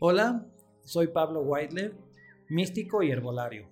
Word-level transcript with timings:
Hola, 0.00 0.46
soy 0.84 1.08
Pablo 1.08 1.40
Weidler, 1.40 1.92
místico 2.48 3.02
y 3.02 3.10
herbolario. 3.10 3.66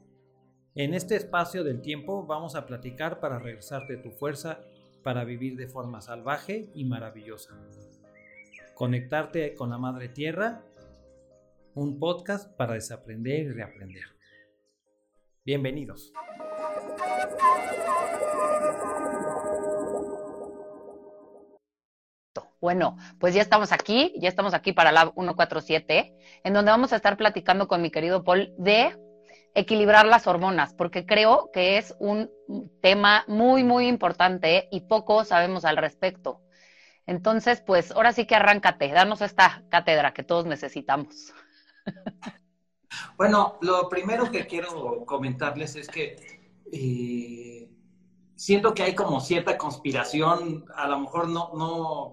En 0.74 0.92
este 0.92 1.14
espacio 1.14 1.62
del 1.62 1.80
tiempo 1.80 2.26
vamos 2.26 2.56
a 2.56 2.66
platicar 2.66 3.21
para 3.21 3.38
regresarte 3.38 3.96
tu 3.96 4.10
fuerza 4.10 4.58
para 5.04 5.22
vivir 5.22 5.56
de 5.56 5.68
forma 5.68 6.00
salvaje 6.00 6.69
y 6.74 6.84
maravillosa. 6.84 7.54
Conectarte 8.74 9.54
con 9.54 9.70
la 9.70 9.78
Madre 9.78 10.08
Tierra, 10.08 10.65
un 11.76 12.01
podcast 12.01 12.52
para 12.56 12.74
desaprender 12.74 13.47
y 13.47 13.52
reaprender. 13.52 14.06
Bienvenidos. 15.44 16.12
Bueno, 22.66 22.97
pues 23.20 23.33
ya 23.33 23.43
estamos 23.43 23.70
aquí, 23.70 24.12
ya 24.19 24.29
estamos 24.29 24.52
aquí 24.52 24.73
para 24.73 24.91
la 24.91 25.12
147, 25.15 26.16
en 26.43 26.52
donde 26.52 26.73
vamos 26.73 26.92
a 26.92 26.97
estar 26.97 27.16
platicando 27.16 27.69
con 27.69 27.80
mi 27.80 27.92
querido 27.92 28.25
Paul 28.25 28.52
de 28.59 28.92
equilibrar 29.55 30.05
las 30.05 30.27
hormonas, 30.27 30.75
porque 30.75 31.06
creo 31.06 31.51
que 31.52 31.79
es 31.79 31.95
un 32.01 32.29
tema 32.83 33.23
muy, 33.29 33.62
muy 33.62 33.87
importante 33.87 34.66
y 34.73 34.80
poco 34.80 35.25
sabemos 35.25 35.65
al 35.65 35.77
respecto. 35.77 36.42
Entonces, 37.06 37.61
pues 37.65 37.92
ahora 37.92 38.12
sí 38.12 38.27
que 38.27 38.34
arráncate, 38.34 38.89
danos 38.89 39.20
esta 39.20 39.62
cátedra 39.69 40.12
que 40.12 40.25
todos 40.25 40.45
necesitamos. 40.45 41.33
Bueno, 43.17 43.59
lo 43.61 43.89
primero 43.89 44.33
que 44.33 44.47
quiero 44.48 45.05
comentarles 45.06 45.77
es 45.77 45.87
que 45.87 46.17
eh, 46.73 47.76
siento 48.37 48.75
que 48.75 48.83
hay 48.83 48.95
como 48.95 49.21
cierta 49.21 49.59
conspiración, 49.59 50.67
a 50.75 50.87
lo 50.87 51.01
mejor 51.01 51.29
no, 51.29 51.51
no, 51.55 52.13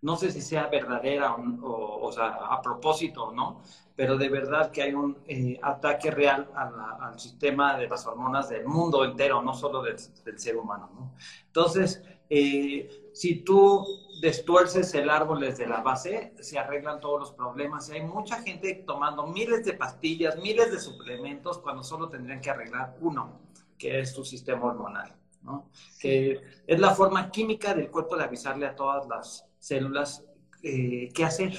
no 0.00 0.16
sé 0.16 0.30
si 0.30 0.40
sea 0.40 0.68
verdadera 0.68 1.34
o, 1.34 2.10
sea, 2.12 2.28
a 2.28 2.62
propósito 2.62 3.24
o 3.24 3.32
no, 3.32 3.60
pero 3.96 4.16
de 4.16 4.28
verdad 4.28 4.70
que 4.70 4.82
hay 4.82 4.94
un 4.94 5.18
eh, 5.26 5.58
ataque 5.60 6.10
real 6.10 6.48
al 6.54 7.18
sistema 7.18 7.76
de 7.76 7.88
las 7.88 8.06
hormonas 8.06 8.48
del 8.48 8.64
mundo 8.64 9.04
entero, 9.04 9.42
no 9.42 9.54
solo 9.54 9.82
del, 9.82 9.98
ser 9.98 10.56
humano. 10.56 10.90
¿no? 10.94 11.14
Entonces, 11.46 12.02
eh, 12.30 13.10
si 13.12 13.40
tú 13.44 13.84
destuerces 14.22 14.94
el 14.94 15.10
árbol 15.10 15.40
desde 15.40 15.66
la 15.66 15.82
base, 15.82 16.32
se 16.40 16.58
arreglan 16.58 17.00
todos 17.00 17.20
los 17.20 17.32
problemas. 17.32 17.90
Hay 17.90 18.02
mucha 18.02 18.40
gente 18.40 18.84
tomando 18.86 19.26
miles 19.26 19.64
de 19.64 19.74
pastillas, 19.74 20.38
miles 20.38 20.70
de 20.70 20.78
suplementos, 20.78 21.58
cuando 21.58 21.82
solo 21.82 22.08
tendrían 22.08 22.40
que 22.40 22.50
arreglar 22.50 22.96
uno 23.00 23.51
que 23.82 23.98
es 23.98 24.14
tu 24.14 24.24
sistema 24.24 24.66
hormonal, 24.66 25.12
¿no? 25.42 25.68
Que 25.98 26.40
es 26.68 26.78
la 26.78 26.94
forma 26.94 27.32
química 27.32 27.74
del 27.74 27.90
cuerpo 27.90 28.16
de 28.16 28.22
avisarle 28.22 28.64
a 28.64 28.76
todas 28.76 29.08
las 29.08 29.44
células 29.58 30.24
eh, 30.62 31.10
qué 31.12 31.24
hacer, 31.24 31.52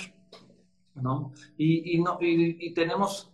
¿no? 0.95 1.33
Y, 1.57 1.93
y, 1.93 2.01
no, 2.01 2.17
y, 2.21 2.65
y, 2.65 2.73
tenemos 2.73 3.29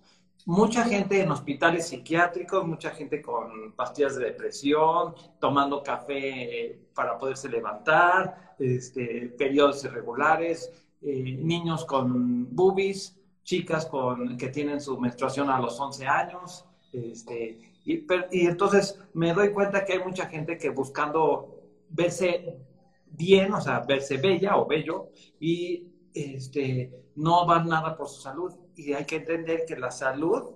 mucha 0.48 0.86
gente 0.86 1.22
en 1.22 1.30
hospitales 1.30 1.88
psiquiátricos, 1.90 2.66
mucha 2.66 2.90
gente 2.90 3.22
con 3.22 3.74
pastillas 3.74 4.16
de 4.16 4.26
depresión, 4.26 5.14
tomando 5.40 5.84
café 5.84 6.82
para 6.96 7.16
poderse 7.16 7.48
levantar, 7.48 8.56
este, 8.58 9.36
periodos 9.38 9.84
irregulares, 9.84 10.74
eh, 11.04 11.38
niños 11.40 11.86
con 11.86 12.56
boobies, 12.56 13.16
chicas 13.44 13.86
con, 13.86 14.36
que 14.36 14.48
tienen 14.48 14.82
su 14.82 15.00
menstruación 15.00 15.52
a 15.52 15.60
los 15.60 15.80
11 15.80 16.08
años, 16.08 16.66
este, 16.92 17.60
y, 17.86 18.06
y, 18.32 18.48
entonces 18.48 19.00
me 19.14 19.34
doy 19.34 19.52
cuenta 19.52 19.86
que 19.86 19.94
hay 19.94 20.04
mucha 20.04 20.28
gente 20.28 20.58
que 20.58 20.70
buscando 20.70 21.60
verse 21.90 22.58
bien, 23.06 23.54
o 23.54 23.62
sea, 23.62 23.80
verse 23.82 24.18
bella 24.18 24.58
o 24.58 24.66
bello, 24.66 25.10
y 25.40 25.88
este, 26.14 26.92
no 27.16 27.46
van 27.46 27.68
nada 27.68 27.96
por 27.98 28.08
su 28.08 28.22
salud. 28.22 28.54
Y 28.76 28.94
hay 28.94 29.06
que 29.06 29.18
entender 29.18 29.66
que 29.68 29.76
la 29.76 29.92
salud 29.92 30.52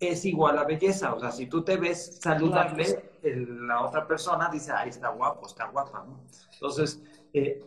es 0.00 0.24
igual 0.24 0.58
a 0.58 0.64
belleza. 0.64 1.14
O 1.14 1.20
sea, 1.20 1.30
si 1.30 1.46
tú 1.46 1.62
te 1.62 1.76
ves 1.76 2.18
saludable, 2.20 3.10
el, 3.22 3.66
la 3.66 3.82
otra 3.84 4.06
persona 4.06 4.48
dice, 4.50 4.72
ahí 4.72 4.90
está 4.90 5.08
guapo, 5.08 5.46
está 5.46 5.66
guapa. 5.66 6.04
¿no? 6.06 6.20
Entonces, 6.52 7.02
eh, 7.32 7.62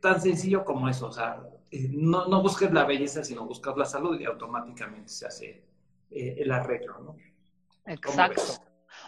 tan 0.00 0.20
sencillo 0.20 0.64
como 0.64 0.88
eso. 0.88 1.06
O 1.08 1.12
sea, 1.12 1.42
eh, 1.70 1.88
no, 1.90 2.26
no 2.26 2.42
busques 2.42 2.72
la 2.72 2.84
belleza, 2.84 3.24
sino 3.24 3.46
buscas 3.46 3.76
la 3.76 3.84
salud 3.84 4.18
y 4.20 4.24
automáticamente 4.24 5.08
se 5.08 5.26
hace 5.26 5.65
eh, 6.10 6.36
el 6.38 6.50
arreglo, 6.52 6.98
¿no? 6.98 7.16
Exacto. 7.86 8.42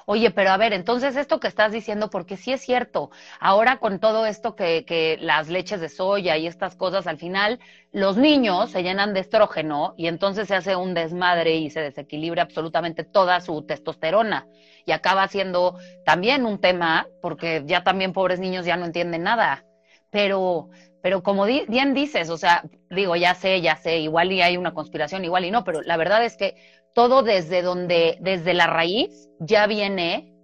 Oye, 0.04 0.30
pero 0.30 0.50
a 0.50 0.56
ver, 0.56 0.72
entonces 0.72 1.16
esto 1.16 1.40
que 1.40 1.48
estás 1.48 1.72
diciendo, 1.72 2.08
porque 2.08 2.36
sí 2.36 2.52
es 2.52 2.62
cierto, 2.62 3.10
ahora 3.40 3.78
con 3.78 4.00
todo 4.00 4.26
esto 4.26 4.54
que, 4.54 4.84
que, 4.86 5.18
las 5.20 5.48
leches 5.48 5.80
de 5.80 5.88
soya 5.88 6.36
y 6.36 6.46
estas 6.46 6.76
cosas, 6.76 7.06
al 7.06 7.18
final 7.18 7.58
los 7.92 8.16
niños 8.16 8.70
se 8.70 8.82
llenan 8.82 9.12
de 9.12 9.20
estrógeno 9.20 9.94
y 9.98 10.06
entonces 10.06 10.48
se 10.48 10.54
hace 10.54 10.76
un 10.76 10.94
desmadre 10.94 11.56
y 11.56 11.70
se 11.70 11.80
desequilibra 11.80 12.42
absolutamente 12.42 13.04
toda 13.04 13.40
su 13.40 13.62
testosterona 13.62 14.46
y 14.88 14.92
acaba 14.92 15.28
siendo 15.28 15.76
también 16.06 16.46
un 16.46 16.58
tema, 16.58 17.06
porque 17.20 17.62
ya 17.66 17.84
también 17.84 18.14
pobres 18.14 18.40
niños 18.40 18.64
ya 18.64 18.78
no 18.78 18.86
entienden 18.86 19.22
nada. 19.22 19.66
Pero, 20.10 20.70
pero 21.02 21.22
como 21.22 21.44
di 21.44 21.66
bien 21.68 21.92
dices, 21.92 22.30
o 22.30 22.38
sea, 22.38 22.64
digo, 22.88 23.14
ya 23.14 23.34
sé, 23.34 23.60
ya 23.60 23.76
sé, 23.76 23.98
igual 23.98 24.32
y 24.32 24.40
hay 24.40 24.56
una 24.56 24.72
conspiración, 24.72 25.26
igual 25.26 25.44
y 25.44 25.50
no, 25.50 25.62
pero 25.62 25.82
la 25.82 25.98
verdad 25.98 26.24
es 26.24 26.38
que 26.38 26.56
todo 26.98 27.22
desde 27.22 27.62
donde, 27.62 28.18
desde 28.20 28.54
la 28.54 28.66
raíz, 28.66 29.30
ya 29.38 29.68
viene, 29.68 30.36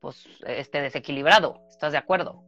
pues, 0.00 0.24
este 0.46 0.80
desequilibrado. 0.80 1.60
¿Estás 1.68 1.92
de 1.92 1.98
acuerdo? 1.98 2.42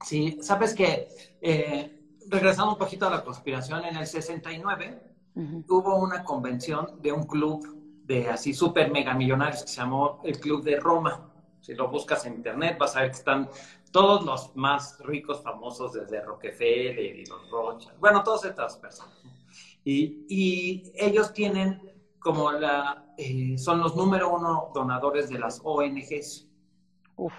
Sí, 0.00 0.38
sabes 0.40 0.74
que, 0.74 1.08
eh, 1.40 2.20
regresando 2.28 2.70
un 2.70 2.78
poquito 2.78 3.08
a 3.08 3.10
la 3.10 3.24
conspiración, 3.24 3.84
en 3.84 3.96
el 3.96 4.06
69 4.06 5.02
uh 5.34 5.40
-huh. 5.40 5.64
hubo 5.68 5.96
una 5.96 6.22
convención 6.22 7.02
de 7.02 7.10
un 7.10 7.24
club 7.26 7.66
de 8.04 8.28
así 8.28 8.54
súper 8.54 8.92
mega 8.92 9.12
millonarios 9.14 9.62
que 9.62 9.70
se 9.70 9.78
llamó 9.78 10.20
el 10.22 10.38
Club 10.38 10.62
de 10.62 10.78
Roma. 10.78 11.32
Si 11.62 11.74
lo 11.74 11.88
buscas 11.88 12.24
en 12.26 12.34
internet 12.34 12.78
vas 12.78 12.94
a 12.94 13.00
ver 13.00 13.10
que 13.10 13.16
están 13.16 13.48
todos 13.90 14.24
los 14.24 14.54
más 14.54 15.00
ricos, 15.00 15.42
famosos, 15.42 15.94
desde 15.94 16.22
Rockefeller 16.22 17.16
y 17.16 17.26
los 17.26 17.50
Rothschild, 17.50 17.98
bueno, 17.98 18.22
todas 18.22 18.44
estas 18.44 18.76
personas. 18.76 19.18
Y, 19.84 20.24
y 20.28 20.92
ellos 20.94 21.32
tienen 21.32 21.93
como 22.24 22.52
la, 22.52 23.04
eh, 23.18 23.58
son 23.58 23.80
los 23.80 23.94
número 23.94 24.34
uno 24.34 24.70
donadores 24.74 25.28
de 25.28 25.38
las 25.38 25.60
ONGs. 25.62 26.48
Uf. 27.16 27.34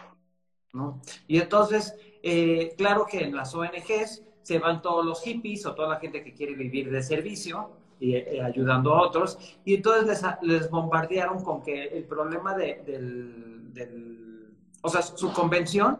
¿no? 0.73 1.01
Y 1.27 1.39
entonces, 1.39 1.95
eh, 2.21 2.75
claro 2.77 3.07
que 3.09 3.23
en 3.23 3.35
las 3.35 3.55
ONGs 3.55 4.23
se 4.43 4.59
van 4.59 4.83
todos 4.83 5.03
los 5.03 5.23
hippies 5.23 5.65
o 5.65 5.73
toda 5.73 5.89
la 5.89 5.99
gente 5.99 6.23
que 6.23 6.35
quiere 6.35 6.53
vivir 6.53 6.91
de 6.91 7.01
servicio 7.01 7.71
y 7.99 8.13
eh, 8.13 8.43
ayudando 8.43 8.93
a 8.93 9.01
otros, 9.01 9.39
y 9.63 9.73
entonces 9.73 10.05
les, 10.05 10.21
les, 10.41 10.69
bombardearon 10.69 11.43
con 11.43 11.63
que 11.63 11.85
el 11.85 12.03
problema 12.03 12.55
de, 12.55 12.83
del, 12.85 13.73
del, 13.73 14.53
o 14.81 14.89
sea, 14.89 15.01
su 15.01 15.31
convención 15.33 15.99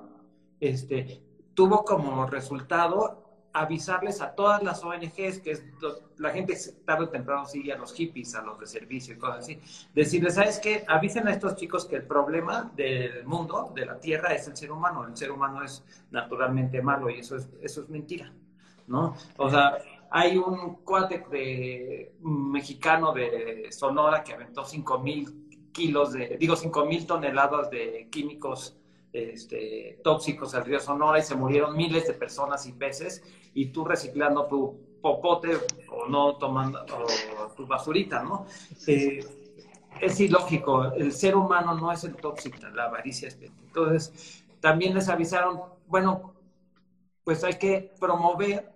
este, 0.59 1.23
tuvo 1.55 1.83
como 1.83 2.27
resultado 2.27 3.24
avisarles 3.55 4.21
a 4.21 4.35
todas 4.35 4.61
las 4.61 4.83
ONGs, 4.83 5.39
que 5.39 5.51
es 5.51 5.63
la 6.17 6.31
gente 6.31 6.57
tarde 6.83 7.05
o 7.05 7.09
temprano 7.09 7.45
sigue 7.45 7.71
a 7.71 7.77
los 7.77 7.93
hippies, 7.93 8.35
a 8.35 8.41
los 8.41 8.59
de 8.59 8.67
servicio 8.67 9.13
y 9.13 9.17
cosas 9.17 9.39
así, 9.39 9.61
decirles, 9.93 10.35
¿sabes 10.35 10.59
qué? 10.59 10.83
Avisen 10.89 11.25
a 11.29 11.31
estos 11.31 11.55
chicos 11.55 11.85
que 11.85 11.95
el 11.95 12.03
problema 12.03 12.69
del 12.75 13.25
mundo, 13.25 13.71
de 13.73 13.85
la 13.85 13.97
Tierra, 13.97 14.33
es 14.33 14.45
el 14.49 14.57
ser 14.57 14.73
humano. 14.73 15.05
El 15.05 15.15
ser 15.15 15.31
humano 15.31 15.63
es 15.63 15.85
naturalmente 16.11 16.81
malo 16.81 17.09
y 17.09 17.19
eso 17.19 17.37
es, 17.37 17.47
eso 17.61 17.81
es 17.81 17.89
mentira, 17.89 18.33
¿no? 18.87 19.15
O 19.37 19.49
sea, 19.49 19.77
hay 20.11 20.37
un 20.37 20.75
cuate 20.83 21.25
de, 21.31 22.13
mexicano 22.19 23.13
de 23.13 23.69
Sonora 23.71 24.21
que 24.21 24.33
aventó 24.33 24.65
5 24.65 24.99
mil 24.99 25.47
kilos 25.71 26.11
de, 26.11 26.35
digo, 26.37 26.57
5 26.57 26.85
mil 26.85 27.07
toneladas 27.07 27.69
de 27.69 28.09
químicos 28.11 28.77
este, 29.15 29.99
tóxicos 30.03 30.53
al 30.55 30.65
río 30.65 30.79
Sonora 30.79 31.19
y 31.19 31.23
se 31.23 31.35
murieron 31.35 31.75
miles 31.75 32.07
de 32.07 32.13
personas 32.13 32.65
y 32.65 32.73
peces 32.73 33.23
y 33.53 33.67
tú 33.67 33.85
reciclando 33.85 34.45
tu 34.45 34.77
popote 35.01 35.57
o 35.89 36.07
no 36.07 36.35
tomando 36.35 36.83
o 36.83 37.47
tu 37.55 37.65
basurita, 37.65 38.23
¿no? 38.23 38.45
Eh, 38.87 39.23
es 40.01 40.19
ilógico, 40.19 40.91
el 40.93 41.13
ser 41.13 41.35
humano 41.35 41.73
no 41.75 41.91
es 41.91 42.03
el 42.03 42.15
tóxico, 42.15 42.57
la 42.73 42.85
avaricia 42.85 43.29
es 43.29 43.39
Entonces, 43.41 44.43
también 44.59 44.93
les 44.93 45.07
avisaron, 45.07 45.61
bueno, 45.87 46.33
pues 47.23 47.43
hay 47.43 47.53
que 47.53 47.93
promover, 47.99 48.73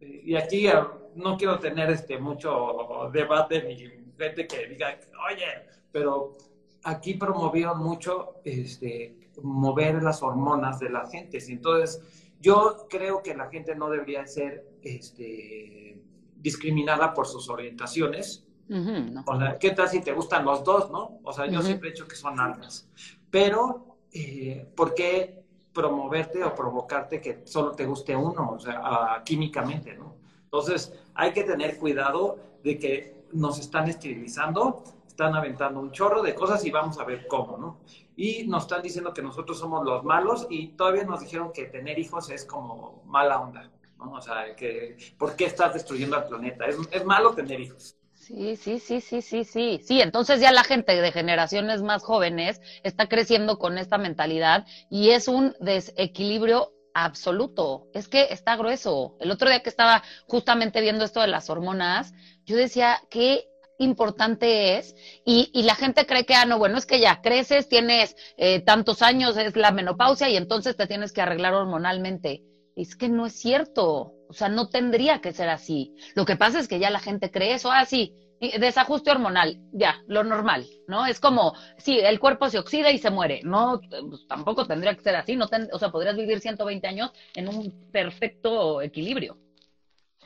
y 0.00 0.36
aquí 0.36 0.68
no 1.14 1.36
quiero 1.36 1.58
tener 1.58 1.90
este 1.90 2.18
mucho 2.18 3.10
debate 3.12 3.62
ni 3.62 3.76
gente 4.18 4.46
que 4.46 4.66
diga, 4.66 4.98
oye, 5.30 5.46
pero 5.92 6.36
aquí 6.84 7.14
promovieron 7.14 7.78
mucho 7.82 8.40
este, 8.44 9.30
mover 9.42 10.02
las 10.02 10.22
hormonas 10.22 10.78
de 10.78 10.90
la 10.90 11.06
gente. 11.08 11.38
Entonces, 11.48 12.02
yo 12.40 12.86
creo 12.88 13.22
que 13.22 13.34
la 13.34 13.48
gente 13.50 13.74
no 13.74 13.90
debería 13.90 14.26
ser 14.26 14.66
este, 14.82 16.00
discriminada 16.36 17.12
por 17.12 17.26
sus 17.26 17.48
orientaciones. 17.48 18.46
Uh 18.68 18.74
-huh, 18.74 19.10
no. 19.12 19.24
O 19.26 19.38
sea, 19.38 19.58
¿qué 19.58 19.70
tal 19.70 19.88
si 19.88 20.00
te 20.00 20.12
gustan 20.12 20.44
los 20.44 20.62
dos, 20.64 20.90
no? 20.90 21.18
O 21.24 21.32
sea, 21.32 21.46
yo 21.46 21.58
uh 21.58 21.62
-huh. 21.62 21.66
siempre 21.66 21.88
he 21.88 21.92
dicho 21.92 22.06
que 22.06 22.16
son 22.16 22.38
almas. 22.38 22.88
Pero, 23.30 23.98
eh, 24.12 24.66
¿por 24.76 24.94
qué 24.94 25.42
promoverte 25.72 26.42
o 26.44 26.54
provocarte 26.54 27.20
que 27.20 27.42
solo 27.44 27.72
te 27.72 27.84
guste 27.86 28.14
uno? 28.16 28.52
O 28.52 28.58
sea, 28.58 28.80
uh, 28.80 29.24
químicamente, 29.24 29.94
¿no? 29.94 30.16
Entonces, 30.44 30.92
hay 31.14 31.32
que 31.32 31.44
tener 31.44 31.78
cuidado 31.78 32.38
de 32.64 32.78
que 32.78 33.24
nos 33.32 33.58
están 33.60 33.88
esterilizando, 33.88 34.82
están 35.20 35.34
aventando 35.36 35.80
un 35.80 35.92
chorro 35.92 36.22
de 36.22 36.34
cosas 36.34 36.64
y 36.64 36.70
vamos 36.70 36.98
a 36.98 37.04
ver 37.04 37.26
cómo, 37.26 37.58
¿no? 37.58 37.80
Y 38.16 38.46
nos 38.46 38.62
están 38.62 38.80
diciendo 38.80 39.12
que 39.12 39.20
nosotros 39.20 39.58
somos 39.58 39.84
los 39.84 40.02
malos 40.02 40.46
y 40.48 40.68
todavía 40.68 41.04
nos 41.04 41.20
dijeron 41.20 41.52
que 41.52 41.66
tener 41.66 41.98
hijos 41.98 42.30
es 42.30 42.46
como 42.46 43.02
mala 43.04 43.38
onda, 43.38 43.70
¿no? 43.98 44.12
O 44.12 44.22
sea, 44.22 44.56
que 44.56 44.96
¿por 45.18 45.36
qué 45.36 45.44
estás 45.44 45.74
destruyendo 45.74 46.16
al 46.16 46.26
planeta? 46.26 46.64
Es, 46.66 47.04
malo 47.04 47.34
tener 47.34 47.60
hijos. 47.60 47.96
Sí, 48.14 48.56
sí, 48.56 48.78
sí, 48.78 49.02
sí, 49.02 49.20
sí, 49.20 49.44
sí. 49.44 49.80
Sí, 49.84 50.00
entonces 50.00 50.40
ya 50.40 50.52
la 50.52 50.64
gente 50.64 50.98
de 50.98 51.12
generaciones 51.12 51.82
más 51.82 52.02
jóvenes 52.02 52.62
está 52.82 53.06
creciendo 53.06 53.58
con 53.58 53.76
esta 53.76 53.98
mentalidad 53.98 54.66
y 54.88 55.10
es 55.10 55.28
un 55.28 55.54
desequilibrio 55.60 56.72
absoluto. 56.94 57.88
Es 57.92 58.08
que 58.08 58.28
está 58.30 58.56
grueso. 58.56 59.16
El 59.20 59.30
otro 59.30 59.50
día 59.50 59.62
que 59.62 59.68
estaba 59.68 60.02
justamente 60.26 60.80
viendo 60.80 61.04
esto 61.04 61.20
de 61.20 61.26
las 61.26 61.50
hormonas, 61.50 62.14
yo 62.46 62.56
decía, 62.56 63.02
qué 63.10 63.49
importante 63.80 64.78
es 64.78 64.94
y, 65.24 65.50
y 65.52 65.62
la 65.64 65.74
gente 65.74 66.06
cree 66.06 66.24
que, 66.24 66.34
ah, 66.34 66.44
no, 66.44 66.58
bueno, 66.58 66.78
es 66.78 66.86
que 66.86 67.00
ya 67.00 67.20
creces, 67.22 67.68
tienes 67.68 68.16
eh, 68.36 68.60
tantos 68.60 69.02
años, 69.02 69.36
es 69.36 69.56
la 69.56 69.72
menopausia 69.72 70.28
y 70.28 70.36
entonces 70.36 70.76
te 70.76 70.86
tienes 70.86 71.12
que 71.12 71.22
arreglar 71.22 71.54
hormonalmente. 71.54 72.42
Es 72.76 72.96
que 72.96 73.08
no 73.08 73.26
es 73.26 73.34
cierto. 73.34 74.14
O 74.28 74.32
sea, 74.32 74.48
no 74.48 74.68
tendría 74.68 75.20
que 75.20 75.32
ser 75.32 75.48
así. 75.48 75.94
Lo 76.14 76.24
que 76.24 76.36
pasa 76.36 76.60
es 76.60 76.68
que 76.68 76.78
ya 76.78 76.90
la 76.90 77.00
gente 77.00 77.30
cree 77.30 77.54
eso, 77.54 77.72
ah, 77.72 77.84
sí, 77.84 78.14
desajuste 78.40 79.10
hormonal, 79.10 79.60
ya, 79.72 80.02
lo 80.06 80.24
normal, 80.24 80.66
¿no? 80.86 81.04
Es 81.04 81.20
como, 81.20 81.54
sí, 81.76 81.98
el 81.98 82.18
cuerpo 82.18 82.48
se 82.48 82.58
oxida 82.58 82.90
y 82.90 82.98
se 82.98 83.10
muere. 83.10 83.40
No, 83.44 83.80
pues, 83.90 84.26
tampoco 84.26 84.66
tendría 84.66 84.94
que 84.94 85.02
ser 85.02 85.16
así. 85.16 85.36
No 85.36 85.48
o 85.72 85.78
sea, 85.78 85.90
podrías 85.90 86.16
vivir 86.16 86.40
120 86.40 86.86
años 86.86 87.10
en 87.34 87.48
un 87.48 87.90
perfecto 87.92 88.80
equilibrio. 88.80 89.36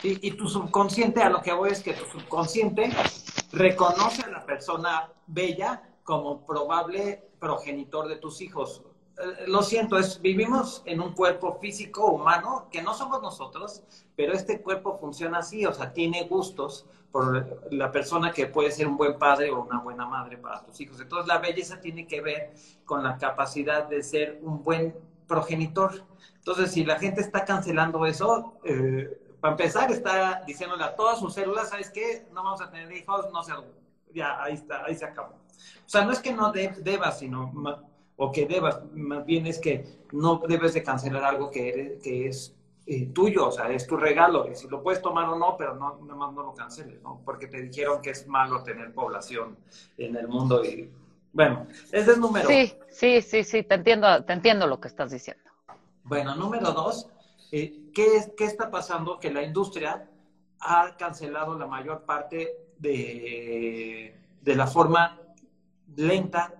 Sí, 0.01 0.19
y 0.21 0.33
tu 0.33 0.49
subconsciente, 0.49 1.23
a 1.23 1.31
lo 1.31 1.41
que 1.41 1.53
voy 1.53 1.71
es 1.71 1.83
que 1.83 1.95
tu 1.95 2.05
subconsciente 2.05 2.91
reconoce 3.53 4.23
a 4.23 4.29
la 4.29 4.45
persona 4.45 5.11
bella 5.27 5.83
como 6.03 6.45
probable 6.45 7.31
progenitor 7.39 8.09
de 8.09 8.17
tus 8.17 8.41
hijos. 8.41 8.83
Eh, 9.17 9.45
lo 9.47 9.63
siento, 9.63 9.97
es, 9.97 10.21
vivimos 10.21 10.83
en 10.85 11.01
un 11.01 11.13
cuerpo 11.13 11.59
físico 11.61 12.07
humano 12.07 12.69
que 12.71 12.83
no 12.83 12.95
somos 12.95 13.23
nosotros, 13.23 13.83
pero 14.17 14.33
este 14.33 14.61
cuerpo 14.61 14.99
funciona 14.99 15.39
así, 15.39 15.65
o 15.65 15.73
sea, 15.73 15.93
tiene 15.93 16.25
gustos 16.25 16.87
por 17.13 17.73
la 17.73 17.93
persona 17.93 18.33
que 18.33 18.49
puede 18.49 18.73
ser 18.73 18.89
un 18.89 18.97
buen 18.97 19.17
padre 19.19 19.51
o 19.51 19.63
una 19.63 19.79
buena 19.79 20.05
madre 20.05 20.37
para 20.37 20.65
tus 20.65 20.81
hijos. 20.81 21.01
Entonces, 21.01 21.29
la 21.29 21.39
belleza 21.39 21.81
tiene 21.81 22.09
que 22.09 22.21
ver 22.21 22.55
con 22.85 23.05
la 23.05 23.17
capacidad 23.19 23.89
de 23.89 24.03
ser 24.03 24.41
un 24.43 24.65
buen 24.65 24.97
progenitor. 25.29 26.05
Entonces, 26.35 26.73
si 26.73 26.85
la 26.85 26.99
gente 26.99 27.21
está 27.21 27.45
cancelando 27.45 28.05
eso, 28.05 28.55
eh, 28.65 29.17
para 29.45 29.53
empezar, 29.53 29.93
está 29.93 30.43
diciéndole 30.47 30.85
a 30.85 30.97
todas 30.97 31.19
sus 31.19 31.35
células, 31.35 31.69
¿sabes 31.69 31.91
qué? 31.91 32.27
No 32.33 32.43
vamos 32.43 32.63
a 32.63 32.71
tener 32.71 32.91
hijos, 32.93 33.31
no 33.31 33.43
se... 33.43 33.53
Ya, 34.15 34.43
ahí 34.43 34.55
está, 34.55 34.87
ahí 34.87 34.95
se 34.95 35.05
acabó. 35.05 35.35
O 35.35 35.89
sea, 35.89 36.03
no 36.03 36.13
es 36.13 36.21
que 36.21 36.33
no 36.33 36.51
debas, 36.51 37.19
sino 37.19 37.53
o 38.17 38.33
que 38.33 38.47
debas, 38.47 38.81
más 38.95 39.27
bien 39.27 39.47
es 39.47 39.59
que 39.59 39.85
no 40.13 40.41
debes 40.49 40.73
de 40.73 40.83
cancelar 40.83 41.25
algo 41.25 41.51
que, 41.51 42.01
que 42.03 42.29
es 42.29 42.57
eh, 42.87 43.11
tuyo, 43.13 43.49
o 43.49 43.53
sea, 43.53 43.69
es 43.69 43.87
tu 43.87 43.99
regalo, 43.99 44.51
y 44.51 44.55
si 44.55 44.67
lo 44.67 44.83
puedes 44.83 45.03
tomar 45.03 45.29
o 45.29 45.37
no, 45.37 45.59
pero 45.59 45.75
no, 45.75 45.99
nada 46.01 46.15
más 46.15 46.33
no 46.33 46.43
lo 46.45 46.55
canceles, 46.55 47.03
¿no? 47.03 47.21
Porque 47.23 47.47
te 47.47 47.61
dijeron 47.61 48.01
que 48.01 48.13
es 48.13 48.27
malo 48.27 48.63
tener 48.63 48.95
población 48.95 49.59
en 49.99 50.17
el 50.17 50.27
mundo 50.27 50.65
y, 50.65 50.91
bueno, 51.35 51.67
ese 51.93 52.13
es 52.13 52.19
número. 52.19 52.49
Sí, 52.49 52.73
sí, 52.89 53.21
sí, 53.21 53.45
sí, 53.45 53.63
te 53.63 53.75
entiendo, 53.75 54.25
te 54.25 54.33
entiendo 54.33 54.67
lo 54.67 54.81
que 54.81 54.89
estás 54.89 55.11
diciendo. 55.11 55.45
Bueno, 56.03 56.35
número 56.35 56.73
dos, 56.73 57.11
eh, 57.53 57.91
¿qué, 57.95 58.17
es, 58.17 58.31
¿qué 58.37 58.45
está 58.45 58.71
pasando? 58.71 59.19
Que 59.21 59.33
la 59.33 59.43
industria 59.43 60.09
ha 60.61 60.97
cancelado 60.97 61.59
la 61.59 61.67
mayor 61.67 62.03
parte 62.03 62.57
de, 62.79 64.15
la 64.45 64.67
forma 64.67 65.19
lenta 65.97 66.55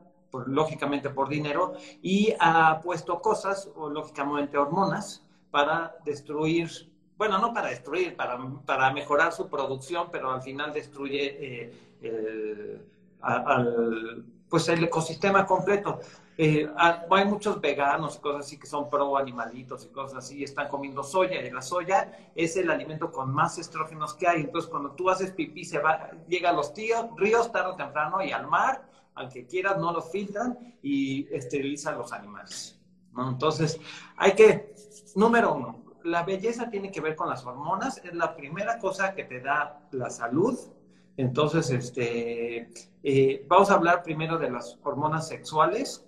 lógicamente 0.47 1.11
por 1.11 1.29
dinero, 1.29 1.75
y 2.03 2.35
ha 2.41 2.81
puesto 2.81 3.23
cosas, 3.23 3.71
o 3.77 3.89
lógicamente 3.89 4.59
hormonas, 4.59 5.25
para 5.53 5.95
destruir, 6.05 6.69
bueno, 7.17 7.39
no 7.39 7.55
para 7.55 7.69
destruir, 7.69 8.17
para, 8.17 8.37
para 8.67 8.93
mejorar 8.93 9.33
su 9.33 9.49
producción, 9.49 10.09
pero 10.11 10.33
al 10.33 10.43
final 10.43 10.73
destruye 10.73 11.71
eh, 12.03 12.83
al, 13.21 14.25
pues 14.49 14.69
el 14.69 14.85
ecosistema 14.85 15.47
completo. 15.47 16.01
Eh, 16.37 16.69
hay 17.11 17.25
muchos 17.27 17.61
veganos 17.61 18.17
y 18.17 18.21
cosas 18.21 18.47
así 18.47 18.59
que 18.59 18.67
son 18.67 18.91
pro 18.91 19.17
animalitos 19.17 19.85
y 19.85 19.89
cosas 19.89 20.19
así, 20.19 20.43
están 20.43 20.69
comiendo 20.69 21.05
soya 21.05 21.41
y 21.41 21.51
la 21.51 21.63
soya 21.63 22.31
es 22.35 22.57
el 22.57 22.71
alimento 22.71 23.13
con 23.13 23.33
más 23.33 23.59
estrógenos 23.59 24.15
que 24.15 24.27
hay. 24.27 24.41
Entonces, 24.41 24.71
cuando 24.71 24.93
tú 24.93 25.11
haces 25.11 25.31
pipí, 25.31 25.65
se 25.65 25.79
va, 25.79 26.11
llega 26.27 26.51
a 26.51 26.53
los 26.53 26.75
tíos, 26.75 27.07
ríos 27.17 27.53
tarde 27.53 27.71
o 27.71 27.77
temprano 27.77 28.23
y 28.23 28.33
al 28.33 28.49
mar 28.49 28.89
al 29.15 29.29
que 29.29 29.47
quieras, 29.47 29.79
no 29.79 29.93
lo 29.93 30.03
filtran 30.03 30.59
y 30.83 31.33
esterilizan 31.33 31.97
los 31.97 32.13
animales. 32.13 32.81
Entonces, 33.17 33.81
hay 34.17 34.33
que, 34.33 34.75
número 35.15 35.55
uno, 35.55 35.85
la 36.03 36.25
belleza 36.25 36.69
tiene 36.69 36.91
que 36.91 37.01
ver 37.01 37.15
con 37.15 37.29
las 37.29 37.47
hormonas, 37.47 37.99
es 38.05 38.13
la 38.13 38.35
primera 38.35 38.79
cosa 38.79 39.15
que 39.15 39.25
te 39.25 39.41
da 39.41 39.87
la 39.93 40.11
salud. 40.11 40.59
Entonces, 41.17 41.71
este, 41.71 42.71
eh, 43.05 43.47
vamos 43.47 43.71
a 43.71 43.75
hablar 43.75 44.03
primero 44.03 44.37
de 44.37 44.51
las 44.51 44.79
hormonas 44.83 45.29
sexuales 45.29 46.05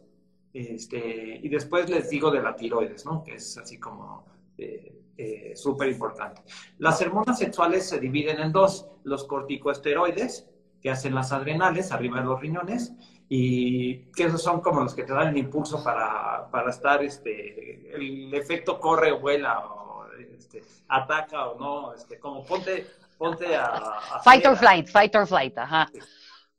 este, 0.57 1.41
y 1.43 1.49
después 1.49 1.91
les 1.91 2.09
digo 2.09 2.31
de 2.31 2.41
la 2.41 2.57
tiroides, 2.57 3.05
¿no? 3.05 3.23
Que 3.23 3.35
es 3.35 3.59
así 3.59 3.79
como 3.79 4.25
eh, 4.57 5.03
eh, 5.19 5.53
súper 5.55 5.89
importante. 5.89 6.43
Las 6.79 7.01
hormonas 7.03 7.39
sexuales 7.39 7.87
se 7.87 8.01
dividen 8.01 8.41
en 8.41 8.53
dos, 8.53 8.89
los 9.05 9.25
corticosteroides, 9.25 10.49
que 10.81 10.91
hacen 10.91 11.15
las 11.15 11.33
adrenales 11.33 11.93
arriba 11.93 12.21
de 12.21 12.27
los 12.27 12.41
riñones 12.41 12.95
y 13.29 14.11
que 14.13 14.25
esos 14.25 14.43
son 14.43 14.61
como 14.61 14.83
los 14.83 14.95
que 14.95 15.03
te 15.03 15.13
dan 15.13 15.29
el 15.29 15.37
impulso 15.37 15.83
para, 15.83 16.49
para 16.51 16.71
estar, 16.71 17.03
este, 17.03 17.95
el 17.95 18.33
efecto 18.33 18.79
corre 18.79 19.13
o 19.13 19.21
vuela 19.21 19.59
o 19.61 20.07
este, 20.37 20.63
ataca 20.89 21.49
o 21.49 21.59
no, 21.59 21.93
este, 21.93 22.19
como 22.19 22.45
ponte, 22.45 22.87
ponte 23.19 23.57
a... 23.57 24.21
fight 24.23 24.47
or 24.47 24.57
flight, 24.57 24.89
fight 24.89 25.15
or 25.17 25.27
flight, 25.27 25.59
ajá. 25.59 25.91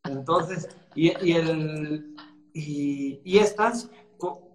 Entonces, 0.04 0.68
y, 0.94 1.08
y, 1.26 1.34
el, 1.34 2.16
y, 2.58 3.22
y 3.24 3.38
estas 3.38 3.92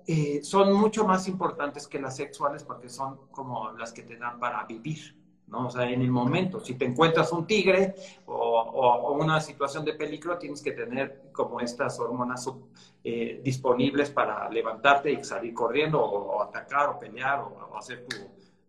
eh, 0.09 0.41
son 0.43 0.73
mucho 0.73 1.05
más 1.05 1.29
importantes 1.29 1.87
que 1.87 2.01
las 2.01 2.17
sexuales 2.17 2.65
porque 2.65 2.89
son 2.89 3.29
como 3.31 3.71
las 3.73 3.93
que 3.93 4.03
te 4.03 4.17
dan 4.17 4.41
para 4.41 4.65
vivir. 4.65 5.17
¿no? 5.47 5.69
O 5.69 5.71
sea, 5.71 5.89
en 5.89 6.03
el 6.03 6.11
momento, 6.11 6.59
si 6.59 6.75
te 6.75 6.85
encuentras 6.85 7.31
un 7.31 7.47
tigre 7.47 7.95
o, 8.27 9.17
una 9.21 9.39
situación 9.41 9.85
de 9.85 9.93
peligro, 9.93 10.37
tienes 10.37 10.63
que 10.63 10.73
tener 10.73 11.31
como 11.31 11.61
estas 11.61 12.01
hormonas 12.01 12.51
eh, 13.05 13.41
disponibles 13.45 14.11
para 14.11 14.49
levantarte 14.51 15.13
y 15.13 15.23
salir 15.23 15.55
corriendo 15.55 16.03
o, 16.03 16.43
atacar 16.43 16.89
o 16.89 16.99
pelear 16.99 17.41
o, 17.41 17.77
hacer 17.77 18.05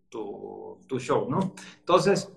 tu, 0.10 0.78
tu, 0.88 1.00
show, 1.00 1.28
¿no? 1.28 1.54
Entonces, 1.80 2.32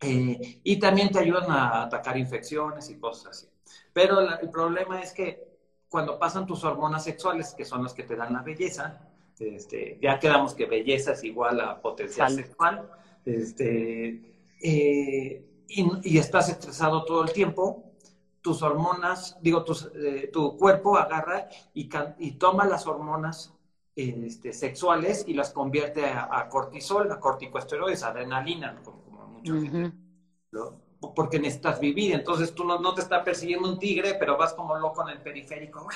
eh, 0.00 0.60
y 0.64 0.76
también 0.80 1.12
te 1.12 1.20
ayudan 1.20 1.48
a 1.48 1.84
atacar 1.84 2.16
infecciones 2.16 2.90
y 2.90 2.98
cosas 2.98 3.26
así. 3.26 3.48
Pero 3.92 4.20
el 4.20 4.50
problema 4.50 5.00
es 5.00 5.12
que 5.12 5.51
cuando 5.92 6.18
pasan 6.18 6.46
tus 6.46 6.64
hormonas 6.64 7.04
sexuales, 7.04 7.52
que 7.54 7.66
son 7.66 7.82
las 7.82 7.92
que 7.92 8.04
te 8.04 8.16
dan 8.16 8.32
la 8.32 8.40
belleza, 8.40 8.98
este, 9.38 9.98
ya 10.00 10.18
quedamos 10.18 10.54
que 10.54 10.64
belleza 10.64 11.12
es 11.12 11.22
igual 11.22 11.60
a 11.60 11.82
potencial 11.82 12.32
sexual, 12.32 12.88
este, 13.26 14.08
eh, 14.62 15.44
y, 15.68 16.16
estás 16.18 16.48
estresado 16.48 17.04
todo 17.04 17.22
el 17.24 17.32
tiempo, 17.34 17.92
tus 18.40 18.62
hormonas, 18.62 19.36
digo, 19.42 19.66
eh, 19.94 20.30
tu 20.32 20.56
cuerpo 20.56 20.96
agarra 20.96 21.48
y, 21.74 21.90
y, 22.18 22.32
toma 22.32 22.64
las 22.64 22.86
hormonas 22.86 23.52
este, 23.94 24.54
sexuales 24.54 25.24
y 25.28 25.34
las 25.34 25.50
convierte 25.50 26.06
a, 26.06 26.48
cortisol, 26.48 27.12
a 27.12 27.20
corticosteroides, 27.20 28.02
adrenalina, 28.02 28.80
como, 28.82 29.02
mucha 29.28 29.52
gente 29.52 29.92
porque 31.10 31.38
necesitas 31.38 31.80
vivir. 31.80 32.14
Entonces 32.14 32.54
tú 32.54 32.64
no, 32.64 32.94
te 32.94 33.00
está 33.00 33.24
persiguiendo 33.24 33.68
un 33.68 33.78
tigre, 33.78 34.14
pero 34.14 34.36
vas 34.36 34.54
como 34.54 34.76
loco 34.76 35.02
en 35.02 35.16
el 35.16 35.22
periférico, 35.22 35.86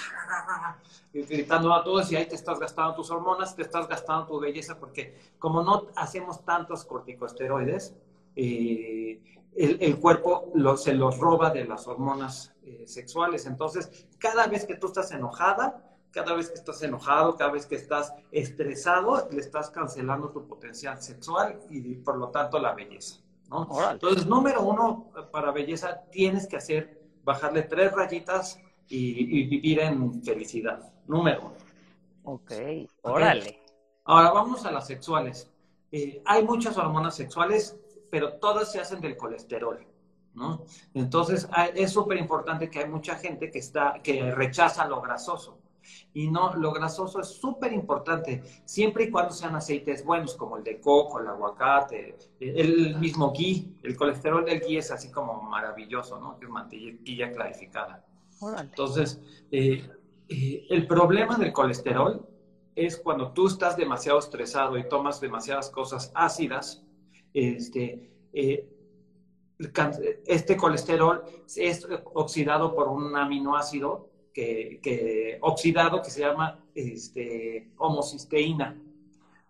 gritando 1.13 1.73
a 1.73 1.85
todos 1.85 2.11
y 2.11 2.17
ahí 2.17 2.27
te 2.27 2.35
estás 2.35 2.59
gastando 2.59 2.95
tus 2.95 3.11
hormonas, 3.11 3.55
te 3.55 3.63
estás 3.63 3.89
gastando 3.89 4.27
tu 4.27 4.41
belleza, 4.41 4.79
porque 4.79 5.17
como 5.39 5.63
no 5.63 5.87
hacemos 5.97 6.45
tantos 6.45 6.85
corticosteroides, 6.85 7.95
eh, 8.35 9.21
el, 9.55 9.99
cuerpo 9.99 10.53
se 10.77 10.93
los 10.93 11.19
roba 11.19 11.51
de 11.51 11.65
las 11.65 11.87
hormonas 11.87 12.55
eh, 12.63 12.85
sexuales. 12.87 13.47
Entonces, 13.47 14.07
cada 14.19 14.47
vez 14.49 14.67
que 14.67 14.77
tú 14.77 14.89
estás 14.89 15.11
enojada, 15.13 15.83
cada 16.11 16.35
vez 16.35 16.49
que 16.49 16.57
estás 16.57 16.83
enojado, 16.83 17.37
cada 17.37 17.53
vez 17.53 17.67
que 17.67 17.77
estás 17.77 18.13
estresado, 18.31 19.29
le 19.31 19.41
estás 19.41 19.71
cancelando 19.71 20.31
tu 20.31 20.47
potencial 20.47 21.01
sexual 21.01 21.61
y 21.71 21.95
por 21.95 22.19
lo 22.19 22.29
tanto 22.29 22.59
la 22.59 22.75
belleza. 22.75 23.26
Entonces, 23.93 24.27
número 24.27 24.63
uno, 24.63 25.11
para 25.31 25.53
belleza 25.53 26.03
tienes 26.11 26.47
que 26.47 26.57
hacer, 26.57 27.01
bajarle 27.23 27.63
tres 27.63 27.93
rayitas 27.93 28.61
y, 28.89 29.47
vivir 29.47 29.81
en 29.81 30.23
felicidad. 30.23 30.93
Número 31.07 31.41
uno. 31.43 31.55
Ok, 32.25 32.53
órale. 33.03 33.63
Ahora 34.05 34.31
vamos 34.31 34.65
a 34.67 34.73
las 34.73 34.87
sexuales. 34.87 35.51
Eh, 35.93 36.23
hay 36.25 36.45
muchas 36.45 36.77
hormonas 36.77 37.15
sexuales. 37.15 37.79
pero 38.11 38.35
todas 38.35 38.71
se 38.71 38.81
hacen 38.81 39.01
del 39.01 39.17
colesterol. 39.17 39.85
¿no? 40.35 40.65
Entonces, 40.95 41.49
es 41.75 41.91
súper 41.91 42.19
importante 42.19 42.71
que 42.71 42.81
hay 42.81 42.89
mucha 42.89 43.17
gente 43.17 43.51
que, 43.51 43.59
está, 43.59 44.01
que 44.03 44.31
rechaza 44.31 44.87
lo 44.87 45.01
grasoso. 45.01 45.59
Y 46.15 46.31
no, 46.31 46.55
lo 46.55 46.73
grasoso 46.73 47.21
es 47.21 47.29
súper 47.29 47.73
importante, 47.73 48.43
siempre 48.65 49.05
y 49.05 49.11
cuando 49.11 49.33
sean 49.33 49.55
aceites 49.55 50.05
buenos, 50.05 50.35
como 50.35 50.57
el 50.57 50.65
de 50.65 50.81
coco, 50.81 51.21
el 51.21 51.29
aguacate, 51.29 52.17
el 52.41 52.97
mismo 52.99 53.33
ghee. 53.33 53.77
El 53.83 53.97
colesterol 53.97 54.45
del 54.45 54.61
ghee 54.61 54.79
es 54.79 54.91
así 54.91 55.11
como 55.11 55.43
maravilloso, 55.43 56.19
¿no? 56.19 56.39
Que 56.39 56.47
es 56.47 56.51
mantequilla 56.51 57.33
clarificada. 57.33 58.05
Entonces, 58.59 59.21
eh, 59.51 59.89
eh, 60.29 60.67
el 60.69 60.87
problema 60.87 61.37
del 61.37 61.53
colesterol 61.53 62.27
es 62.75 62.99
cuando 62.99 63.33
tú 63.33 63.47
estás 63.47 63.77
demasiado 63.77 64.19
estresado 64.19 64.77
y 64.77 64.89
tomas 64.89 65.21
demasiadas 65.21 65.71
cosas 65.71 66.13
ácidas, 66.15 66.83
este, 67.33 68.11
eh, 68.33 68.69
este 70.27 70.57
colesterol 70.57 71.23
es 71.57 71.89
oxidado 72.13 72.75
por 72.75 72.89
un 72.89 73.17
aminoácido 73.17 74.11
que, 74.37 75.39
oxidado 75.41 76.03
que 76.03 76.11
se 76.11 76.21
llama 76.21 76.59
este, 76.75 77.71
homocisteína. 77.79 78.77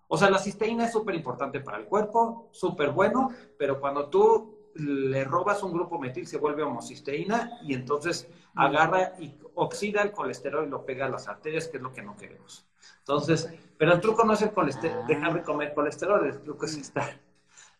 O 0.09 0.17
sea, 0.17 0.31
la 0.31 0.39
cisteína 0.39 0.85
es 0.85 0.93
súper 0.93 1.17
importante 1.17 1.61
para 1.61 1.79
el 1.79 1.87
cuerpo, 1.87 2.49
súper 2.53 2.91
bueno, 2.91 3.31
pero 3.59 3.81
cuando 3.81 4.09
tú 4.09 4.71
le 4.75 5.25
robas 5.25 5.63
un 5.63 5.73
grupo 5.73 5.99
metil 5.99 6.27
se 6.27 6.37
vuelve 6.37 6.63
homocisteína 6.63 7.59
y 7.63 7.73
entonces 7.75 8.29
agarra 8.55 9.15
y 9.19 9.35
oxida 9.55 10.03
el 10.03 10.13
colesterol 10.13 10.67
y 10.67 10.71
lo 10.71 10.85
pega 10.85 11.07
a 11.07 11.09
las 11.09 11.27
arterias, 11.27 11.67
que 11.67 11.79
es 11.79 11.83
lo 11.83 11.93
que 11.93 12.03
no 12.03 12.17
queremos. 12.17 12.67
Entonces, 12.99 13.53
pero 13.77 13.95
el 13.95 14.01
truco 14.01 14.25
no 14.25 14.35
es 14.35 14.43
el 14.43 14.53
colesterol, 14.53 15.01
ah. 15.03 15.07
dejar 15.09 15.35
de 15.35 15.43
comer 15.43 15.75
colesterol, 15.75 16.25
el 16.25 16.41
truco 16.43 16.67
es 16.67 16.77
estar 16.77 17.21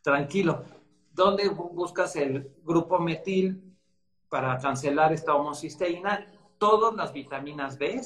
tranquilo. 0.03 0.65
¿Dónde 1.13 1.49
buscas 1.49 2.17
el 2.17 2.51
grupo 2.65 2.99
metil 2.99 3.77
para 4.29 4.59
cancelar 4.59 5.13
esta 5.13 5.35
homocisteína? 5.35 6.27
Todas 6.59 6.95
las 6.95 7.13
vitaminas 7.13 7.79
B 7.79 8.01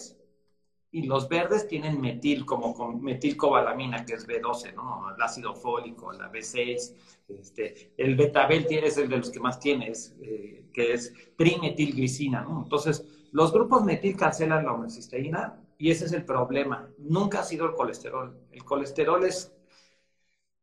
y 0.93 1.03
los 1.05 1.29
verdes 1.29 1.69
tienen 1.69 2.01
metil, 2.01 2.45
como 2.45 2.75
metilcobalamina, 2.99 4.05
que 4.05 4.15
es 4.15 4.27
B12, 4.27 4.75
¿no? 4.75 5.15
El 5.15 5.23
ácido 5.23 5.55
fólico, 5.55 6.13
la 6.13 6.31
B6, 6.33 6.95
este, 7.29 7.93
el 7.97 8.17
betabel 8.17 8.67
es 8.71 8.99
el 8.99 9.09
de 9.09 9.19
los 9.19 9.31
que 9.31 9.41
más 9.41 9.61
tienes, 9.61 10.17
eh, 10.21 10.65
que 10.73 10.93
es 10.93 11.15
trimetilglicina, 11.37 12.43
¿no? 12.43 12.63
Entonces, 12.65 13.07
los 13.33 13.53
grupos 13.53 13.85
metil 13.85 14.17
cancelan 14.17 14.65
la 14.65 14.73
homocisteína 14.73 15.61
y 15.79 15.91
ese 15.91 16.07
es 16.07 16.13
el 16.13 16.25
problema. 16.25 16.91
Nunca 16.99 17.41
ha 17.41 17.45
sido 17.45 17.67
el 17.67 17.75
colesterol. 17.75 18.37
El 18.51 18.65
colesterol 18.65 19.25
es, 19.25 19.53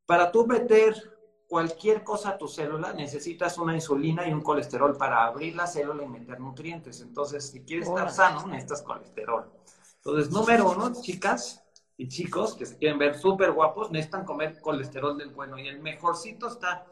para 0.05 0.31
tú 0.31 0.45
meter 0.45 1.16
cualquier 1.47 2.03
cosa 2.03 2.29
a 2.29 2.37
tu 2.37 2.47
célula, 2.47 2.93
necesitas 2.93 3.57
una 3.57 3.73
insulina 3.73 4.27
y 4.27 4.33
un 4.33 4.41
colesterol 4.41 4.97
para 4.97 5.25
abrir 5.25 5.55
la 5.55 5.65
célula 5.65 6.03
y 6.03 6.07
meter 6.07 6.39
nutrientes. 6.39 7.01
Entonces, 7.01 7.49
si 7.49 7.63
quieres 7.63 7.87
estar 7.87 8.11
sano, 8.11 8.45
necesitas 8.47 8.81
colesterol. 8.81 9.49
Entonces, 9.95 10.31
número 10.31 10.69
uno, 10.69 10.91
chicas 11.01 11.63
y 11.95 12.09
chicos 12.09 12.53
que 12.55 12.65
se 12.65 12.77
quieren 12.77 12.99
ver 12.99 13.17
súper 13.17 13.51
guapos, 13.51 13.89
necesitan 13.91 14.25
comer 14.25 14.59
colesterol 14.61 15.17
del 15.17 15.29
bueno. 15.29 15.57
Y 15.57 15.67
el 15.67 15.79
mejorcito 15.79 16.47
está 16.47 16.85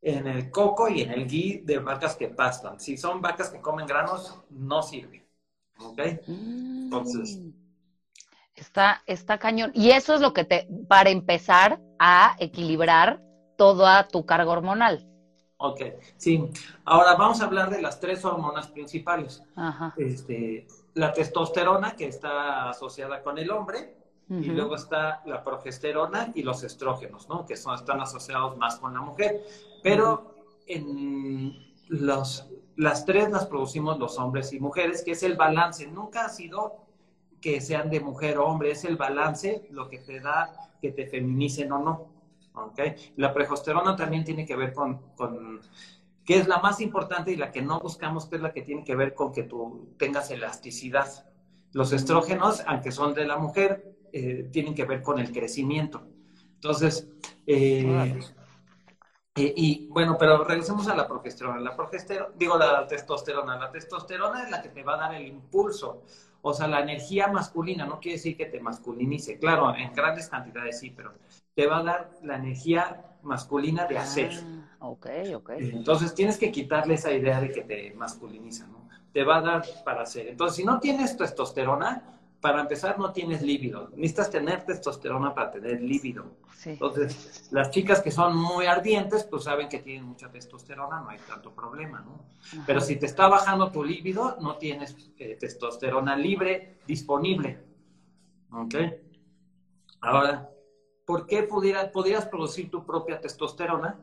en 0.00 0.26
el 0.26 0.50
coco 0.50 0.88
y 0.88 1.02
en 1.02 1.10
el 1.10 1.26
ghee 1.26 1.62
de 1.64 1.78
vacas 1.78 2.16
que 2.16 2.28
pastan. 2.28 2.78
Si 2.80 2.96
son 2.96 3.20
vacas 3.20 3.50
que 3.50 3.60
comen 3.60 3.86
granos, 3.86 4.40
no 4.50 4.82
sirve. 4.82 5.28
¿Ok? 5.80 5.98
Entonces. 6.28 7.38
Mm. 7.38 7.50
Está, 8.54 9.02
está 9.06 9.38
cañón. 9.38 9.72
Y 9.74 9.90
eso 9.90 10.14
es 10.14 10.20
lo 10.20 10.32
que 10.32 10.44
te, 10.44 10.68
para 10.86 11.10
empezar 11.10 11.80
a 11.98 12.36
equilibrar 12.38 13.22
toda 13.60 14.08
tu 14.08 14.24
carga 14.24 14.50
hormonal. 14.50 15.06
Ok, 15.58 15.82
sí. 16.16 16.48
Ahora 16.86 17.14
vamos 17.16 17.42
a 17.42 17.44
hablar 17.44 17.68
de 17.68 17.82
las 17.82 18.00
tres 18.00 18.24
hormonas 18.24 18.68
principales. 18.68 19.42
Este, 19.98 20.66
la 20.94 21.12
testosterona, 21.12 21.94
que 21.94 22.06
está 22.06 22.70
asociada 22.70 23.22
con 23.22 23.36
el 23.36 23.50
hombre, 23.50 23.98
y 24.30 24.46
luego 24.46 24.76
está 24.76 25.20
la 25.26 25.44
progesterona 25.44 26.32
y 26.34 26.42
los 26.42 26.62
estrógenos, 26.62 27.28
¿no? 27.28 27.44
Que 27.44 27.58
son, 27.58 27.74
están 27.74 28.00
asociados 28.00 28.56
más 28.56 28.76
con 28.76 28.94
la 28.94 29.02
mujer. 29.02 29.42
Pero 29.82 30.36
en 30.66 31.54
los, 31.88 32.46
las 32.76 33.04
tres 33.04 33.30
las 33.30 33.44
producimos 33.44 33.98
los 33.98 34.18
hombres 34.18 34.54
y 34.54 34.58
mujeres, 34.58 35.02
que 35.04 35.10
es 35.10 35.22
el 35.22 35.36
balance. 35.36 35.86
Nunca 35.86 36.24
ha 36.24 36.28
sido 36.30 36.76
que 37.42 37.60
sean 37.60 37.90
de 37.90 38.00
mujer 38.00 38.38
o 38.38 38.46
hombre, 38.46 38.70
es 38.70 38.86
el 38.86 38.96
balance 38.96 39.66
lo 39.70 39.90
que 39.90 39.98
te 39.98 40.20
da 40.20 40.70
que 40.80 40.92
te 40.92 41.06
feminicen 41.06 41.70
o 41.72 41.78
no. 41.78 42.19
La 43.16 43.32
progesterona 43.32 43.96
también 43.96 44.24
tiene 44.24 44.44
que 44.44 44.56
ver 44.56 44.72
con, 44.72 44.98
con, 45.16 45.60
que 46.24 46.38
es 46.38 46.48
la 46.48 46.58
más 46.58 46.80
importante 46.80 47.32
y 47.32 47.36
la 47.36 47.50
que 47.50 47.62
no 47.62 47.80
buscamos, 47.80 48.26
que 48.26 48.36
es 48.36 48.42
la 48.42 48.52
que 48.52 48.62
tiene 48.62 48.84
que 48.84 48.94
ver 48.94 49.14
con 49.14 49.32
que 49.32 49.44
tú 49.44 49.94
tengas 49.98 50.30
elasticidad. 50.30 51.26
Los 51.72 51.92
estrógenos, 51.92 52.62
aunque 52.66 52.92
son 52.92 53.14
de 53.14 53.24
la 53.26 53.36
mujer, 53.36 53.96
eh, 54.12 54.48
tienen 54.52 54.74
que 54.74 54.84
ver 54.84 55.02
con 55.02 55.18
el 55.18 55.32
crecimiento. 55.32 56.02
Entonces, 56.54 57.08
eh, 57.46 58.18
eh, 59.36 59.54
y 59.56 59.88
bueno, 59.88 60.16
pero 60.18 60.44
regresemos 60.44 60.88
a 60.88 60.94
la 60.94 61.06
progesterona. 61.06 61.60
La 61.60 61.76
progesterona, 61.76 62.30
digo 62.36 62.58
la 62.58 62.86
testosterona. 62.86 63.56
La 63.56 63.70
testosterona 63.70 64.44
es 64.44 64.50
la 64.50 64.60
que 64.60 64.68
te 64.68 64.82
va 64.82 64.94
a 64.94 64.98
dar 64.98 65.14
el 65.14 65.26
impulso. 65.26 66.02
O 66.42 66.52
sea, 66.52 66.66
la 66.66 66.80
energía 66.80 67.28
masculina 67.28 67.86
no 67.86 68.00
quiere 68.00 68.16
decir 68.16 68.36
que 68.36 68.46
te 68.46 68.60
masculinice. 68.60 69.38
Claro, 69.38 69.74
en 69.74 69.92
grandes 69.92 70.28
cantidades 70.28 70.80
sí, 70.80 70.90
pero 70.90 71.14
te 71.54 71.66
va 71.66 71.78
a 71.78 71.82
dar 71.82 72.10
la 72.22 72.36
energía 72.36 73.04
masculina 73.22 73.86
de 73.86 73.98
hacer. 73.98 74.32
Ah, 74.80 74.88
ok, 74.88 75.06
ok. 75.36 75.50
Entonces 75.58 76.14
tienes 76.14 76.38
que 76.38 76.50
quitarle 76.50 76.94
esa 76.94 77.12
idea 77.12 77.40
de 77.40 77.52
que 77.52 77.62
te 77.62 77.94
masculiniza, 77.94 78.66
¿no? 78.66 78.88
Te 79.12 79.24
va 79.24 79.38
a 79.38 79.40
dar 79.40 79.64
para 79.84 80.02
hacer. 80.02 80.28
Entonces, 80.28 80.56
si 80.56 80.64
no 80.64 80.78
tienes 80.78 81.16
testosterona, 81.16 82.20
para 82.40 82.60
empezar 82.60 82.98
no 82.98 83.12
tienes 83.12 83.42
líbido. 83.42 83.90
Necesitas 83.90 84.30
tener 84.30 84.64
testosterona 84.64 85.34
para 85.34 85.50
tener 85.50 85.80
líbido. 85.82 86.36
Entonces, 86.64 87.48
las 87.50 87.70
chicas 87.70 88.00
que 88.00 88.10
son 88.10 88.36
muy 88.36 88.66
ardientes, 88.66 89.24
pues 89.24 89.44
saben 89.44 89.68
que 89.68 89.80
tienen 89.80 90.04
mucha 90.04 90.30
testosterona, 90.30 91.00
no 91.00 91.10
hay 91.10 91.18
tanto 91.26 91.52
problema, 91.52 92.00
¿no? 92.00 92.24
Pero 92.66 92.80
si 92.80 92.96
te 92.96 93.06
está 93.06 93.28
bajando 93.28 93.70
tu 93.70 93.84
líbido, 93.84 94.36
no 94.40 94.56
tienes 94.56 94.96
eh, 95.18 95.36
testosterona 95.38 96.16
libre 96.16 96.78
disponible. 96.86 97.58
¿Ok? 98.52 98.74
Ahora, 100.00 100.50
¿por 101.10 101.26
qué 101.26 101.42
pudieras, 101.42 102.26
producir 102.26 102.70
tu 102.70 102.86
propia 102.86 103.20
testosterona? 103.20 103.98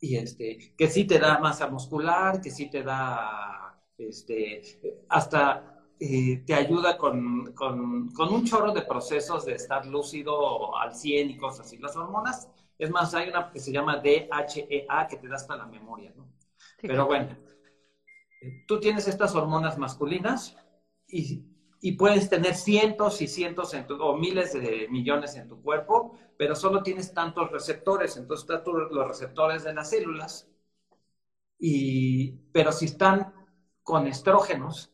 Y 0.00 0.16
este, 0.16 0.74
que 0.74 0.88
sí 0.88 1.04
te 1.04 1.18
da 1.18 1.38
masa 1.38 1.68
muscular, 1.68 2.40
que 2.40 2.50
sí 2.50 2.70
te 2.70 2.82
da, 2.82 3.78
este, 3.98 4.62
hasta 5.10 5.84
eh, 6.00 6.42
te 6.46 6.54
ayuda 6.54 6.96
con, 6.96 7.52
un 7.54 8.44
chorro 8.46 8.72
de 8.72 8.80
procesos 8.80 9.44
de 9.44 9.52
estar 9.52 9.84
lúcido 9.84 10.74
al 10.78 10.94
100 10.94 11.28
y 11.28 11.36
cosas 11.36 11.66
así. 11.66 11.76
Las 11.76 11.94
hormonas, 11.94 12.48
es 12.78 12.88
más, 12.88 13.12
hay 13.12 13.28
una 13.28 13.50
que 13.50 13.60
se 13.60 13.70
llama 13.70 13.98
DHEA 13.98 15.08
que 15.10 15.16
te 15.18 15.28
da 15.28 15.36
hasta 15.36 15.56
la 15.56 15.66
memoria, 15.66 16.14
¿no? 16.16 16.26
Pero 16.80 17.04
bueno, 17.04 17.36
tú 18.66 18.80
tienes 18.80 19.06
estas 19.08 19.34
hormonas 19.34 19.76
masculinas 19.76 20.56
y 21.06 21.49
y 21.80 21.92
puedes 21.92 22.28
tener 22.28 22.54
cientos 22.54 23.22
y 23.22 23.26
cientos 23.26 23.74
o 23.88 24.16
miles 24.16 24.52
de 24.52 24.86
millones 24.90 25.36
en 25.36 25.48
tu 25.48 25.62
cuerpo, 25.62 26.18
pero 26.36 26.54
solo 26.54 26.82
tienes 26.82 27.14
tantos 27.14 27.50
receptores, 27.50 28.16
entonces 28.16 28.48
están 28.48 28.62
los 28.90 29.08
receptores 29.08 29.64
de 29.64 29.72
las 29.72 29.88
células, 29.88 30.48
y, 31.58 32.32
pero 32.52 32.72
si 32.72 32.86
están 32.86 33.32
con 33.82 34.06
estrógenos, 34.06 34.92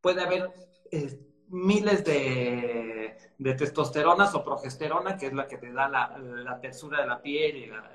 puede 0.00 0.22
haber 0.22 0.52
eh, 0.90 1.18
miles 1.48 2.04
de, 2.04 3.16
de, 3.38 3.54
testosteronas 3.54 4.34
o 4.34 4.44
progesterona, 4.44 5.16
que 5.16 5.26
es 5.26 5.32
la 5.32 5.46
que 5.46 5.58
te 5.58 5.72
da 5.72 5.88
la, 5.88 6.58
tersura 6.60 7.02
de 7.02 7.06
la 7.06 7.22
piel 7.22 7.56
y, 7.56 7.66
la, 7.66 7.90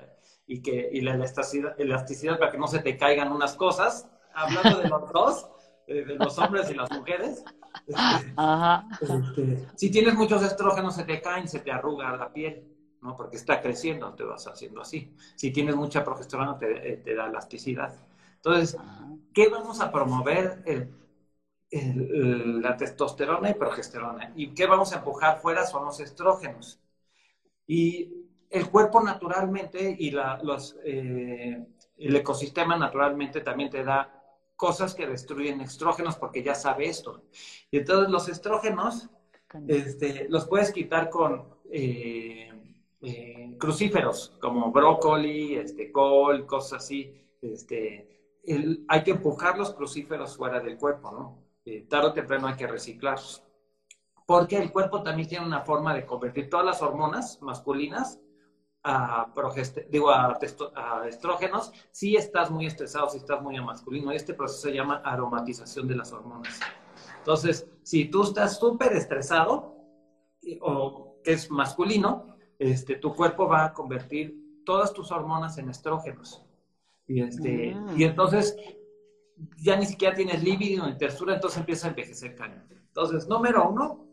y 0.46 0.62
que, 0.62 0.88
y 0.92 1.00
la 1.00 1.14
elasticidad, 1.14 1.80
elasticidad 1.80 2.38
para 2.38 2.52
que 2.52 2.58
no 2.58 2.68
se 2.68 2.80
te 2.80 2.96
caigan 2.96 3.32
unas 3.32 3.54
cosas, 3.54 4.08
hablando 4.34 4.78
de 4.78 4.88
los 4.88 5.12
dos, 5.12 5.50
de 5.86 6.04
los 6.16 6.38
hombres 6.38 6.70
y 6.70 6.74
las 6.74 6.90
mujeres, 6.90 7.44
este, 9.00 9.66
si 9.76 9.90
tienes 9.90 10.14
muchos 10.14 10.42
estrógenos, 10.42 10.94
se 10.94 11.04
te 11.04 11.20
caen, 11.20 11.48
se 11.48 11.60
te 11.60 11.70
arruga 11.70 12.16
la 12.16 12.32
piel, 12.32 12.64
¿no? 13.02 13.16
Porque 13.16 13.36
está 13.36 13.60
creciendo, 13.60 14.14
te 14.14 14.24
vas 14.24 14.46
haciendo 14.46 14.80
así. 14.80 15.14
Si 15.36 15.50
tienes 15.50 15.76
mucha 15.76 16.04
progesterona, 16.04 16.58
te, 16.58 16.92
eh, 16.92 17.14
da 17.14 17.26
elasticidad. 17.26 17.94
Entonces, 18.36 18.76
¿qué 19.32 19.48
vamos 19.48 19.80
a 19.80 19.90
promover? 19.90 20.62
la 21.70 22.76
testosterona 22.78 23.50
y 23.50 23.54
progesterona. 23.54 24.32
¿Y 24.34 24.54
qué 24.54 24.66
vamos 24.66 24.92
a 24.94 25.00
empujar 25.00 25.38
fuera? 25.38 25.66
Son 25.66 25.84
los 25.84 26.00
estrógenos. 26.00 26.80
Y 27.66 28.28
el 28.50 28.70
cuerpo 28.70 29.02
naturalmente 29.02 29.94
y 29.98 30.10
los, 30.10 30.76
eh, 30.84 31.66
el 31.98 32.16
ecosistema 32.16 32.76
naturalmente 32.76 33.42
también 33.42 33.70
te 33.70 33.84
da 33.84 34.17
cosas 34.58 34.92
que 34.92 35.06
destruyen 35.06 35.60
estrógenos 35.60 36.16
porque 36.16 36.42
ya 36.42 36.54
sabe 36.54 36.88
esto. 36.88 37.22
Y 37.70 37.78
entonces 37.78 38.10
los 38.10 38.28
estrógenos 38.28 39.08
este, 39.68 40.26
los 40.28 40.46
puedes 40.46 40.72
quitar 40.72 41.08
con, 41.08 41.44
eh, 41.70 42.50
eh, 43.00 43.54
crucíferos, 43.56 44.36
como 44.40 44.72
brócoli, 44.72 45.54
este, 45.54 45.92
col, 45.92 46.44
cosas 46.44 46.82
así. 46.82 47.14
Este, 47.40 48.42
hay 48.88 49.04
que 49.04 49.12
empujar 49.12 49.56
los 49.56 49.72
crucíferos 49.74 50.36
fuera 50.36 50.58
del 50.58 50.76
cuerpo, 50.76 51.12
¿no? 51.12 51.38
Eh, 51.64 51.86
tarde 51.88 52.08
o 52.08 52.12
temprano 52.12 52.48
hay 52.48 52.56
que 52.56 52.66
reciclarlos. 52.66 53.44
Porque 54.26 54.56
el 54.56 54.72
cuerpo 54.72 55.04
también 55.04 55.28
tiene 55.28 55.46
una 55.46 55.60
forma 55.60 55.94
de 55.94 56.04
convertir 56.04 56.50
todas 56.50 56.66
las 56.66 56.82
hormonas 56.82 57.40
masculinas 57.42 58.20
a, 58.88 59.32
digo, 59.90 60.10
a, 60.10 60.38
estrógenos 61.06 61.72
si 61.90 62.16
estás 62.16 62.50
muy 62.50 62.66
estresado, 62.66 63.10
si 63.10 63.18
estás 63.18 63.42
muy 63.42 63.60
masculino. 63.60 64.10
Este 64.10 64.34
proceso 64.34 64.62
se 64.68 64.74
llama 64.74 65.02
aromatización 65.04 65.86
de 65.86 65.96
las 65.96 66.12
hormonas. 66.12 66.58
Entonces, 67.18 67.68
si 67.82 68.06
tú 68.06 68.22
estás 68.22 68.58
súper 68.58 68.92
estresado 68.94 69.76
o 70.62 71.20
que 71.22 71.32
es 71.32 71.50
masculino, 71.50 72.36
este, 72.58 72.96
tu 72.96 73.14
cuerpo 73.14 73.46
va 73.46 73.66
a 73.66 73.72
convertir 73.72 74.62
todas 74.64 74.92
tus 74.92 75.12
hormonas 75.12 75.58
en 75.58 75.68
estrógenos. 75.68 76.44
Y, 77.06 77.22
este, 77.22 77.74
mm. 77.74 78.00
y 78.00 78.04
entonces 78.04 78.56
ya 79.56 79.76
ni 79.76 79.86
siquiera 79.86 80.14
tienes 80.14 80.42
líbido 80.42 80.86
ni 80.86 80.96
tersura, 80.96 81.34
entonces 81.34 81.60
empieza 81.60 81.86
a 81.86 81.90
envejecer 81.90 82.34
cañón. 82.34 82.66
Entonces, 82.70 83.28
número 83.28 83.68
uno, 83.68 84.07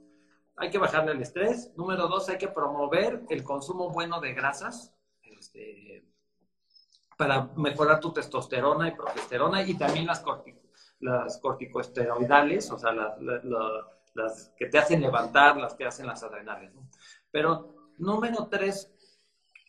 hay 0.57 0.69
que 0.69 0.77
bajarle 0.77 1.12
el 1.12 1.21
estrés. 1.21 1.71
Número 1.75 2.07
dos, 2.07 2.29
hay 2.29 2.38
que 2.38 2.47
promover 2.47 3.24
el 3.29 3.43
consumo 3.43 3.89
bueno 3.89 4.19
de 4.21 4.33
grasas 4.33 4.93
este, 5.21 6.05
para 7.17 7.51
mejorar 7.55 8.00
tu 8.00 8.13
testosterona 8.13 8.88
y 8.88 8.95
progesterona 8.95 9.63
y 9.63 9.77
también 9.77 10.05
las, 10.05 10.24
las 11.00 11.38
corticosteroidales, 11.39 12.71
o 12.71 12.77
sea, 12.77 12.91
las, 12.91 14.53
que 14.57 14.67
te 14.67 14.77
hacen 14.77 15.01
levantar, 15.01 15.57
las 15.57 15.75
que 15.75 15.85
hacen 15.85 16.07
las 16.07 16.24
adrenales. 16.24 16.71
Pero 17.31 17.91
número 17.97 18.47
tres, 18.50 18.91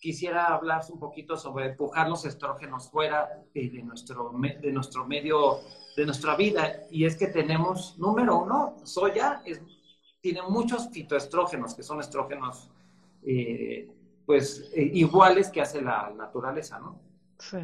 quisiera 0.00 0.46
hablar 0.46 0.82
un 0.90 1.00
poquito 1.00 1.36
sobre 1.36 1.66
empujar 1.70 2.08
los 2.08 2.24
estrógenos 2.24 2.90
fuera 2.90 3.42
de, 3.52 3.82
nuestro, 3.82 4.32
de 4.60 4.72
nuestro 4.72 5.04
medio, 5.04 5.58
de 5.96 6.04
nuestra 6.04 6.36
vida. 6.36 6.84
Y 6.90 7.06
es 7.06 7.16
que 7.16 7.26
tenemos, 7.26 7.98
número 7.98 8.38
uno, 8.38 8.76
soya 8.84 9.42
es 9.44 9.60
tiene 10.26 10.42
muchos 10.42 10.88
fitoestrógenos, 10.88 11.76
que 11.76 11.84
son 11.84 12.00
estrógenos, 12.00 12.68
eh, 13.22 13.88
pues, 14.26 14.72
eh, 14.74 14.90
iguales 14.94 15.50
que 15.50 15.60
hace 15.60 15.80
la 15.80 16.12
naturaleza, 16.16 16.80
¿no? 16.80 16.98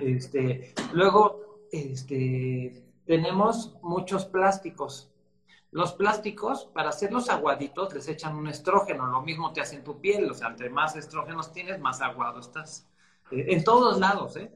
Este, 0.01 0.73
luego, 0.93 1.59
este, 1.73 2.85
tenemos 3.05 3.77
muchos 3.83 4.27
plásticos. 4.27 5.11
Los 5.73 5.93
plásticos, 5.95 6.67
para 6.67 6.91
hacerlos 6.91 7.31
aguaditos, 7.31 7.93
les 7.95 8.07
echan 8.07 8.37
un 8.37 8.47
estrógeno. 8.47 9.07
Lo 9.07 9.23
mismo 9.23 9.53
te 9.53 9.61
hace 9.61 9.75
en 9.75 9.83
tu 9.83 10.01
piel. 10.01 10.31
O 10.31 10.35
sea, 10.35 10.51
entre 10.51 10.71
más 10.71 10.95
estrógenos 10.95 11.53
tienes, 11.53 11.81
más 11.81 12.01
aguado 12.01 12.39
estás. 12.39 12.87
Eh, 13.33 13.47
en 13.49 13.65
todos 13.65 13.99
lados, 13.99 14.37
¿eh? 14.37 14.53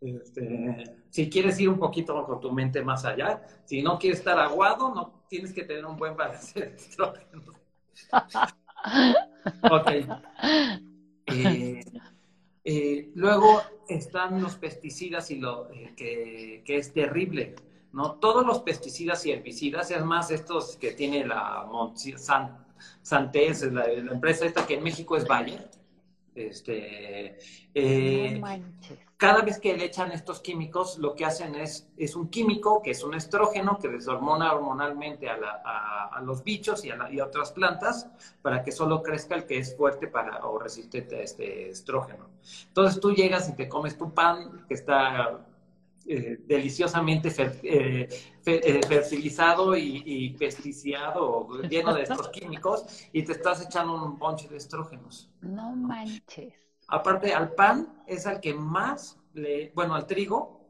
Este, 0.00 0.96
si 1.10 1.28
quieres 1.28 1.60
ir 1.60 1.68
un 1.68 1.78
poquito 1.78 2.24
con 2.24 2.40
tu 2.40 2.50
mente 2.52 2.82
más 2.82 3.04
allá, 3.04 3.42
si 3.66 3.82
no 3.82 3.98
quieres 3.98 4.20
estar 4.20 4.38
aguado, 4.38 4.94
no 4.94 5.19
tienes 5.30 5.52
que 5.54 5.62
tener 5.62 5.86
un 5.86 5.96
buen 5.96 6.16
balance 6.16 6.60
de 6.60 6.74
estrógenos. 6.74 7.56
ok. 9.70 9.90
Eh, 11.26 11.84
eh, 12.64 13.10
luego 13.14 13.62
están 13.88 14.42
los 14.42 14.56
pesticidas 14.56 15.30
y 15.30 15.36
lo 15.36 15.70
eh, 15.70 15.94
que, 15.96 16.76
es 16.76 16.92
terrible, 16.92 17.54
¿no? 17.92 18.16
Todos 18.16 18.44
los 18.44 18.60
pesticidas 18.60 19.24
y 19.24 19.30
herbicidas, 19.30 19.92
es 19.92 20.04
más 20.04 20.32
estos 20.32 20.76
que 20.76 20.92
tiene 20.92 21.24
la 21.24 21.66
Santés, 23.02 23.62
la, 23.72 23.86
la, 23.86 24.12
empresa 24.12 24.46
esta 24.46 24.66
que 24.66 24.74
en 24.74 24.82
México 24.82 25.16
es 25.16 25.28
Bayer, 25.28 25.70
este, 26.34 27.38
cada 29.20 29.42
vez 29.42 29.60
que 29.60 29.76
le 29.76 29.84
echan 29.84 30.12
estos 30.12 30.40
químicos, 30.40 30.96
lo 30.96 31.14
que 31.14 31.26
hacen 31.26 31.54
es, 31.54 31.86
es 31.98 32.16
un 32.16 32.30
químico 32.30 32.80
que 32.80 32.92
es 32.92 33.04
un 33.04 33.14
estrógeno 33.14 33.78
que 33.78 33.88
deshormona 33.88 34.50
hormonalmente 34.54 35.28
a, 35.28 36.18
los 36.24 36.42
bichos 36.42 36.86
y 36.86 36.90
a, 36.90 37.26
otras 37.26 37.52
plantas 37.52 38.08
para 38.40 38.62
que 38.62 38.72
solo 38.72 39.02
crezca 39.02 39.34
el 39.34 39.44
que 39.44 39.58
es 39.58 39.76
fuerte 39.76 40.08
para, 40.08 40.38
o 40.46 40.58
resistente 40.58 41.16
a 41.16 41.20
este 41.20 41.68
estrógeno. 41.68 42.30
Entonces 42.68 42.98
tú 42.98 43.12
llegas 43.12 43.46
y 43.50 43.52
te 43.52 43.68
comes 43.68 43.98
tu 43.98 44.14
pan 44.14 44.64
que 44.66 44.72
está 44.72 45.46
eh, 46.06 46.38
deliciosamente 46.46 47.28
eh, 47.62 48.08
eh, 48.46 48.80
fertilizado 48.88 49.76
y, 49.76 50.02
y, 50.06 50.36
lleno 51.68 51.92
de 51.92 52.02
estos 52.04 52.28
químicos, 52.32 52.86
y 53.12 53.22
te 53.22 53.32
estás 53.32 53.66
echando 53.66 54.02
un 54.02 54.18
ponche 54.18 54.48
de 54.48 54.56
estrógenos. 54.56 55.30
No 55.42 55.76
manches. 55.76 56.69
Aparte, 56.90 57.34
al 57.34 57.52
pan 57.54 58.02
es 58.06 58.26
al 58.26 58.40
que 58.40 58.54
más 58.54 59.18
le, 59.34 59.72
bueno, 59.74 59.94
al 59.94 60.06
trigo, 60.06 60.60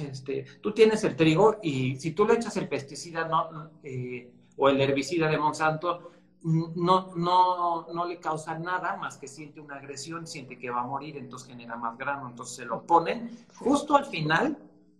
este, 0.00 0.44
tú 0.60 0.72
tienes 0.72 1.04
el 1.04 1.16
trigo 1.16 1.58
y 1.62 1.96
si 1.96 2.12
tú 2.12 2.26
le 2.26 2.34
echas 2.34 2.56
el 2.56 2.68
pesticida 2.68 3.28
eh, 3.82 4.30
o 4.56 4.68
el 4.68 4.80
herbicida 4.80 5.28
de 5.28 5.38
Monsanto, 5.38 6.10
no, 6.42 7.14
no, 7.14 7.86
no 7.92 8.04
le 8.04 8.18
causa 8.18 8.58
nada 8.58 8.96
más 8.96 9.16
que 9.16 9.28
siente 9.28 9.60
una 9.60 9.76
agresión, 9.76 10.26
siente 10.26 10.58
que 10.58 10.70
va 10.70 10.80
a 10.80 10.86
morir, 10.86 11.16
entonces 11.16 11.48
genera 11.48 11.76
más 11.76 11.96
grano, 11.96 12.28
entonces 12.28 12.56
se 12.56 12.64
lo 12.64 12.82
ponen 12.82 13.30
justo 13.54 13.96
al 13.96 14.06
final 14.06 14.58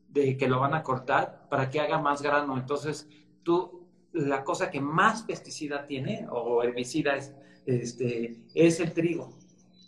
de 0.08 0.36
que 0.36 0.46
lo 0.46 0.60
van 0.60 0.74
a 0.74 0.82
cortar 0.82 1.46
para 1.48 1.70
que 1.70 1.80
haga 1.80 1.98
más 1.98 2.22
grano. 2.22 2.56
Entonces, 2.56 3.08
tú, 3.42 3.86
la 4.12 4.44
cosa 4.44 4.70
que 4.70 4.80
más 4.80 5.22
pesticida 5.22 5.86
tiene 5.86 6.26
o 6.30 6.62
herbicida 6.62 7.16
es, 7.16 7.34
este, 7.66 8.42
es 8.54 8.78
el 8.80 8.92
trigo. 8.92 9.32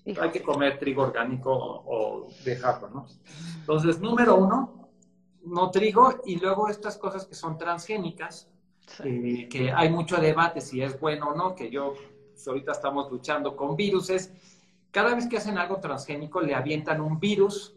Hay 0.07 0.31
que 0.31 0.43
comer 0.43 0.79
trigo 0.79 1.03
orgánico 1.03 1.51
o 1.53 2.29
dejarlo, 2.45 2.91
¿no? 2.91 3.07
Entonces, 3.61 4.01
número 4.01 4.37
uno, 4.37 4.91
no 5.45 5.71
trigo 5.71 6.21
y 6.25 6.37
luego 6.37 6.69
estas 6.69 6.99
cosas 6.99 7.27
que 7.27 7.35
son 7.35 7.57
transgénicas, 7.57 8.51
eh, 9.03 9.49
que 9.51 9.73
hay 9.73 9.91
mucho 9.91 10.17
debate 10.19 10.61
si 10.61 10.83
es 10.83 11.01
bueno 11.01 11.29
o 11.29 11.35
no, 11.35 11.55
que 11.55 11.71
yo 11.71 11.95
pues, 12.33 12.47
ahorita 12.47 12.73
estamos 12.73 13.11
luchando 13.11 13.57
con 13.57 13.77
viruses. 13.77 14.33
Cada 14.91 15.15
vez 15.15 15.27
que 15.27 15.39
hacen 15.39 15.57
algo 15.59 15.79
transgénico 15.81 16.41
le 16.41 16.55
avientan 16.55 17.01
un 17.01 17.19
virus 17.19 17.75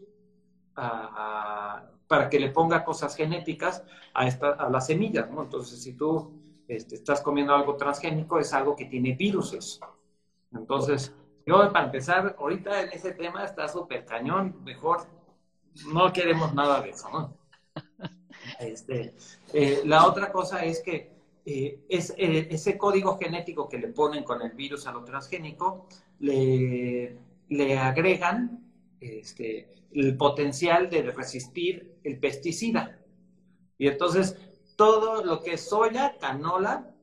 para 0.74 2.28
que 2.30 2.38
le 2.38 2.50
ponga 2.50 2.84
cosas 2.84 3.16
genéticas 3.16 3.82
a, 4.14 4.26
esta, 4.26 4.50
a 4.50 4.70
las 4.70 4.86
semillas, 4.86 5.28
¿no? 5.30 5.42
Entonces, 5.42 5.82
si 5.82 5.94
tú 5.94 6.32
este, 6.68 6.94
estás 6.94 7.20
comiendo 7.20 7.54
algo 7.54 7.76
transgénico, 7.76 8.38
es 8.38 8.52
algo 8.52 8.76
que 8.76 8.84
tiene 8.84 9.14
viruses. 9.14 9.80
Entonces, 10.52 11.12
yo, 11.48 11.72
para 11.72 11.86
empezar, 11.86 12.36
ahorita 12.38 12.82
en 12.82 12.92
ese 12.92 13.12
tema 13.12 13.44
está 13.44 13.66
súper 13.68 14.04
cañón, 14.04 14.62
mejor 14.64 15.06
no 15.92 16.12
queremos 16.12 16.54
nada 16.54 16.82
de 16.82 16.90
eso, 16.90 17.08
¿no? 17.10 17.36
Este, 18.60 19.14
eh, 19.52 19.82
la 19.84 20.06
otra 20.06 20.30
cosa 20.30 20.64
es 20.64 20.80
que 20.80 21.12
eh, 21.44 21.84
es, 21.88 22.14
eh, 22.16 22.48
ese 22.50 22.78
código 22.78 23.18
genético 23.18 23.68
que 23.68 23.78
le 23.78 23.88
ponen 23.88 24.24
con 24.24 24.42
el 24.42 24.52
virus 24.52 24.86
a 24.86 24.92
lo 24.92 25.04
transgénico, 25.04 25.86
le, 26.20 27.16
le 27.48 27.78
agregan 27.78 28.72
este, 29.00 29.74
el 29.92 30.16
potencial 30.16 30.88
de 30.88 31.02
resistir 31.02 31.98
el 32.04 32.18
pesticida. 32.18 32.98
Y 33.76 33.88
entonces, 33.88 34.36
todo 34.76 35.24
lo 35.24 35.42
que 35.42 35.54
es 35.54 35.68
soya, 35.68 36.16
canola 36.18 36.94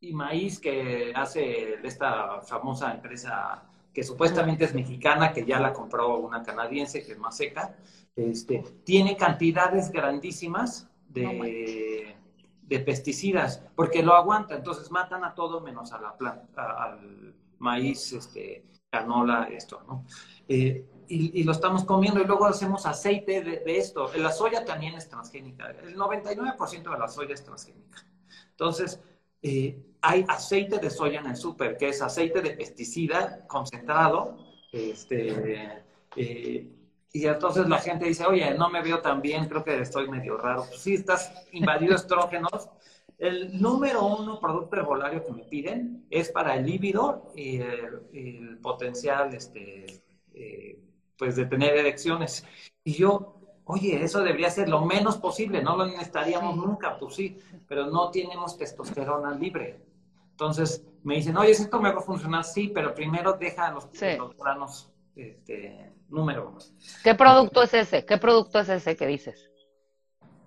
y 0.00 0.12
maíz 0.12 0.60
que 0.60 1.12
hace 1.14 1.74
esta 1.82 2.42
famosa 2.42 2.92
empresa 2.92 3.68
que 3.94 4.02
supuestamente 4.02 4.64
es 4.64 4.74
mexicana, 4.74 5.32
que 5.32 5.46
ya 5.46 5.60
la 5.60 5.72
compró 5.72 6.18
una 6.18 6.42
canadiense, 6.42 7.04
que 7.04 7.12
es 7.12 7.18
más 7.18 7.36
seca, 7.36 7.76
este, 8.16 8.64
tiene 8.84 9.16
cantidades 9.16 9.90
grandísimas 9.90 10.88
de, 11.08 12.16
de, 12.62 12.80
pesticidas, 12.80 13.62
porque 13.76 14.02
lo 14.02 14.14
aguanta, 14.14 14.56
entonces 14.56 14.90
matan 14.90 15.24
a 15.24 15.34
todo 15.34 15.60
menos 15.60 15.92
a 15.92 16.00
la 16.00 16.16
planta, 16.16 16.84
al 16.84 17.34
maíz, 17.58 18.12
este, 18.12 18.64
canola, 18.90 19.44
esto, 19.44 19.82
¿no? 19.86 20.04
Eh, 20.48 20.84
y, 21.06 21.40
y, 21.40 21.44
lo 21.44 21.52
estamos 21.52 21.84
comiendo 21.84 22.20
y 22.20 22.24
luego 22.24 22.46
hacemos 22.46 22.86
aceite 22.86 23.42
de, 23.42 23.60
de, 23.60 23.76
esto. 23.76 24.10
La 24.16 24.32
soya 24.32 24.64
también 24.64 24.94
es 24.94 25.08
transgénica, 25.08 25.70
el 25.70 25.96
99% 25.96 26.90
de 26.90 26.98
la 26.98 27.08
soya 27.08 27.34
es 27.34 27.44
transgénica. 27.44 28.04
Entonces, 28.50 29.00
eh, 29.42 29.78
hay 30.04 30.24
aceite 30.28 30.78
de 30.78 30.90
soya 30.90 31.20
en 31.20 31.26
el 31.26 31.36
súper, 31.36 31.78
que 31.78 31.88
es 31.88 32.02
aceite 32.02 32.42
de 32.42 32.50
pesticida 32.50 33.46
concentrado. 33.46 34.36
Este, 34.70 35.82
eh, 36.14 36.68
y 37.10 37.26
entonces 37.26 37.66
la 37.68 37.78
gente 37.78 38.04
dice, 38.04 38.26
oye, 38.26 38.54
no 38.54 38.68
me 38.68 38.82
veo 38.82 39.00
tan 39.00 39.22
bien, 39.22 39.48
creo 39.48 39.64
que 39.64 39.80
estoy 39.80 40.08
medio 40.08 40.36
raro. 40.36 40.64
Pues 40.68 40.80
sí, 40.80 40.94
estás 40.94 41.32
invadido 41.52 41.94
estrógenos. 41.94 42.68
El 43.16 43.60
número 43.62 44.04
uno 44.04 44.40
producto 44.40 44.76
herbolario 44.76 45.24
que 45.24 45.32
me 45.32 45.44
piden 45.44 46.06
es 46.10 46.30
para 46.30 46.56
el 46.56 46.66
líbido 46.66 47.32
y 47.34 47.60
el, 47.60 48.58
potencial 48.60 49.32
este, 49.32 50.02
eh, 50.34 50.78
pues 51.16 51.36
de 51.36 51.46
tener 51.46 51.76
erecciones. 51.76 52.44
Y 52.82 52.92
yo 52.94 53.40
oye, 53.64 54.02
eso 54.04 54.22
debería 54.22 54.50
ser 54.50 54.68
lo 54.68 54.84
menos 54.84 55.16
posible, 55.16 55.62
no 55.62 55.76
lo 55.76 55.86
necesitaríamos 55.86 56.56
nunca, 56.56 56.98
pues 56.98 57.14
sí, 57.14 57.38
pero 57.66 57.86
no 57.86 58.10
tenemos 58.10 58.58
testosterona 58.58 59.30
libre. 59.30 59.93
Entonces 60.34 60.84
me 61.04 61.14
dicen, 61.14 61.36
oye, 61.36 61.52
esto 61.52 61.80
me 61.80 61.92
va 61.92 62.00
a 62.00 62.02
funcionar, 62.02 62.42
sí, 62.42 62.72
pero 62.74 62.92
primero 62.92 63.34
deja 63.34 63.70
los, 63.70 63.88
sí. 63.92 64.06
granos 64.36 64.92
este, 65.14 65.92
número. 66.08 66.56
¿Qué 67.04 67.14
producto 67.14 67.62
es 67.62 67.72
ese? 67.72 68.04
¿Qué 68.04 68.18
producto 68.18 68.58
es 68.58 68.68
ese 68.68 68.96
que 68.96 69.06
dices? 69.06 69.48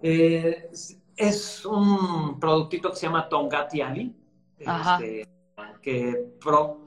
Eh, 0.01 0.69
es 1.15 1.65
un 1.65 2.37
productito 2.37 2.89
que 2.89 2.97
se 2.97 3.05
llama 3.05 3.29
Tongati 3.29 3.79
Ali, 3.79 4.13
este, 4.57 5.25
que 5.81 6.33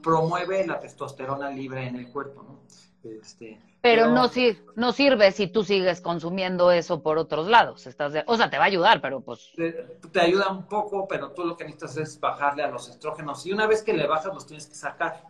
promueve 0.03 0.67
la 0.67 0.79
testosterona 0.79 1.49
libre 1.49 1.87
en 1.87 1.95
el 1.95 2.11
cuerpo, 2.11 2.43
¿no? 2.43 2.61
Este, 3.03 3.59
pero, 3.81 4.09
no, 4.09 4.29
no 4.75 4.91
sirve 4.91 5.31
si 5.31 5.47
tú 5.47 5.63
sigues 5.63 6.01
consumiendo 6.01 6.71
eso 6.71 7.01
por 7.01 7.17
otros 7.17 7.47
lados. 7.47 7.87
Estás 7.87 8.13
o 8.27 8.37
sea, 8.37 8.49
te 8.49 8.57
va 8.57 8.65
a 8.65 8.67
ayudar, 8.67 9.01
pero 9.01 9.21
pues... 9.21 9.51
Te, 9.55 10.21
ayuda 10.21 10.49
un 10.51 10.67
poco, 10.67 11.07
pero 11.07 11.31
tú 11.31 11.43
lo 11.43 11.57
que 11.57 11.63
necesitas 11.63 11.97
es 11.97 12.19
bajarle 12.19 12.63
a 12.63 12.69
los 12.69 12.87
estrógenos. 12.89 13.43
Y 13.47 13.51
una 13.51 13.65
vez 13.65 13.81
que 13.81 13.93
le 13.93 14.05
bajas, 14.05 14.33
los 14.33 14.45
tienes 14.45 14.67
que 14.67 14.75
sacar. 14.75 15.23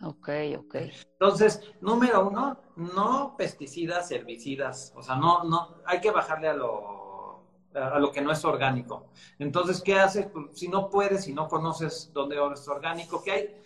Ok, 0.00 0.28
ok. 0.58 0.76
Entonces, 1.12 1.60
número 1.80 2.28
uno, 2.28 2.60
no 2.76 3.34
pesticidas, 3.36 4.10
herbicidas. 4.12 4.92
O 4.94 5.02
sea, 5.02 5.16
no, 5.16 5.42
no, 5.42 5.74
hay 5.84 6.00
que 6.00 6.12
bajarle 6.12 6.48
a 6.48 6.54
lo, 6.54 7.42
a 7.74 7.98
lo 7.98 8.12
que 8.12 8.20
no 8.20 8.30
es 8.30 8.44
orgánico. 8.44 9.08
Entonces, 9.40 9.82
¿qué 9.82 9.98
haces? 9.98 10.26
Pues, 10.26 10.56
si 10.56 10.68
no 10.68 10.88
puedes, 10.88 11.24
si 11.24 11.32
no 11.32 11.48
conoces 11.48 12.12
dónde 12.12 12.36
es 12.52 12.68
orgánico, 12.68 13.22
que 13.24 13.32
hay... 13.32 13.62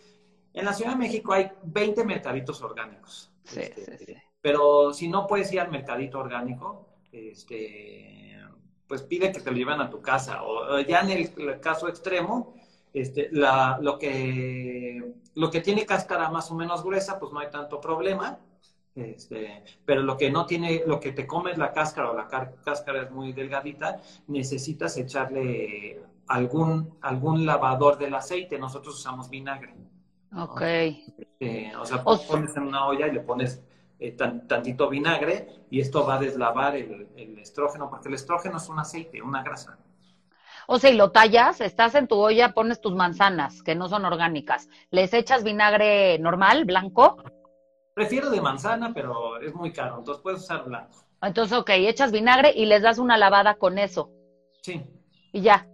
En 0.55 0.65
la 0.65 0.73
Ciudad 0.73 0.93
de 0.93 0.99
México 0.99 1.33
hay 1.33 1.51
20 1.63 2.05
mercaditos 2.05 2.63
orgánicos. 2.63 3.33
Sí, 3.45 3.61
este, 3.61 3.99
sí, 3.99 4.05
sí. 4.07 4.17
Pero 4.41 4.93
si 4.93 5.09
no 5.09 5.27
puedes 5.27 5.53
ir 5.53 5.61
al 5.61 5.71
mercadito 5.71 6.19
orgánico, 6.19 6.89
este, 7.13 8.41
pues 8.87 9.03
pide 9.03 9.33
que 9.33 9.41
te 9.41 9.51
lo 9.51 9.57
lleven 9.57 9.81
a 9.81 9.89
tu 9.89 10.03
casa. 10.03 10.43
O 10.43 10.81
ya 10.81 11.01
en 11.01 11.11
el, 11.11 11.61
caso 11.61 11.89
extremo, 11.89 12.55
este, 12.93 13.29
la, 13.31 13.79
lo, 13.81 13.99
que, 13.99 15.15
lo 15.35 15.51
que 15.51 15.61
tiene 15.61 15.87
cáscara 15.87 16.29
más 16.29 16.51
o 16.51 16.55
menos 16.55 16.83
gruesa, 16.83 17.19
pues 17.19 17.33
no 17.33 17.39
hay 17.39 17.51
tanto 17.51 17.81
problema. 17.81 18.39
Este, 18.95 19.65
pero 19.87 20.03
lo 20.03 20.19
que 20.19 20.31
no 20.31 20.45
tiene, 20.45 20.83
lo 20.87 21.01
que 21.01 21.13
te 21.13 21.27
comes 21.27 21.57
la 21.57 21.73
cáscara 21.73 22.11
o 22.11 22.15
la 22.15 22.29
cáscara 22.29 23.03
es 23.03 23.11
muy 23.11 23.33
delgadita, 23.33 24.03
necesitas 24.27 24.95
echarle 24.99 26.03
algún, 26.27 26.99
algún 27.01 27.47
lavador 27.47 27.97
del 27.97 28.15
aceite. 28.15 28.59
Nosotros 28.59 28.97
usamos 28.97 29.31
vinagre. 29.31 29.75
Ok. 30.37 30.63
Este, 30.63 31.77
o 31.77 31.85
sea, 31.85 32.03
pones 32.03 32.57
en 32.57 32.63
una 32.63 32.87
olla 32.87 33.07
y 33.07 33.13
le 33.13 33.21
pones 33.21 33.63
eh, 33.99 34.13
tantito 34.13 34.89
vinagre 34.89 35.67
y 35.71 35.81
esto 35.81 36.07
va 36.07 36.15
a 36.15 36.19
deslavar 36.19 36.77
el, 36.77 37.39
estrógeno, 37.39 37.91
porque 37.91 38.09
el 38.09 38.15
estrógeno 38.15 38.57
es 38.57 38.69
un 38.69 38.79
aceite, 38.79 39.23
una 39.23 39.43
grasa. 39.43 39.79
O 40.67 40.79
sea, 40.79 40.91
y 40.91 40.97
lo 40.97 41.11
tallas, 41.11 41.61
estás 41.61 41.95
en 41.95 42.07
tu 42.07 42.17
olla, 42.17 42.55
pones 42.55 42.81
tus 42.81 42.95
manzanas, 42.95 43.63
que 43.63 43.75
no 43.75 43.89
son 43.89 44.05
orgánicas. 44.05 44.69
¿Les 44.91 45.13
echas 45.13 45.45
vinagre 45.45 46.19
normal, 46.19 46.65
blanco? 46.65 47.17
Prefiero 47.95 48.31
de 48.31 48.41
manzana, 48.41 48.93
pero 48.95 49.41
es 49.41 49.55
muy 49.55 49.73
caro, 49.73 49.99
entonces 49.99 50.23
puedes 50.23 50.41
usar 50.41 50.65
blanco. 50.65 51.05
Entonces, 51.21 51.57
ok, 51.57 51.71
echas 51.71 52.11
vinagre 52.11 52.53
y 52.55 52.67
les 52.67 52.83
das 52.83 52.99
una 52.99 53.17
lavada 53.17 53.55
con 53.57 53.79
eso. 53.79 54.11
Sí. 54.63 54.83
Y 55.33 55.43
ya. 55.43 55.67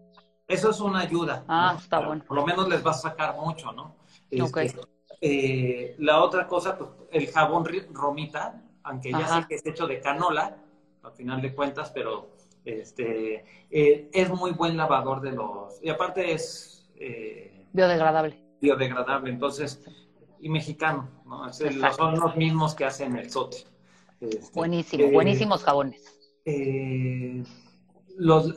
Eso 0.46 0.70
es 0.70 0.80
una 0.80 1.00
ayuda. 1.00 1.44
Ah, 1.48 1.76
está 1.78 2.00
bueno. 2.00 2.24
Por 2.26 2.36
lo 2.36 2.44
menos 2.44 2.68
les 2.68 2.84
va 2.84 2.90
a 2.90 2.94
sacar 2.94 3.36
mucho, 3.36 3.72
¿no? 3.72 3.96
Este, 4.30 4.74
eh, 5.20 5.94
la 5.98 6.22
otra 6.22 6.46
cosa, 6.46 6.76
pues, 6.76 6.90
el 7.10 7.28
jabón 7.28 7.64
romita, 7.92 8.62
aunque 8.82 9.10
ya 9.10 9.26
sé 9.26 9.46
que 9.48 9.54
es 9.56 9.66
hecho 9.66 9.86
de 9.86 10.00
canola, 10.00 10.56
al 11.02 11.12
final 11.12 11.40
de 11.40 11.54
cuentas, 11.54 11.90
pero 11.90 12.30
este 12.64 13.44
eh, 13.70 14.10
es 14.12 14.30
muy 14.30 14.52
buen 14.52 14.76
lavador 14.76 15.20
de 15.20 15.32
los... 15.32 15.82
Y 15.82 15.88
aparte 15.88 16.32
es... 16.32 16.88
Eh, 16.96 17.66
biodegradable. 17.72 18.42
Biodegradable, 18.60 19.30
entonces, 19.30 19.82
y 20.40 20.48
mexicano, 20.48 21.08
¿no? 21.24 21.52
son 21.52 22.18
los 22.18 22.36
mismos 22.36 22.74
que 22.74 22.84
hacen 22.84 23.16
el 23.16 23.30
sote. 23.30 23.58
Este, 24.20 24.52
Buenísimo, 24.52 25.10
buenísimos 25.10 25.62
jabones. 25.62 26.02
los, 28.16 28.54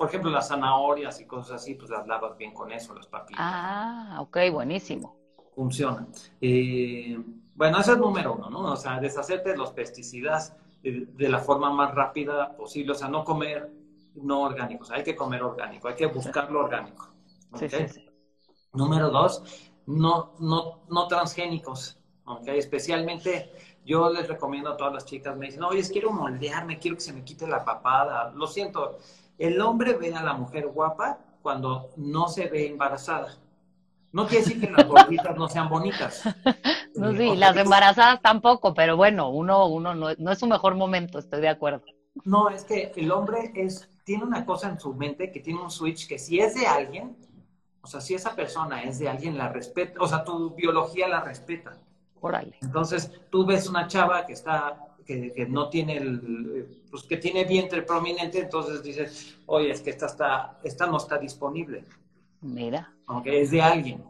por 0.00 0.08
ejemplo, 0.08 0.30
las 0.30 0.48
zanahorias 0.48 1.20
y 1.20 1.26
cosas 1.26 1.56
así, 1.56 1.74
pues 1.74 1.90
las 1.90 2.06
lavas 2.06 2.34
bien 2.38 2.54
con 2.54 2.72
eso, 2.72 2.94
las 2.94 3.06
papitas. 3.06 3.38
Ah, 3.38 4.16
ok, 4.20 4.38
buenísimo. 4.50 5.14
Funciona. 5.54 6.06
Eh, 6.40 7.22
bueno, 7.54 7.78
eso 7.78 7.92
es 7.92 7.98
número 7.98 8.32
uno, 8.32 8.48
¿no? 8.48 8.60
O 8.72 8.76
sea, 8.76 8.98
deshacerte 8.98 9.50
de 9.50 9.58
los 9.58 9.72
pesticidas 9.72 10.56
de, 10.82 11.28
la 11.28 11.38
forma 11.38 11.70
más 11.70 11.94
rápida 11.94 12.56
posible. 12.56 12.92
O 12.92 12.94
sea, 12.94 13.08
no 13.08 13.24
comer 13.24 13.70
no 14.14 14.40
orgánicos, 14.40 14.90
hay 14.90 15.02
que 15.04 15.14
comer 15.14 15.42
orgánico, 15.42 15.88
hay 15.88 15.96
que 15.96 16.06
buscar 16.06 16.50
lo 16.50 16.60
orgánico. 16.60 17.10
Sí, 17.56 17.68
sí, 17.68 17.88
sí. 17.88 18.06
Número 18.72 19.10
dos, 19.10 19.42
no, 19.84 20.32
no, 20.38 20.80
no 20.88 21.08
transgénicos, 21.08 21.98
¿okay? 22.24 22.58
Especialmente 22.58 23.52
yo 23.84 24.08
les 24.08 24.26
recomiendo 24.28 24.70
a 24.70 24.78
todas 24.78 24.94
las 24.94 25.04
chicas, 25.04 25.36
me 25.36 25.44
dicen, 25.44 25.62
oye, 25.62 25.82
quiero 25.92 26.10
moldearme, 26.10 26.78
quiero 26.78 26.96
que 26.96 27.02
se 27.02 27.12
me 27.12 27.22
quite 27.22 27.46
la 27.46 27.66
papada. 27.66 28.32
Lo 28.34 28.46
siento, 28.46 28.96
el 29.40 29.60
hombre 29.62 29.94
ve 29.94 30.14
a 30.14 30.22
la 30.22 30.34
mujer 30.34 30.68
guapa 30.68 31.18
cuando 31.42 31.90
no 31.96 32.28
se 32.28 32.46
ve 32.48 32.68
embarazada. 32.68 33.38
No 34.12 34.26
quiere 34.26 34.44
decir 34.44 34.60
que 34.60 34.70
las 34.70 34.86
gorditas 34.86 35.36
no 35.36 35.48
sean 35.48 35.68
bonitas. 35.68 36.22
No, 36.92 37.12
sí, 37.12 37.36
las 37.36 37.56
embarazadas 37.56 38.20
tampoco, 38.20 38.74
pero 38.74 38.96
bueno, 38.96 39.30
uno, 39.30 39.66
uno 39.68 39.94
no, 39.94 40.08
no, 40.18 40.32
es 40.32 40.38
su 40.38 40.46
mejor 40.48 40.74
momento, 40.74 41.20
estoy 41.20 41.40
de 41.40 41.48
acuerdo. 41.48 41.82
No, 42.24 42.50
es 42.50 42.64
que 42.64 42.92
el 42.96 43.12
hombre 43.12 43.52
es, 43.54 43.88
tiene 44.04 44.24
una 44.24 44.44
cosa 44.44 44.68
en 44.68 44.78
su 44.78 44.92
mente 44.92 45.30
que 45.30 45.38
tiene 45.38 45.62
un 45.62 45.70
switch 45.70 46.08
que 46.08 46.18
si 46.18 46.40
es 46.40 46.56
de 46.56 46.66
alguien, 46.66 47.16
o 47.80 47.86
sea, 47.86 48.00
si 48.00 48.14
esa 48.14 48.34
persona 48.34 48.82
es 48.82 48.98
de 48.98 49.08
alguien, 49.08 49.38
la 49.38 49.48
respeta, 49.48 50.00
o 50.00 50.08
sea, 50.08 50.24
tu 50.24 50.50
biología 50.50 51.08
la 51.08 51.20
respeta. 51.20 51.78
Órale. 52.20 52.58
Entonces, 52.60 53.12
tú 53.30 53.46
ves 53.46 53.68
una 53.68 53.86
chava 53.86 54.26
que 54.26 54.32
está 54.32 54.89
que, 55.04 55.46
no 55.48 55.68
tiene 55.68 55.96
el, 55.96 56.84
pues 56.90 57.04
que 57.04 57.16
tiene 57.16 57.44
vientre 57.44 57.82
prominente, 57.82 58.40
entonces 58.40 58.82
dices, 58.82 59.38
oye, 59.46 59.70
es 59.70 59.80
que 59.80 59.90
esta, 59.90 60.06
está, 60.06 60.58
esta 60.62 60.86
no 60.86 60.96
está 60.96 61.18
disponible. 61.18 61.84
Mira. 62.40 62.92
Aunque 63.06 63.42
es 63.42 63.50
de 63.50 63.60
alguien. 63.60 64.04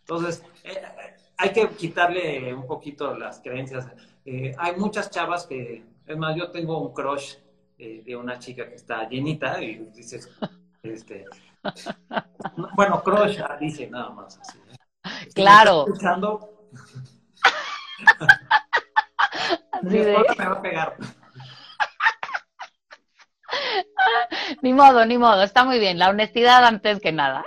Entonces, 0.00 0.42
eh, 0.64 0.80
hay 1.36 1.52
que 1.52 1.68
quitarle 1.70 2.54
un 2.54 2.66
poquito 2.66 3.16
las 3.16 3.40
creencias. 3.40 3.86
Eh, 4.24 4.54
hay 4.58 4.76
muchas 4.76 5.10
chavas 5.10 5.46
que, 5.46 5.84
es 6.06 6.16
más, 6.16 6.36
yo 6.36 6.50
tengo 6.50 6.78
un 6.78 6.92
crush 6.92 7.34
eh, 7.78 8.02
de 8.04 8.16
una 8.16 8.38
chica 8.38 8.68
que 8.68 8.76
está 8.76 9.08
llenita 9.08 9.62
y 9.62 9.90
dices, 9.94 10.30
este, 10.82 11.24
bueno, 12.76 13.02
crush, 13.02 13.40
ah, 13.40 13.56
dice 13.60 13.88
nada 13.88 14.10
más 14.10 14.38
así. 14.38 14.58
Claro. 15.34 15.84
Escuchando, 15.86 16.68
ni 24.62 24.72
modo, 24.72 25.04
ni 25.06 25.18
modo, 25.18 25.42
está 25.42 25.64
muy 25.64 25.78
bien. 25.78 25.98
La 25.98 26.10
honestidad 26.10 26.64
antes 26.64 27.00
que 27.00 27.12
nada. 27.12 27.44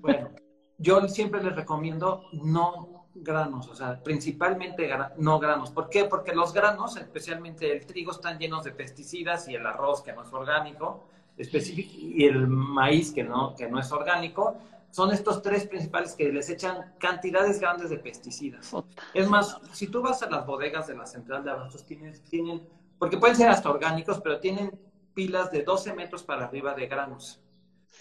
Bueno, 0.00 0.30
yo 0.78 1.08
siempre 1.08 1.42
les 1.42 1.54
recomiendo 1.54 2.24
no 2.32 2.96
granos, 3.14 3.68
o 3.68 3.74
sea, 3.74 4.02
principalmente 4.02 4.90
no 5.16 5.38
granos. 5.38 5.70
¿Por 5.70 5.88
qué? 5.88 6.04
Porque 6.04 6.34
los 6.34 6.52
granos, 6.52 6.96
especialmente 6.96 7.72
el 7.72 7.86
trigo, 7.86 8.12
están 8.12 8.38
llenos 8.38 8.64
de 8.64 8.72
pesticidas 8.72 9.48
y 9.48 9.54
el 9.54 9.66
arroz, 9.66 10.02
que 10.02 10.12
no 10.12 10.22
es 10.22 10.32
orgánico, 10.32 11.08
y 11.38 12.24
el 12.24 12.46
maíz, 12.46 13.12
que 13.12 13.24
no, 13.24 13.54
que 13.54 13.68
no 13.68 13.78
es 13.78 13.90
orgánico, 13.92 14.56
son 14.90 15.12
estos 15.12 15.42
tres 15.42 15.66
principales 15.66 16.14
que 16.14 16.32
les 16.32 16.48
echan 16.48 16.94
cantidades 16.98 17.60
grandes 17.60 17.90
de 17.90 17.98
pesticidas. 17.98 18.72
Es 19.12 19.28
más, 19.28 19.58
si 19.72 19.88
tú 19.88 20.02
vas 20.02 20.22
a 20.22 20.30
las 20.30 20.46
bodegas 20.46 20.86
de 20.86 20.96
la 20.96 21.06
central 21.06 21.44
de 21.44 21.50
abastos, 21.50 21.84
tienen, 21.84 22.14
tienen, 22.30 22.66
porque 22.98 23.18
pueden 23.18 23.36
ser 23.36 23.48
hasta 23.48 23.70
orgánicos, 23.70 24.20
pero 24.22 24.40
tienen 24.40 24.78
pilas 25.14 25.50
de 25.50 25.62
12 25.62 25.94
metros 25.94 26.22
para 26.22 26.44
arriba 26.44 26.74
de 26.74 26.86
granos 26.86 27.40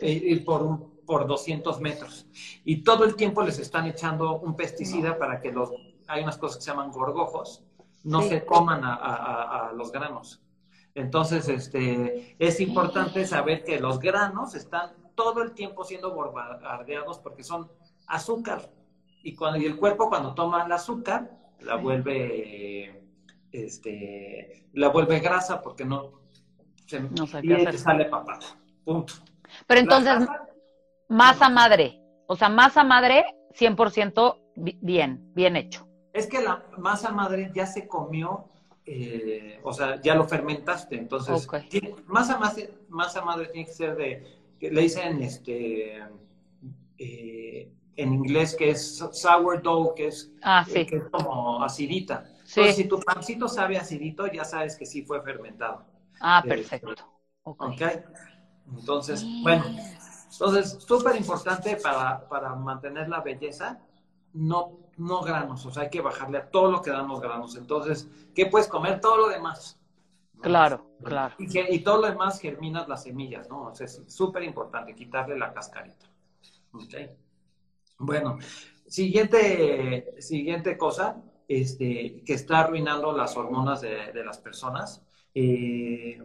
y 0.01 0.35
por, 0.37 1.01
por 1.05 1.27
200 1.27 1.79
metros. 1.79 2.27
Y 2.63 2.83
todo 2.83 3.05
el 3.05 3.15
tiempo 3.15 3.41
les 3.43 3.59
están 3.59 3.85
echando 3.87 4.39
un 4.39 4.55
pesticida 4.55 5.17
para 5.17 5.39
que 5.39 5.51
los, 5.51 5.71
hay 6.07 6.23
unas 6.23 6.37
cosas 6.37 6.57
que 6.57 6.63
se 6.63 6.71
llaman 6.71 6.91
gorgojos, 6.91 7.63
no 8.03 8.21
se 8.21 8.45
coman 8.45 8.83
a, 8.83 8.93
a, 8.95 9.69
a, 9.69 9.73
los 9.73 9.91
granos. 9.91 10.41
Entonces, 10.93 11.49
este, 11.49 12.35
es 12.39 12.59
importante 12.61 13.25
saber 13.25 13.63
que 13.63 13.79
los 13.79 13.99
granos 13.99 14.55
están 14.55 14.91
todo 15.15 15.41
el 15.41 15.53
tiempo 15.53 15.83
siendo 15.83 16.13
bombardeados 16.13 17.19
porque 17.19 17.43
son 17.43 17.71
azúcar. 18.07 18.69
Y, 19.23 19.35
cuando, 19.35 19.59
y 19.59 19.65
el 19.65 19.77
cuerpo 19.77 20.09
cuando 20.09 20.35
toma 20.35 20.65
el 20.65 20.71
azúcar, 20.71 21.31
la 21.61 21.75
vuelve, 21.75 23.03
este, 23.51 24.67
la 24.73 24.89
vuelve 24.89 25.19
grasa 25.19 25.61
porque 25.61 25.83
no, 25.83 26.21
se, 26.85 26.99
no 26.99 27.25
y 27.41 27.77
sale 27.77 28.05
papada. 28.05 28.39
Punto. 28.83 29.13
Pero 29.65 29.79
entonces, 29.79 30.27
masa 31.09 31.49
madre, 31.49 31.99
o 32.27 32.35
sea, 32.35 32.49
masa 32.49 32.83
madre 32.83 33.25
100% 33.57 34.37
bien, 34.55 35.31
bien 35.33 35.55
hecho. 35.55 35.87
Es 36.13 36.27
que 36.27 36.41
la 36.41 36.63
masa 36.77 37.11
madre 37.11 37.51
ya 37.53 37.65
se 37.65 37.87
comió, 37.87 38.45
eh, 38.85 39.59
o 39.63 39.73
sea, 39.73 39.99
ya 40.01 40.15
lo 40.15 40.25
fermentaste, 40.25 40.95
entonces, 40.95 41.47
masa, 42.05 42.37
masa, 42.37 42.61
masa 42.89 43.21
madre 43.21 43.47
tiene 43.47 43.65
que 43.65 43.73
ser 43.73 43.95
de 43.95 44.44
le 44.59 44.81
dicen 44.81 45.21
este, 45.21 45.99
eh, 46.97 47.71
en 47.95 48.13
inglés 48.13 48.55
que 48.55 48.71
es 48.71 48.97
sourdough, 49.11 49.93
que 49.95 50.07
es, 50.07 50.31
ah, 50.41 50.65
que 50.65 50.81
es 50.81 51.03
como 51.11 51.63
acidita. 51.63 52.25
Entonces, 52.47 52.75
si 52.75 52.85
tu 52.85 52.99
pancito 52.99 53.47
sabe 53.47 53.77
acidito, 53.77 54.27
ya 54.27 54.43
sabes 54.43 54.75
que 54.75 54.85
sí 54.85 55.03
fue 55.03 55.21
fermentado. 55.21 55.85
Ah, 56.19 56.41
eh, 56.45 56.47
perfecto. 56.47 56.95
ok. 57.43 57.81
Entonces, 58.77 59.25
bueno, 59.43 59.63
entonces, 60.31 60.77
súper 60.85 61.15
importante 61.15 61.77
para, 61.77 62.27
para 62.27 62.55
mantener 62.55 63.07
la 63.07 63.21
belleza, 63.21 63.79
no, 64.33 64.77
no 64.97 65.21
granos, 65.21 65.65
o 65.65 65.71
sea, 65.71 65.83
hay 65.83 65.89
que 65.89 66.01
bajarle 66.01 66.39
a 66.39 66.49
todo 66.49 66.71
lo 66.71 66.81
que 66.81 66.91
dan 66.91 67.07
los 67.07 67.21
granos. 67.21 67.55
Entonces, 67.55 68.09
¿qué 68.33 68.45
puedes 68.47 68.67
comer? 68.67 68.99
Todo 68.99 69.17
lo 69.17 69.27
demás. 69.29 69.79
Claro, 70.41 70.97
claro. 71.03 71.35
Y, 71.39 71.75
y, 71.75 71.79
todo 71.79 72.01
lo 72.01 72.07
demás 72.07 72.39
germinas 72.39 72.87
las 72.87 73.03
semillas, 73.03 73.49
¿no? 73.49 73.67
O 73.67 73.75
sea, 73.75 73.85
es 73.85 74.03
súper 74.07 74.43
importante 74.43 74.93
quitarle 74.93 75.37
la 75.37 75.53
cascarita. 75.53 76.07
Okay. 76.71 77.09
Bueno, 77.97 78.37
siguiente, 78.87 80.15
siguiente 80.19 80.77
cosa 80.77 81.23
este, 81.47 82.23
que 82.25 82.33
está 82.33 82.59
arruinando 82.61 83.15
las 83.15 83.35
hormonas 83.37 83.81
de, 83.81 84.11
de 84.11 84.25
las 84.25 84.37
personas. 84.39 85.05
Eh, 85.33 86.21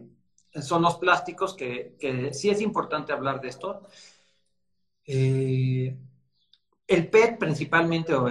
son 0.61 0.81
los 0.81 0.95
plásticos, 0.97 1.55
que, 1.55 1.95
que, 1.99 2.33
sí 2.33 2.49
es 2.49 2.61
importante 2.61 3.13
hablar 3.13 3.39
de 3.39 3.47
esto. 3.47 3.87
Eh, 5.05 5.97
el 6.87 7.09
PET 7.09 7.37
principalmente, 7.39 8.13
o, 8.13 8.27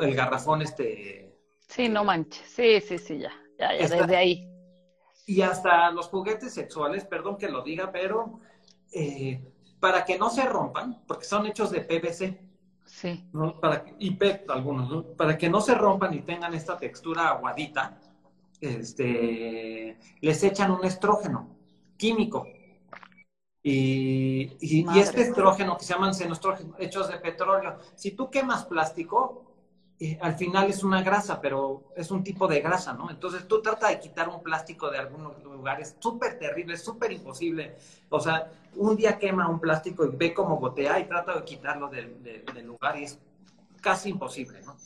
el 0.00 0.14
garrafón 0.14 0.62
este... 0.62 1.34
Sí, 1.68 1.88
no 1.88 2.04
manches, 2.04 2.48
sí, 2.48 2.80
sí, 2.80 2.96
sí, 2.96 3.18
ya, 3.18 3.32
ya, 3.58 3.76
ya 3.76 3.88
desde 3.88 4.16
ahí. 4.16 4.55
Y 5.26 5.42
hasta 5.42 5.90
los 5.90 6.06
juguetes 6.06 6.54
sexuales, 6.54 7.04
perdón 7.04 7.36
que 7.36 7.48
lo 7.48 7.62
diga, 7.62 7.90
pero 7.90 8.40
eh, 8.92 9.44
para 9.80 10.04
que 10.04 10.18
no 10.18 10.30
se 10.30 10.46
rompan, 10.46 11.02
porque 11.06 11.24
son 11.24 11.46
hechos 11.46 11.70
de 11.70 11.80
PVC. 11.80 12.40
Sí. 12.84 13.28
Para, 13.60 13.84
y 13.98 14.12
PET 14.12 14.48
algunos, 14.48 15.04
para 15.16 15.36
que 15.36 15.50
no 15.50 15.60
se 15.60 15.74
rompan 15.74 16.14
y 16.14 16.22
tengan 16.22 16.54
esta 16.54 16.78
textura 16.78 17.28
aguadita, 17.28 18.00
este, 18.60 19.98
les 20.20 20.42
echan 20.44 20.70
un 20.70 20.84
estrógeno 20.84 21.56
químico. 21.96 22.46
Y, 23.62 24.56
y, 24.60 24.86
este 24.96 25.22
estrógeno 25.22 25.76
que 25.76 25.84
se 25.84 25.94
llaman 25.94 26.14
xenostrógenos 26.14 26.76
hechos 26.78 27.08
de 27.08 27.18
petróleo, 27.18 27.78
si 27.96 28.12
tú 28.12 28.30
quemas 28.30 28.64
plástico, 28.64 29.45
al 30.20 30.34
final 30.34 30.68
es 30.68 30.84
una 30.84 31.02
grasa, 31.02 31.40
pero 31.40 31.92
es 31.96 32.10
un 32.10 32.22
tipo 32.22 32.46
de 32.46 32.60
grasa, 32.60 32.92
¿no? 32.92 33.10
Entonces 33.10 33.48
tú 33.48 33.62
trata 33.62 33.88
de 33.88 33.98
quitar 33.98 34.28
un 34.28 34.42
plástico 34.42 34.90
de 34.90 34.98
algunos 34.98 35.42
lugares, 35.42 35.96
súper 35.98 36.38
terrible, 36.38 36.76
súper 36.76 37.12
imposible. 37.12 37.76
O 38.10 38.20
sea, 38.20 38.50
un 38.74 38.96
día 38.96 39.18
quema 39.18 39.48
un 39.48 39.58
plástico 39.58 40.04
y 40.04 40.14
ve 40.14 40.34
cómo 40.34 40.56
gotea 40.56 41.00
y 41.00 41.04
trata 41.04 41.34
de 41.34 41.44
quitarlo 41.44 41.88
del, 41.88 42.22
del 42.22 42.66
lugar 42.66 42.98
y 42.98 43.04
es 43.04 43.18
casi 43.80 44.10
imposible, 44.10 44.60
¿no? 44.62 44.76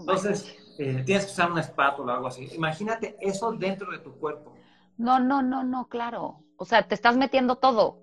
Entonces, 0.00 0.56
eh, 0.78 1.02
tienes 1.04 1.26
que 1.26 1.32
usar 1.32 1.50
una 1.50 1.60
espátula 1.60 2.14
o 2.14 2.16
algo 2.16 2.28
así. 2.28 2.48
Imagínate 2.54 3.16
eso 3.20 3.52
dentro 3.52 3.90
de 3.90 3.98
tu 3.98 4.12
cuerpo. 4.18 4.54
No, 4.96 5.18
no, 5.18 5.42
no, 5.42 5.62
no, 5.62 5.88
claro. 5.88 6.42
O 6.56 6.64
sea, 6.64 6.86
te 6.86 6.94
estás 6.94 7.16
metiendo 7.16 7.56
todo. 7.56 8.00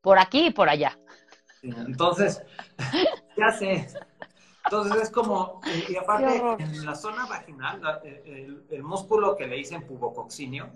Por 0.00 0.18
aquí 0.18 0.46
y 0.46 0.50
por 0.50 0.68
allá. 0.68 0.98
entonces, 1.62 2.42
ya 3.36 3.50
sé. 3.52 3.88
Entonces 4.64 5.02
es 5.02 5.10
como, 5.10 5.60
eh, 5.66 5.84
y 5.90 5.96
aparte, 5.96 6.40
en 6.58 6.86
la 6.86 6.94
zona 6.94 7.26
vaginal, 7.26 8.00
el, 8.04 8.82
músculo 8.82 9.36
que 9.36 9.46
le 9.46 9.56
dicen 9.56 9.86
pubococcinio, 9.86 10.70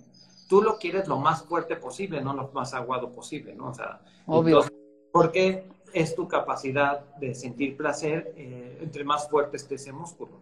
tú 0.48 0.62
lo 0.62 0.78
quieres 0.78 1.08
lo 1.08 1.18
más 1.18 1.44
fuerte 1.44 1.76
posible, 1.76 2.20
no 2.20 2.34
lo 2.34 2.50
más 2.52 2.74
aguado 2.74 3.12
posible, 3.12 3.54
¿no? 3.54 3.68
O 3.68 3.74
sea, 3.74 4.00
Obvio. 4.26 4.64
porque 5.12 5.66
es 5.92 6.14
tu 6.14 6.28
capacidad 6.28 7.14
de 7.16 7.34
sentir 7.34 7.76
placer 7.76 8.34
eh, 8.36 8.78
entre 8.82 9.04
más 9.04 9.28
fuerte 9.28 9.56
esté 9.56 9.76
ese 9.76 9.92
músculo. 9.92 10.40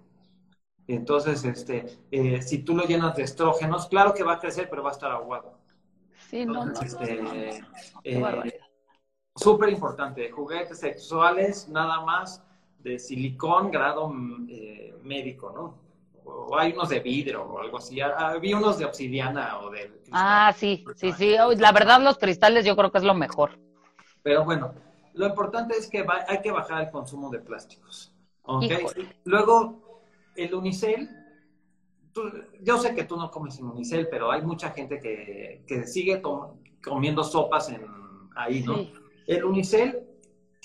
Entonces, 0.88 1.44
este, 1.44 1.98
eh, 2.10 2.42
si 2.42 2.58
tú 2.58 2.76
lo 2.76 2.84
llenas 2.84 3.16
de 3.16 3.24
estrógenos, 3.24 3.86
claro 3.86 4.14
que 4.14 4.22
va 4.22 4.34
a 4.34 4.40
crecer, 4.40 4.68
pero 4.70 4.82
va 4.82 4.90
a 4.90 4.92
estar 4.92 5.10
aguado. 5.10 5.58
Sí, 6.30 6.46
no, 6.46 6.64
no. 6.64 6.80
Este, 6.80 7.60
eh, 8.04 8.60
Súper 9.34 9.68
importante, 9.68 10.30
juguetes 10.30 10.78
sexuales, 10.78 11.68
nada 11.68 12.00
más 12.00 12.42
de 12.86 13.00
silicón, 13.00 13.70
grado 13.72 14.08
médico, 14.08 15.52
¿no? 15.52 15.86
O 16.24 16.56
hay 16.56 16.72
unos 16.72 16.88
de 16.88 17.00
vidrio 17.00 17.42
o 17.42 17.58
algo 17.58 17.78
así. 17.78 18.00
Ah, 18.00 18.30
había 18.30 18.56
unos 18.56 18.78
de 18.78 18.84
obsidiana 18.84 19.58
o 19.60 19.70
de... 19.70 19.90
Ah, 20.12 20.54
sí, 20.56 20.84
sí, 20.94 21.12
sí. 21.12 21.36
La 21.56 21.72
verdad, 21.72 22.00
los 22.00 22.16
cristales 22.16 22.64
yo 22.64 22.76
creo 22.76 22.92
que 22.92 22.98
es 22.98 23.04
lo 23.04 23.14
mejor. 23.14 23.58
Pero 24.22 24.44
bueno, 24.44 24.72
lo 25.14 25.26
importante 25.26 25.76
es 25.76 25.88
que 25.88 26.06
hay 26.28 26.40
que 26.40 26.50
bajar 26.52 26.84
el 26.84 26.90
consumo 26.90 27.28
de 27.30 27.40
plásticos. 27.40 28.12
Luego, 29.24 30.00
el 30.36 30.54
unicel, 30.54 31.10
yo 32.62 32.78
sé 32.78 32.94
que 32.94 33.04
tú 33.04 33.16
no 33.16 33.30
comes 33.32 33.56
sin 33.56 33.66
unicel, 33.66 34.08
pero 34.08 34.30
hay 34.30 34.42
mucha 34.42 34.70
gente 34.70 35.00
que, 35.00 35.86
sigue 35.86 36.22
comiendo 36.82 37.24
sopas 37.24 37.68
en, 37.68 37.84
ahí, 38.36 38.62
¿no? 38.62 38.76
El 39.26 39.44
unicel 39.44 40.05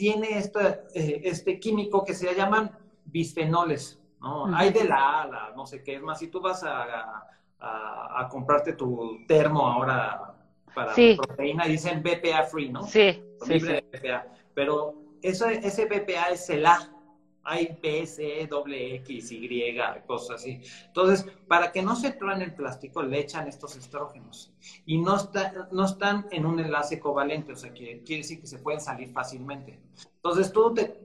tiene 0.01 0.35
este, 0.39 0.79
este 0.95 1.59
químico 1.59 2.03
que 2.03 2.15
se 2.15 2.33
llaman 2.33 2.75
bisfenoles, 3.05 4.01
¿no? 4.19 4.47
Hay 4.55 4.71
de 4.71 4.85
la 4.85 5.53
no 5.55 5.67
sé 5.67 5.83
qué, 5.83 5.97
es 5.97 6.01
más, 6.01 6.17
si 6.17 6.27
tú 6.27 6.41
vas 6.41 6.63
a, 6.63 7.23
a, 7.59 8.27
comprarte 8.27 8.73
tu 8.73 9.19
termo 9.27 9.67
ahora 9.67 10.33
para 10.73 10.95
proteína, 10.95 11.65
dicen 11.65 12.01
BPA 12.01 12.45
free, 12.45 12.69
¿no? 12.69 12.81
Sí, 12.81 13.23
BPA. 13.41 14.25
Pero 14.55 14.95
eso, 15.21 15.45
ese 15.45 15.85
BPA 15.85 16.31
es 16.31 16.49
el 16.49 16.65
A. 16.65 16.79
Hay 17.43 17.77
B, 17.81 18.05
C, 18.05 18.47
doble 18.47 18.95
X, 18.95 19.31
Y, 19.31 19.75
cosas 20.05 20.41
así. 20.41 20.61
Entonces, 20.85 21.25
para 21.47 21.71
que 21.71 21.81
no 21.81 21.95
se 21.95 22.11
truene 22.11 22.45
el 22.45 22.53
plástico, 22.53 23.01
le 23.01 23.19
echan 23.19 23.47
estos 23.47 23.75
estrógenos. 23.75 24.53
Y 24.85 24.97
no, 24.99 25.17
está, 25.17 25.67
no 25.71 25.85
están 25.85 26.27
en 26.31 26.45
un 26.45 26.59
enlace 26.59 26.99
covalente, 26.99 27.53
o 27.53 27.55
sea, 27.55 27.73
que 27.73 28.03
quiere 28.03 28.21
decir 28.21 28.39
que 28.39 28.47
se 28.47 28.59
pueden 28.59 28.79
salir 28.79 29.11
fácilmente. 29.11 29.79
Entonces, 30.15 30.51
tú 30.51 30.73
te, 30.73 31.01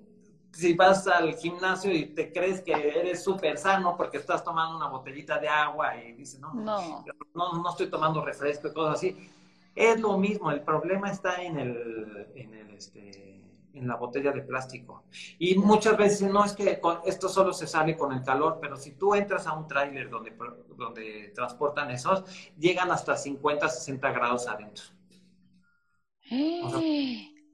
si 0.57 0.72
vas 0.72 1.07
al 1.07 1.35
gimnasio 1.35 1.92
y 1.92 2.07
te 2.07 2.33
crees 2.33 2.62
que 2.62 2.72
eres 2.72 3.22
súper 3.22 3.59
sano 3.59 3.94
porque 3.94 4.16
estás 4.16 4.42
tomando 4.42 4.77
una 4.77 4.88
botellita 4.88 5.38
de 5.38 5.49
agua 5.49 5.96
y 6.03 6.12
dices, 6.12 6.40
no, 6.40 6.55
no, 6.55 7.05
no, 7.35 7.62
no 7.62 7.70
estoy 7.70 7.90
tomando 7.90 8.25
refresco 8.25 8.68
y 8.68 8.72
cosas 8.72 8.94
así. 8.94 9.31
Es 9.75 10.01
lo 10.01 10.16
mismo, 10.16 10.51
el 10.51 10.62
problema 10.62 11.11
está 11.11 11.42
en 11.42 11.59
el, 11.59 12.27
en 12.35 12.55
el 12.55 12.70
este, 12.70 13.42
en 13.77 13.89
la 13.89 13.97
botella 13.97 14.33
de 14.33 14.43
plástico. 14.43 15.05
Y 15.39 15.57
muchas 15.57 15.97
veces 15.97 16.31
no 16.31 16.45
es 16.45 16.53
que 16.53 16.81
esto 17.05 17.29
solo 17.29 17.53
se 17.53 17.67
sale 17.67 17.97
con 17.97 18.12
el 18.12 18.23
calor, 18.23 18.59
pero 18.61 18.77
si 18.77 18.93
tú 18.93 19.15
entras 19.15 19.47
a 19.47 19.53
un 19.53 19.67
tráiler 19.67 20.11
donde, 20.11 20.37
donde 20.77 21.33
transportan 21.35 21.91
esos, 21.91 22.25
llegan 22.59 22.91
hasta 22.91 23.17
50, 23.17 23.69
60 23.69 24.11
grados 24.12 24.49
adentro. 24.49 24.85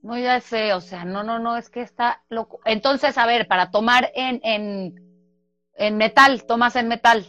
no, 0.03 0.19
ya 0.19 0.41
sé, 0.41 0.73
o 0.75 0.81
sea, 0.81 1.05
no, 1.05 1.23
no, 1.23 1.39
no, 1.39 1.57
es 1.57 1.69
que 1.69 1.83
está 1.83 2.23
loco. 2.29 2.61
Entonces, 2.65 3.19
a 3.19 3.27
ver, 3.27 3.47
para 3.47 3.71
tomar 3.71 4.11
en, 4.15 4.41
en, 4.43 5.29
en 5.75 5.97
metal, 5.97 6.45
tomas 6.45 6.77
en 6.77 6.89
metal. 6.89 7.27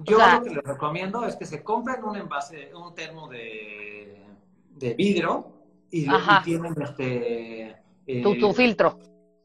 Yo 0.00 0.18
lo 0.18 0.42
que 0.42 0.50
les 0.50 0.64
recomiendo 0.64 1.24
es 1.24 1.36
que 1.36 1.46
se 1.46 1.62
compren 1.62 2.02
un 2.04 2.16
envase, 2.16 2.74
un 2.74 2.94
termo 2.94 3.28
de, 3.28 4.26
de 4.70 4.94
vidrio 4.94 5.63
y, 5.90 6.06
tienen 6.44 6.74
este... 6.80 7.76
Eh, 8.06 8.22
tu, 8.22 8.52
filtro. 8.52 8.98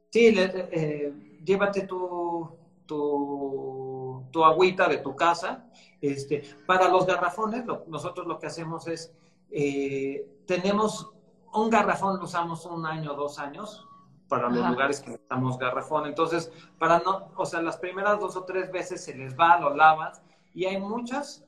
Sí, 0.09 0.33
eh, 0.35 1.13
llévate 1.45 1.87
tu, 1.87 2.49
tu, 2.85 4.25
tu, 4.31 4.43
agüita 4.43 4.87
de 4.89 4.97
tu 4.97 5.15
casa. 5.15 5.65
Este, 6.01 6.43
para 6.65 6.89
los 6.89 7.05
garrafones, 7.05 7.63
nosotros 7.87 8.27
lo 8.27 8.37
que 8.37 8.47
hacemos 8.47 8.87
es, 8.87 9.13
eh, 9.51 10.27
tenemos 10.45 11.11
un 11.53 11.69
garrafón, 11.69 12.17
lo 12.17 12.25
usamos 12.25 12.65
un 12.65 12.85
año, 12.85 13.13
dos 13.13 13.39
años, 13.39 13.87
para 14.27 14.49
los 14.49 14.69
lugares 14.69 14.99
que 14.99 15.11
necesitamos 15.11 15.57
garrafón. 15.57 16.05
Entonces, 16.05 16.51
para 16.77 16.99
no, 16.99 17.29
o 17.35 17.45
sea, 17.45 17.61
las 17.61 17.77
primeras 17.77 18.19
dos 18.19 18.35
o 18.35 18.43
tres 18.43 18.71
veces 18.71 19.03
se 19.03 19.15
les 19.15 19.37
va, 19.37 19.59
lo 19.59 19.75
lavas, 19.75 20.21
y 20.53 20.65
hay 20.65 20.79
muchos 20.79 21.43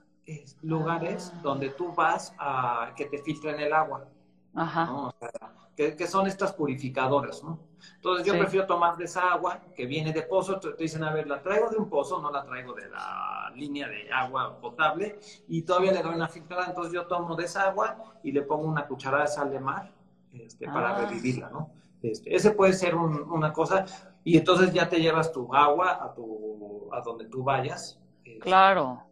lugares 0.62 1.32
ah. 1.36 1.40
donde 1.44 1.70
tú 1.70 1.94
vas 1.94 2.34
a 2.40 2.94
que 2.96 3.06
te 3.06 3.18
filtren 3.20 3.60
el 3.60 3.74
agua. 3.74 4.08
Ajá. 4.54 5.14
que, 5.76 6.08
son 6.08 6.28
estas 6.28 6.54
purificadoras, 6.54 7.44
¿no? 7.44 7.60
Entonces 7.96 8.26
yo 8.26 8.38
prefiero 8.38 8.68
tomar 8.68 8.98
de 8.98 9.06
esa 9.06 9.32
agua 9.32 9.60
que 9.76 9.86
viene 9.86 10.12
de 10.14 10.22
pozo, 10.22 10.60
te, 10.60 10.74
dicen, 10.74 11.04
a 11.04 11.12
ver, 11.12 11.28
la 11.28 11.42
traigo 11.42 11.70
de 11.70 11.78
un 11.78 11.90
pozo, 11.90 12.22
no 12.22 12.32
la 12.32 12.44
traigo 12.44 12.74
de 12.74 12.90
la 12.90 13.52
línea 13.56 13.88
de 13.88 14.12
agua 14.12 14.60
potable 14.60 15.20
y 15.48 15.64
todavía 15.64 15.92
le 15.92 16.04
doy 16.04 16.16
una 16.16 16.28
filtrada, 16.28 16.66
entonces 16.68 16.94
yo 16.94 17.08
tomo 17.08 17.36
de 17.36 17.46
esa 17.46 17.70
agua 17.70 17.98
y 18.24 18.32
le 18.32 18.44
pongo 18.44 18.68
una 18.68 18.86
cucharada 18.88 19.24
de 19.24 19.30
sal 19.30 19.50
de 19.50 19.60
mar 19.60 19.92
este, 20.34 20.66
para 20.68 20.96
ah. 20.96 21.06
revivirla, 21.06 21.50
¿no? 21.50 21.72
Este, 22.04 22.36
ese 22.36 22.52
puede 22.52 22.74
ser 22.74 22.96
una 22.96 23.54
cosa 23.54 23.86
y 24.24 24.38
entonces 24.38 24.74
ya 24.74 24.90
te 24.90 25.00
llevas 25.00 25.32
tu 25.32 25.54
agua 25.54 26.04
a, 26.04 26.14
tu, 26.14 26.90
a 26.92 27.02
donde 27.02 27.26
tú 27.26 27.44
vayas. 27.44 28.00
Este, 28.24 28.40
claro 28.40 29.04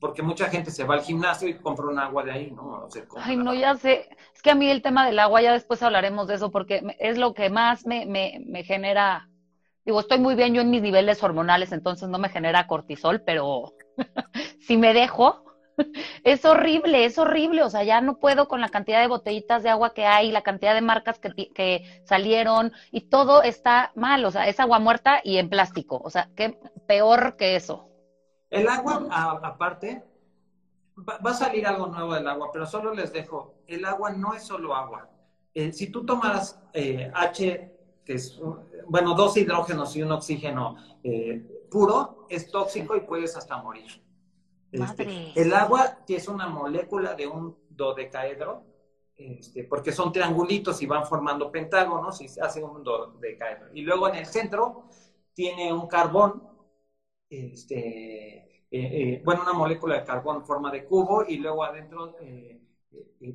porque 0.00 0.22
mucha 0.22 0.48
gente 0.48 0.70
se 0.70 0.84
va 0.84 0.94
al 0.94 1.02
gimnasio 1.02 1.48
y 1.48 1.54
compra 1.54 1.86
un 1.86 1.98
agua 1.98 2.22
de 2.24 2.32
ahí, 2.32 2.50
¿no? 2.50 2.88
Ay, 3.16 3.36
no, 3.36 3.54
ya 3.54 3.74
sé. 3.76 4.08
Es 4.34 4.42
que 4.42 4.50
a 4.50 4.54
mí 4.54 4.70
el 4.70 4.82
tema 4.82 5.06
del 5.06 5.18
agua, 5.18 5.42
ya 5.42 5.52
después 5.52 5.82
hablaremos 5.82 6.28
de 6.28 6.34
eso, 6.34 6.50
porque 6.50 6.82
es 6.98 7.18
lo 7.18 7.34
que 7.34 7.50
más 7.50 7.86
me, 7.86 8.06
me, 8.06 8.40
me 8.46 8.64
genera 8.64 9.28
Digo, 9.86 10.00
estoy 10.00 10.18
muy 10.18 10.34
bien 10.34 10.52
yo 10.52 10.62
en 10.62 10.70
mis 10.70 10.82
niveles 10.82 11.22
hormonales, 11.22 11.70
entonces 11.70 12.08
no 12.08 12.18
me 12.18 12.28
genera 12.28 12.66
cortisol, 12.66 13.22
pero 13.22 13.72
si 14.60 14.76
me 14.76 14.92
dejo, 14.92 15.44
es 16.24 16.44
horrible, 16.44 17.04
es 17.04 17.18
horrible. 17.18 17.62
O 17.62 17.70
sea, 17.70 17.84
ya 17.84 18.00
no 18.00 18.18
puedo 18.18 18.48
con 18.48 18.60
la 18.60 18.68
cantidad 18.68 19.00
de 19.00 19.06
botellitas 19.06 19.62
de 19.62 19.70
agua 19.70 19.94
que 19.94 20.04
hay, 20.04 20.32
la 20.32 20.42
cantidad 20.42 20.74
de 20.74 20.80
marcas 20.80 21.20
que, 21.20 21.30
que 21.54 22.02
salieron 22.04 22.72
y 22.90 23.02
todo 23.02 23.44
está 23.44 23.92
mal. 23.94 24.24
O 24.24 24.32
sea, 24.32 24.48
es 24.48 24.58
agua 24.58 24.80
muerta 24.80 25.20
y 25.22 25.38
en 25.38 25.48
plástico. 25.48 26.00
O 26.02 26.10
sea, 26.10 26.30
qué 26.34 26.58
peor 26.88 27.36
que 27.36 27.54
eso. 27.54 27.88
El 28.50 28.68
agua, 28.68 29.06
aparte, 29.42 30.04
va, 30.96 31.30
a 31.30 31.34
salir 31.34 31.66
algo 31.66 31.86
nuevo 31.88 32.14
del 32.14 32.28
agua, 32.28 32.50
pero 32.52 32.66
solo 32.66 32.94
les 32.94 33.12
dejo, 33.12 33.54
el 33.66 33.84
agua 33.84 34.12
no 34.12 34.34
es 34.34 34.44
solo 34.44 34.74
agua. 34.74 35.10
Eh, 35.52 35.72
si 35.72 35.90
tú 35.90 36.04
tomaras 36.04 36.60
eh, 36.72 37.10
H 37.14 37.76
que 38.06 38.14
es, 38.14 38.40
bueno, 38.88 39.14
dos 39.14 39.36
hidrógenos 39.36 39.94
y 39.96 40.02
un 40.02 40.12
oxígeno 40.12 40.76
eh, 41.02 41.66
puro, 41.70 42.26
es 42.30 42.50
tóxico 42.50 42.96
y 42.96 43.00
puedes 43.00 43.36
hasta 43.36 43.60
morir. 43.60 44.02
Este, 44.70 45.32
el 45.34 45.52
agua, 45.52 45.98
que 46.06 46.16
es 46.16 46.28
una 46.28 46.46
molécula 46.46 47.14
de 47.14 47.26
un 47.26 47.56
dodecaedro, 47.68 48.62
este, 49.16 49.64
porque 49.64 49.90
son 49.90 50.12
triangulitos 50.12 50.80
y 50.82 50.86
van 50.86 51.04
formando 51.04 51.50
pentágonos 51.50 52.20
y 52.20 52.28
se 52.28 52.40
hace 52.40 52.62
un 52.62 52.84
dodecaedro. 52.84 53.70
Y 53.74 53.82
luego 53.82 54.08
en 54.08 54.16
el 54.16 54.26
centro 54.26 54.84
tiene 55.34 55.72
un 55.72 55.88
carbón, 55.88 56.42
este, 57.28 58.36
eh, 58.38 58.62
eh, 58.70 59.22
bueno, 59.24 59.42
una 59.42 59.52
molécula 59.52 59.96
de 59.96 60.04
carbón 60.04 60.36
en 60.36 60.44
forma 60.44 60.70
de 60.70 60.84
cubo 60.84 61.24
y 61.26 61.36
luego 61.38 61.64
adentro 61.64 62.16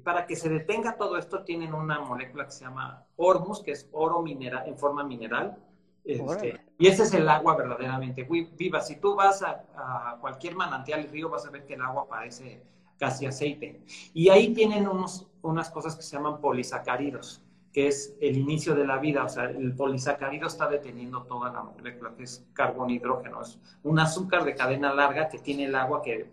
para 0.03 0.25
que 0.25 0.35
se 0.35 0.49
detenga 0.49 0.95
todo 0.95 1.17
esto, 1.17 1.43
tienen 1.43 1.73
una 1.73 1.99
molécula 1.99 2.45
que 2.45 2.51
se 2.51 2.63
llama 2.63 3.05
hormus, 3.15 3.61
que 3.61 3.71
es 3.71 3.89
oro 3.91 4.21
mineral, 4.21 4.67
en 4.67 4.77
forma 4.77 5.03
mineral. 5.03 5.57
Este, 6.03 6.59
y 6.79 6.87
ese 6.87 7.03
es 7.03 7.13
el 7.13 7.29
agua 7.29 7.55
verdaderamente 7.55 8.23
viva. 8.23 8.81
Si 8.81 8.95
tú 8.95 9.15
vas 9.15 9.43
a, 9.43 10.17
cualquier 10.19 10.55
manantial 10.55 11.03
y 11.03 11.07
río, 11.07 11.29
vas 11.29 11.45
a 11.45 11.51
ver 11.51 11.65
que 11.65 11.75
el 11.75 11.81
agua 11.81 12.07
parece 12.07 12.63
casi 12.97 13.25
aceite. 13.25 13.81
Y 14.13 14.29
ahí 14.29 14.53
tienen 14.53 14.87
unos, 14.87 15.27
unas 15.41 15.69
cosas 15.69 15.95
que 15.95 16.01
se 16.01 16.15
llaman 16.15 16.41
polisacáridos, 16.41 17.43
que 17.73 17.87
es 17.87 18.15
el 18.19 18.37
inicio 18.37 18.75
de 18.75 18.85
la 18.85 18.97
vida. 18.97 19.23
O 19.23 19.29
sea, 19.29 19.45
el 19.45 19.73
polisacárido 19.75 20.47
está 20.47 20.67
deteniendo 20.67 21.23
toda 21.23 21.51
la 21.51 21.63
molécula, 21.63 22.13
que 22.15 22.23
es 22.23 22.45
carbón-hidrógeno. 22.53 23.41
Es 23.41 23.59
un 23.83 23.99
azúcar 23.99 24.43
de 24.43 24.55
cadena 24.55 24.93
larga 24.93 25.29
que 25.29 25.39
tiene 25.39 25.65
el 25.65 25.75
agua 25.75 26.01
que 26.01 26.29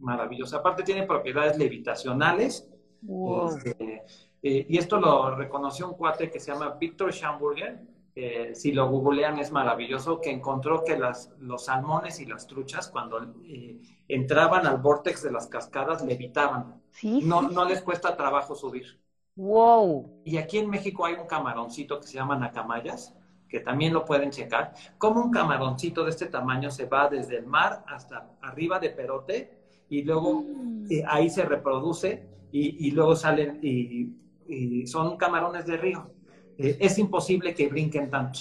maravillosa. 0.00 0.58
Aparte 0.58 0.82
tiene 0.82 1.04
propiedades 1.04 1.56
levitacionales. 1.58 2.68
Este, 3.56 4.02
eh, 4.42 4.66
y 4.68 4.78
esto 4.78 5.00
lo 5.00 5.34
reconoció 5.36 5.88
un 5.88 5.94
cuate 5.94 6.30
que 6.30 6.40
se 6.40 6.52
llama 6.52 6.76
Víctor 6.78 7.12
Schamburger. 7.12 7.80
si 8.54 8.72
lo 8.72 8.88
googlean 8.88 9.38
es 9.38 9.52
maravilloso, 9.52 10.20
que 10.20 10.30
encontró 10.30 10.82
que 10.82 10.98
las, 10.98 11.30
los 11.38 11.66
salmones 11.66 12.18
y 12.18 12.26
las 12.26 12.48
truchas 12.48 12.88
cuando 12.88 13.22
eh, 13.44 13.80
entraban 14.08 14.66
al 14.66 14.78
vórtex 14.78 15.22
de 15.22 15.30
las 15.30 15.46
cascadas 15.46 16.04
levitaban. 16.04 16.82
no, 17.22 17.42
no 17.42 17.64
les 17.64 17.80
cuesta 17.80 18.16
trabajo 18.16 18.56
subir. 18.56 18.98
Wow. 19.38 20.20
Y 20.24 20.36
aquí 20.36 20.58
en 20.58 20.68
México 20.68 21.06
hay 21.06 21.14
un 21.14 21.28
camaroncito 21.28 22.00
que 22.00 22.08
se 22.08 22.14
llama 22.14 22.36
nacamayas, 22.36 23.14
que 23.48 23.60
también 23.60 23.94
lo 23.94 24.04
pueden 24.04 24.30
checar. 24.30 24.74
Como 24.98 25.22
un 25.22 25.30
camaroncito 25.30 26.02
de 26.02 26.10
este 26.10 26.26
tamaño 26.26 26.72
se 26.72 26.86
va 26.86 27.08
desde 27.08 27.38
el 27.38 27.46
mar 27.46 27.84
hasta 27.86 28.32
arriba 28.42 28.80
de 28.80 28.90
Perote 28.90 29.58
y 29.88 30.02
luego 30.02 30.42
mm. 30.42 30.86
eh, 30.90 31.04
ahí 31.06 31.30
se 31.30 31.44
reproduce 31.44 32.26
y, 32.50 32.90
luego 32.90 33.14
salen 33.14 33.60
y, 33.62 34.86
son 34.86 35.16
camarones 35.16 35.66
de 35.66 35.76
río. 35.76 36.10
Eh, 36.58 36.76
es 36.80 36.98
imposible 36.98 37.54
que 37.54 37.68
brinquen 37.68 38.10
tanto 38.10 38.40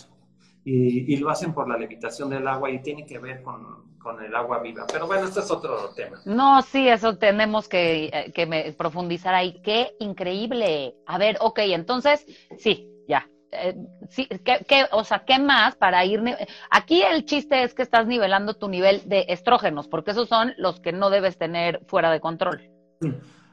y, 0.65 1.15
lo 1.17 1.29
hacen 1.29 1.53
por 1.53 1.69
la 1.69 1.77
levitación 1.77 2.31
del 2.31 2.47
agua 2.47 2.71
y 2.71 2.81
tiene 2.81 3.05
que 3.05 3.19
ver 3.19 3.43
con, 3.43 3.96
el 4.21 4.35
agua 4.35 4.59
viva. 4.59 4.85
Pero 4.91 5.07
bueno, 5.07 5.25
este 5.25 5.39
es 5.41 5.51
otro 5.51 5.89
tema. 5.95 6.19
No, 6.25 6.61
sí, 6.61 6.87
eso 6.87 7.17
tenemos 7.17 7.67
que, 7.67 8.05
eh, 8.05 8.31
que 8.33 8.45
me, 8.45 8.71
profundizar 8.73 9.33
ahí. 9.33 9.61
¡Qué 9.61 9.95
increíble! 9.99 10.95
A 11.05 11.17
ver, 11.17 11.37
ok, 11.39 11.59
entonces, 11.59 12.25
sí, 12.57 12.89
ya, 13.07 13.29
eh, 13.51 13.75
sí, 14.09 14.27
¿qué, 14.27 14.85
o 14.91 15.03
sea, 15.03 15.23
¿qué 15.25 15.39
más 15.39 15.75
para 15.75 16.03
ir? 16.05 16.21
Aquí 16.69 17.01
el 17.01 17.25
chiste 17.25 17.63
es 17.63 17.73
que 17.73 17.83
estás 17.83 18.07
nivelando 18.07 18.55
tu 18.55 18.67
nivel 18.67 19.07
de 19.07 19.25
estrógenos, 19.29 19.87
porque 19.87 20.11
esos 20.11 20.27
son 20.27 20.53
los 20.57 20.79
que 20.79 20.91
no 20.91 21.09
debes 21.09 21.37
tener 21.37 21.81
fuera 21.87 22.11
de 22.11 22.19
control. 22.19 22.69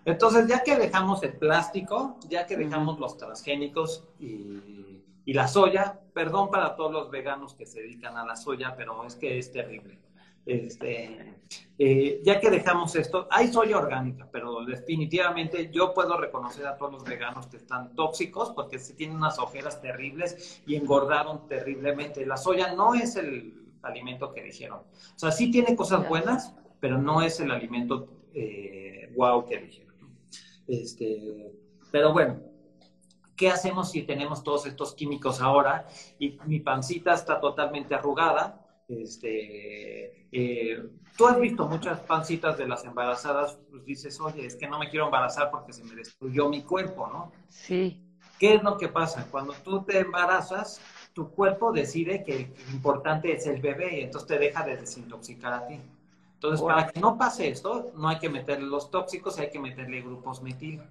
Entonces, 0.04 0.48
ya 0.48 0.62
que 0.62 0.76
dejamos 0.76 1.22
el 1.22 1.34
plástico, 1.34 2.18
ya 2.28 2.46
que 2.46 2.56
dejamos 2.56 2.98
los 2.98 3.16
transgénicos 3.16 4.04
y, 4.18 5.02
y 5.24 5.32
la 5.32 5.48
soya, 5.48 6.00
perdón 6.12 6.50
para 6.50 6.76
todos 6.76 6.92
los 6.92 7.10
veganos 7.10 7.54
que 7.54 7.66
se 7.66 7.80
dedican 7.80 8.16
a 8.16 8.26
la 8.26 8.36
soya, 8.36 8.74
pero 8.76 9.04
es 9.04 9.14
que 9.14 9.38
es 9.38 9.52
terrible. 9.52 9.98
Este, 10.46 11.34
eh, 11.78 12.20
ya 12.22 12.38
que 12.38 12.50
dejamos 12.50 12.94
esto, 12.96 13.26
hay 13.30 13.52
soya 13.52 13.78
orgánica, 13.78 14.28
pero 14.30 14.64
definitivamente 14.64 15.70
yo 15.72 15.94
puedo 15.94 16.16
reconocer 16.18 16.66
a 16.66 16.76
todos 16.76 16.92
los 16.92 17.04
veganos 17.04 17.46
que 17.46 17.56
están 17.56 17.94
tóxicos 17.94 18.52
porque 18.52 18.78
se 18.78 18.94
tienen 18.94 19.16
unas 19.16 19.38
ojeras 19.38 19.80
terribles 19.80 20.62
y 20.66 20.76
engordaron 20.76 21.48
terriblemente. 21.48 22.26
La 22.26 22.36
soya 22.36 22.74
no 22.74 22.94
es 22.94 23.16
el 23.16 23.54
alimento 23.82 24.32
que 24.32 24.42
dijeron. 24.42 24.80
O 24.80 25.18
sea, 25.18 25.32
sí 25.32 25.50
tiene 25.50 25.74
cosas 25.76 26.08
buenas, 26.08 26.54
pero 26.80 26.98
no 26.98 27.22
es 27.22 27.40
el 27.40 27.50
alimento 27.50 28.08
eh, 28.34 29.12
wow 29.16 29.44
que 29.44 29.58
dijeron. 29.58 29.94
Este, 30.66 31.52
pero 31.90 32.12
bueno, 32.12 32.40
¿qué 33.36 33.48
hacemos 33.50 33.90
si 33.90 34.02
tenemos 34.02 34.42
todos 34.42 34.66
estos 34.66 34.94
químicos 34.94 35.40
ahora 35.40 35.86
y 36.18 36.38
mi 36.46 36.60
pancita 36.60 37.14
está 37.14 37.40
totalmente 37.40 37.94
arrugada? 37.94 38.63
Este, 38.88 40.26
eh, 40.30 40.90
tú 41.16 41.26
has 41.26 41.40
visto 41.40 41.66
muchas 41.66 42.00
pancitas 42.00 42.58
de 42.58 42.68
las 42.68 42.84
embarazadas, 42.84 43.58
pues 43.70 43.84
dices, 43.84 44.20
oye, 44.20 44.46
es 44.46 44.56
que 44.56 44.68
no 44.68 44.78
me 44.78 44.90
quiero 44.90 45.06
embarazar 45.06 45.50
porque 45.50 45.72
se 45.72 45.84
me 45.84 45.94
destruyó 45.94 46.48
mi 46.48 46.62
cuerpo, 46.62 47.06
¿no? 47.06 47.32
Sí. 47.48 48.00
¿Qué 48.38 48.54
es 48.54 48.62
lo 48.62 48.76
que 48.76 48.88
pasa? 48.88 49.26
Cuando 49.30 49.54
tú 49.54 49.82
te 49.84 50.00
embarazas, 50.00 50.80
tu 51.12 51.30
cuerpo 51.30 51.72
decide 51.72 52.24
que 52.24 52.52
lo 52.66 52.72
importante 52.74 53.32
es 53.32 53.46
el 53.46 53.60
bebé 53.60 54.00
y 54.00 54.02
entonces 54.02 54.28
te 54.28 54.38
deja 54.38 54.64
de 54.64 54.76
desintoxicar 54.76 55.52
a 55.52 55.66
ti. 55.66 55.80
Entonces, 56.34 56.60
para 56.60 56.88
que 56.88 57.00
no 57.00 57.16
pase 57.16 57.48
esto, 57.48 57.92
no 57.96 58.08
hay 58.08 58.18
que 58.18 58.28
meterle 58.28 58.66
los 58.66 58.90
tóxicos, 58.90 59.38
hay 59.38 59.50
que 59.50 59.58
meterle 59.58 60.02
grupos 60.02 60.42
metil, 60.42 60.82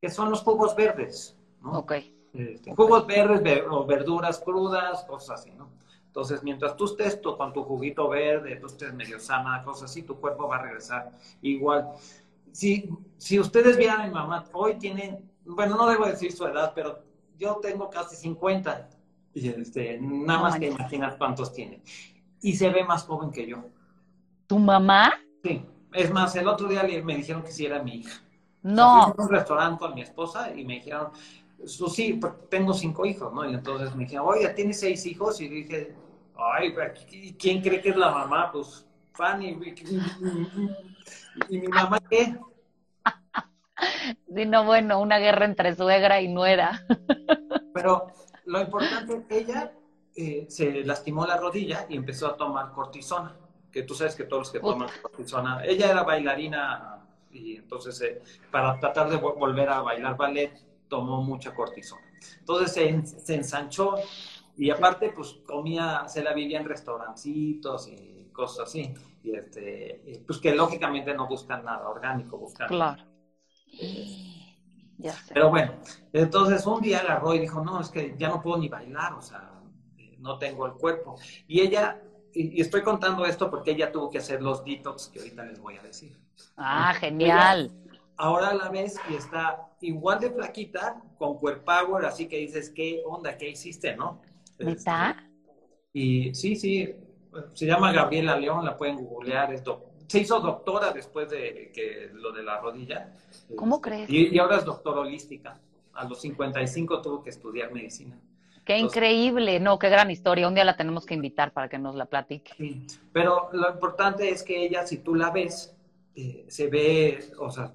que 0.00 0.10
son 0.10 0.30
los 0.30 0.42
jugos 0.42 0.74
verdes, 0.74 1.36
¿no? 1.62 1.78
Ok. 1.78 1.92
Este, 2.32 2.74
jugos 2.74 3.06
verdes 3.06 3.62
o 3.70 3.86
verduras 3.86 4.40
crudas, 4.40 5.04
cosas 5.04 5.40
así, 5.40 5.52
¿no? 5.52 5.68
Entonces, 6.16 6.42
mientras 6.42 6.74
tú 6.78 6.86
estés 6.86 7.20
con 7.22 7.52
tu 7.52 7.62
juguito 7.62 8.08
verde, 8.08 8.56
tú 8.56 8.68
estés 8.68 8.94
medio 8.94 9.20
sana, 9.20 9.62
cosas 9.62 9.90
así, 9.90 10.02
tu 10.02 10.16
cuerpo 10.18 10.48
va 10.48 10.56
a 10.56 10.62
regresar 10.62 11.12
igual. 11.42 11.90
Si, 12.52 12.88
si 13.18 13.38
ustedes 13.38 13.76
vieran 13.76 14.00
a 14.00 14.06
mi 14.06 14.14
mamá, 14.14 14.46
hoy 14.54 14.76
tiene, 14.76 15.22
bueno, 15.44 15.76
no 15.76 15.86
debo 15.86 16.06
decir 16.06 16.32
su 16.32 16.46
edad, 16.46 16.72
pero 16.74 17.00
yo 17.36 17.56
tengo 17.56 17.90
casi 17.90 18.16
50. 18.16 18.88
Y 19.34 19.46
este, 19.46 19.98
nada 20.00 20.40
más 20.40 20.58
que 20.58 20.68
imaginas 20.68 21.16
cuántos 21.16 21.52
tiene. 21.52 21.82
Y 22.40 22.56
se 22.56 22.70
ve 22.70 22.82
más 22.82 23.04
joven 23.04 23.30
que 23.30 23.46
yo. 23.46 23.66
¿Tu 24.46 24.58
mamá? 24.58 25.12
Sí. 25.44 25.66
Es 25.92 26.10
más, 26.10 26.34
el 26.34 26.48
otro 26.48 26.66
día 26.66 26.82
me 27.04 27.14
dijeron 27.14 27.42
que 27.42 27.52
sí 27.52 27.66
era 27.66 27.82
mi 27.82 27.96
hija. 27.96 28.22
No. 28.62 29.12
fui 29.14 29.22
a 29.22 29.26
un 29.26 29.32
restaurante 29.34 29.78
con 29.80 29.94
mi 29.94 30.00
esposa 30.00 30.50
y 30.56 30.64
me 30.64 30.76
dijeron, 30.76 31.10
sí, 31.64 32.20
tengo 32.50 32.74
cinco 32.74 33.06
hijos, 33.06 33.32
¿no? 33.32 33.48
Y 33.48 33.54
entonces 33.54 33.94
me 33.94 34.04
dijeron, 34.04 34.26
oye, 34.28 34.48
¿tienes 34.50 34.80
seis 34.80 35.06
hijos? 35.06 35.40
Y 35.40 35.48
dije, 35.48 35.94
Ay, 36.38 36.74
¿quién 37.38 37.62
cree 37.62 37.80
que 37.80 37.90
es 37.90 37.96
la 37.96 38.10
mamá? 38.10 38.50
Pues 38.52 38.86
Fanny. 39.12 39.58
¿Y 41.48 41.58
mi 41.58 41.68
mamá 41.68 41.98
qué? 42.08 42.38
Sí, 44.34 44.46
no, 44.46 44.64
bueno, 44.64 45.00
una 45.00 45.18
guerra 45.18 45.44
entre 45.44 45.74
suegra 45.74 46.20
y 46.20 46.28
nuera. 46.28 46.86
Pero 47.74 48.06
lo 48.46 48.60
importante, 48.62 49.26
ella 49.28 49.72
eh, 50.14 50.46
se 50.48 50.82
lastimó 50.84 51.26
la 51.26 51.36
rodilla 51.36 51.86
y 51.88 51.96
empezó 51.96 52.28
a 52.28 52.36
tomar 52.36 52.72
cortisona, 52.72 53.36
que 53.70 53.82
tú 53.82 53.94
sabes 53.94 54.14
que 54.14 54.24
todos 54.24 54.42
los 54.42 54.52
que 54.52 54.60
toman 54.60 54.88
cortisona, 55.02 55.62
ella 55.64 55.90
era 55.90 56.02
bailarina 56.04 57.06
y 57.30 57.56
entonces 57.56 58.00
eh, 58.00 58.22
para 58.50 58.80
tratar 58.80 59.10
de 59.10 59.16
volver 59.16 59.68
a 59.68 59.82
bailar 59.82 60.16
ballet 60.16 60.52
tomó 60.88 61.22
mucha 61.22 61.54
cortisona. 61.54 62.02
Entonces 62.40 62.72
se, 62.72 63.18
se 63.20 63.34
ensanchó 63.34 63.96
y 64.56 64.70
aparte, 64.70 65.12
pues 65.14 65.38
comía, 65.46 66.08
se 66.08 66.22
la 66.22 66.32
vivía 66.32 66.58
en 66.58 66.66
restaurancitos 66.66 67.88
y 67.88 68.30
cosas 68.32 68.68
así. 68.68 68.94
Y 69.22 69.34
este, 69.34 70.22
pues 70.26 70.38
que 70.38 70.54
lógicamente 70.54 71.14
no 71.14 71.28
buscan 71.28 71.64
nada 71.64 71.88
orgánico, 71.88 72.38
buscan. 72.38 72.68
Claro. 72.68 73.02
Ya 74.98 75.12
sé. 75.12 75.34
Pero 75.34 75.50
bueno, 75.50 75.74
entonces 76.12 76.64
un 76.66 76.80
día 76.80 77.00
agarró 77.00 77.34
y 77.34 77.40
dijo, 77.40 77.62
no, 77.62 77.80
es 77.80 77.90
que 77.90 78.14
ya 78.16 78.28
no 78.28 78.40
puedo 78.42 78.56
ni 78.56 78.68
bailar, 78.68 79.12
o 79.12 79.20
sea, 79.20 79.52
no 80.18 80.38
tengo 80.38 80.64
el 80.64 80.72
cuerpo. 80.72 81.16
Y 81.46 81.60
ella, 81.60 82.00
y, 82.32 82.58
estoy 82.60 82.82
contando 82.82 83.26
esto 83.26 83.50
porque 83.50 83.72
ella 83.72 83.92
tuvo 83.92 84.08
que 84.10 84.18
hacer 84.18 84.40
los 84.40 84.64
detox 84.64 85.08
que 85.08 85.18
ahorita 85.18 85.44
les 85.44 85.60
voy 85.60 85.76
a 85.76 85.82
decir. 85.82 86.18
Ah, 86.56 86.94
genial. 86.94 87.72
Ahora 88.16 88.54
la 88.54 88.68
ves 88.68 88.98
y 89.10 89.14
está 89.14 89.68
igual 89.80 90.20
de 90.20 90.30
flaquita, 90.30 91.02
con 91.18 91.38
cuerpo 91.38 91.64
power, 91.66 92.04
así 92.06 92.28
que 92.28 92.38
dices, 92.38 92.70
¿qué 92.70 93.02
onda? 93.04 93.36
¿Qué 93.36 93.50
hiciste, 93.50 93.96
no? 93.96 94.20
¿Está? 94.58 95.28
Y 95.92 96.34
sí, 96.34 96.56
sí, 96.56 96.94
se 97.52 97.66
llama 97.66 97.92
Gabriela 97.92 98.38
León, 98.38 98.64
la 98.64 98.76
pueden 98.76 99.04
googlear, 99.04 99.52
es 99.52 99.62
se 100.06 100.20
hizo 100.20 100.40
doctora 100.40 100.92
después 100.92 101.28
de 101.30 101.70
que 101.74 102.10
lo 102.14 102.32
de 102.32 102.42
la 102.42 102.60
rodilla. 102.60 103.12
¿Cómo 103.56 103.76
este, 103.76 103.88
crees? 103.88 104.10
Y, 104.10 104.38
ahora 104.38 104.58
es 104.58 104.64
doctora 104.64 105.00
holística. 105.00 105.58
A 105.94 106.04
los 106.04 106.20
55 106.20 107.00
tuvo 107.00 107.22
que 107.22 107.30
estudiar 107.30 107.72
medicina. 107.72 108.18
Qué 108.64 108.78
increíble, 108.78 109.60
no, 109.60 109.78
qué 109.78 109.88
gran 109.88 110.10
historia. 110.10 110.48
Un 110.48 110.54
día 110.54 110.64
la 110.64 110.76
tenemos 110.76 111.06
que 111.06 111.14
invitar 111.14 111.52
para 111.52 111.68
que 111.68 111.78
nos 111.78 111.94
la 111.94 112.06
platique. 112.06 112.52
Sí, 112.56 112.86
pero 113.12 113.48
lo 113.52 113.70
importante 113.70 114.28
es 114.28 114.42
que 114.42 114.64
ella, 114.64 114.86
si 114.86 114.98
tú 114.98 115.14
la 115.14 115.30
ves, 115.30 115.75
eh, 116.18 116.46
se 116.48 116.68
ve, 116.68 117.30
o 117.38 117.50
sea, 117.50 117.74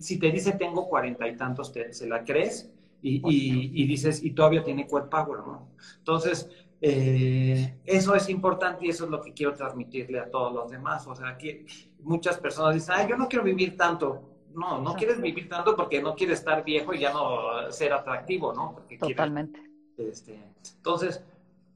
si 0.00 0.18
te 0.18 0.32
dice 0.32 0.52
tengo 0.52 0.88
cuarenta 0.88 1.28
y 1.28 1.36
tantos, 1.36 1.72
te, 1.72 1.92
se 1.92 2.08
la 2.08 2.24
crees 2.24 2.68
y, 3.00 3.22
y, 3.24 3.86
dices, 3.86 4.24
y 4.24 4.32
todavía 4.32 4.64
tiene 4.64 4.88
cuerpo, 4.88 5.36
¿no? 5.36 5.68
Entonces, 5.98 6.50
eh, 6.80 7.78
eso 7.84 8.16
es 8.16 8.28
importante 8.28 8.86
y 8.86 8.88
eso 8.88 9.04
es 9.04 9.10
lo 9.10 9.22
que 9.22 9.32
quiero 9.32 9.54
transmitirle 9.54 10.18
a 10.18 10.28
todos 10.28 10.52
los 10.52 10.68
demás. 10.68 11.06
O 11.06 11.14
sea, 11.14 11.38
que 11.38 11.64
muchas 12.00 12.38
personas 12.38 12.74
dicen, 12.74 12.96
ay, 12.98 13.06
yo 13.08 13.16
no 13.16 13.28
quiero 13.28 13.44
vivir 13.44 13.76
tanto. 13.76 14.22
No, 14.52 14.80
no 14.80 14.94
quieres 14.94 15.20
vivir 15.20 15.48
tanto 15.48 15.76
porque 15.76 16.02
no 16.02 16.16
quieres 16.16 16.40
estar 16.40 16.64
viejo 16.64 16.92
y 16.92 17.00
ya 17.00 17.12
no 17.12 17.70
ser 17.70 17.92
atractivo, 17.92 18.52
¿no? 18.52 18.72
Porque 18.74 18.98
Totalmente. 18.98 19.60
este, 19.98 20.40
entonces, 20.76 21.22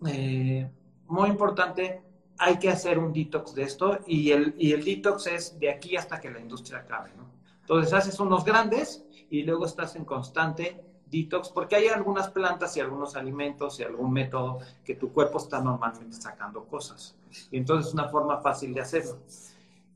eh, 0.09 0.69
muy 1.07 1.29
importante, 1.29 2.03
hay 2.41 2.59
que 2.59 2.71
hacer 2.71 2.99
un 2.99 3.13
detox 3.13 3.55
de 3.55 3.65
esto 3.65 3.99
y 4.07 4.31
el, 4.33 4.55
y 4.59 4.73
el 4.73 4.83
detox 4.83 5.27
es 5.27 5.61
de 5.61 5.71
aquí 5.71 5.95
hasta 5.97 6.19
que 6.19 6.31
la 6.31 6.41
industria 6.41 6.79
acabe, 6.79 7.11
¿no? 7.15 7.29
Entonces 7.61 7.93
haces 7.93 8.19
unos 8.19 8.47
grandes 8.47 9.05
y 9.29 9.43
luego 9.43 9.67
estás 9.67 9.95
en 9.95 10.07
constante 10.07 10.83
detox, 11.11 11.51
porque 11.51 11.77
hay 11.77 11.89
algunas 11.89 12.31
plantas 12.31 12.75
y 12.79 12.81
algunos 12.81 13.15
alimentos 13.15 13.79
y 13.79 13.83
algún 13.83 14.11
método 14.13 14.59
que 14.83 14.95
tu 14.95 15.13
cuerpo 15.13 15.37
está 15.37 15.61
normalmente 15.61 16.17
sacando 16.17 16.65
cosas. 16.65 17.15
Y 17.51 17.59
entonces 17.59 17.89
es 17.89 17.95
una 17.95 18.09
forma 18.09 18.41
fácil 18.41 18.73
de 18.73 18.81
hacerlo. 18.81 19.19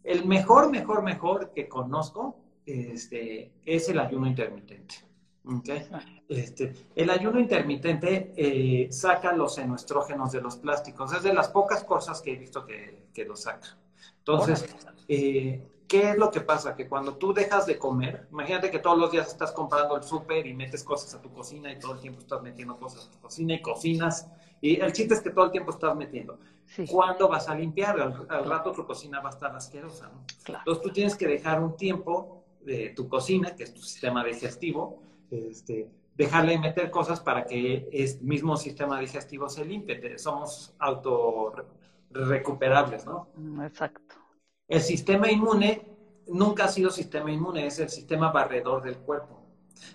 El 0.02 0.26
mejor, 0.26 0.70
mejor, 0.70 1.02
mejor 1.02 1.50
que 1.54 1.66
conozco 1.66 2.36
este, 2.66 3.52
es 3.64 3.88
el 3.88 3.98
ayuno 4.00 4.26
intermitente. 4.26 4.96
¿Okay? 5.44 5.88
Este, 6.28 6.74
el 6.94 7.10
ayuno 7.10 7.38
intermitente 7.38 8.32
eh, 8.36 8.88
saca 8.90 9.32
los 9.32 9.58
enoestrógenos 9.58 10.32
de 10.32 10.40
los 10.40 10.56
plásticos. 10.56 11.12
Es 11.12 11.22
de 11.22 11.34
las 11.34 11.48
pocas 11.48 11.84
cosas 11.84 12.20
que 12.20 12.32
he 12.32 12.36
visto 12.36 12.64
que, 12.64 13.08
que 13.12 13.24
lo 13.24 13.36
saca. 13.36 13.76
Entonces, 14.18 14.66
eh, 15.08 15.62
¿qué 15.86 16.10
es 16.10 16.16
lo 16.16 16.30
que 16.30 16.40
pasa? 16.40 16.74
Que 16.74 16.88
cuando 16.88 17.16
tú 17.16 17.34
dejas 17.34 17.66
de 17.66 17.78
comer, 17.78 18.26
imagínate 18.30 18.70
que 18.70 18.78
todos 18.78 18.98
los 18.98 19.12
días 19.12 19.28
estás 19.28 19.52
comprando 19.52 19.96
el 19.96 20.02
súper 20.02 20.46
y 20.46 20.54
metes 20.54 20.82
cosas 20.82 21.14
a 21.14 21.20
tu 21.20 21.30
cocina 21.30 21.70
y 21.70 21.78
todo 21.78 21.92
el 21.92 22.00
tiempo 22.00 22.20
estás 22.20 22.42
metiendo 22.42 22.76
cosas 22.78 23.06
a 23.06 23.10
tu 23.10 23.20
cocina 23.20 23.54
y 23.54 23.60
cocinas. 23.60 24.28
Y 24.60 24.80
el 24.80 24.92
chiste 24.92 25.14
es 25.14 25.20
que 25.20 25.30
todo 25.30 25.44
el 25.44 25.50
tiempo 25.50 25.72
estás 25.72 25.94
metiendo. 25.94 26.38
¿Cuándo 26.90 27.28
vas 27.28 27.48
a 27.48 27.54
limpiar? 27.54 28.00
Al, 28.00 28.44
rato 28.46 28.72
tu 28.72 28.86
cocina 28.86 29.20
va 29.20 29.28
a 29.28 29.32
estar 29.32 29.54
asquerosa, 29.54 30.08
¿no? 30.08 30.24
Entonces 30.46 30.82
tú 30.82 30.90
tienes 30.90 31.14
que 31.14 31.26
dejar 31.26 31.62
un 31.62 31.76
tiempo 31.76 32.42
de 32.62 32.90
tu 32.96 33.06
cocina, 33.06 33.54
que 33.54 33.64
es 33.64 33.74
tu 33.74 33.82
sistema 33.82 34.24
digestivo, 34.24 35.02
este, 35.50 35.90
dejarle 36.16 36.58
meter 36.58 36.90
cosas 36.90 37.20
para 37.20 37.44
que 37.44 37.88
el 37.92 38.20
mismo 38.22 38.56
sistema 38.56 39.00
digestivo 39.00 39.48
se 39.48 39.64
limpie. 39.64 40.18
Somos 40.18 40.74
auto 40.78 41.52
recuperables, 42.10 43.06
¿no? 43.06 43.28
Exacto. 43.62 44.16
El 44.68 44.80
sistema 44.80 45.30
inmune 45.30 45.82
nunca 46.28 46.64
ha 46.64 46.68
sido 46.68 46.90
sistema 46.90 47.30
inmune, 47.30 47.66
es 47.66 47.78
el 47.78 47.88
sistema 47.88 48.30
barredor 48.30 48.82
del 48.82 48.98
cuerpo. 48.98 49.42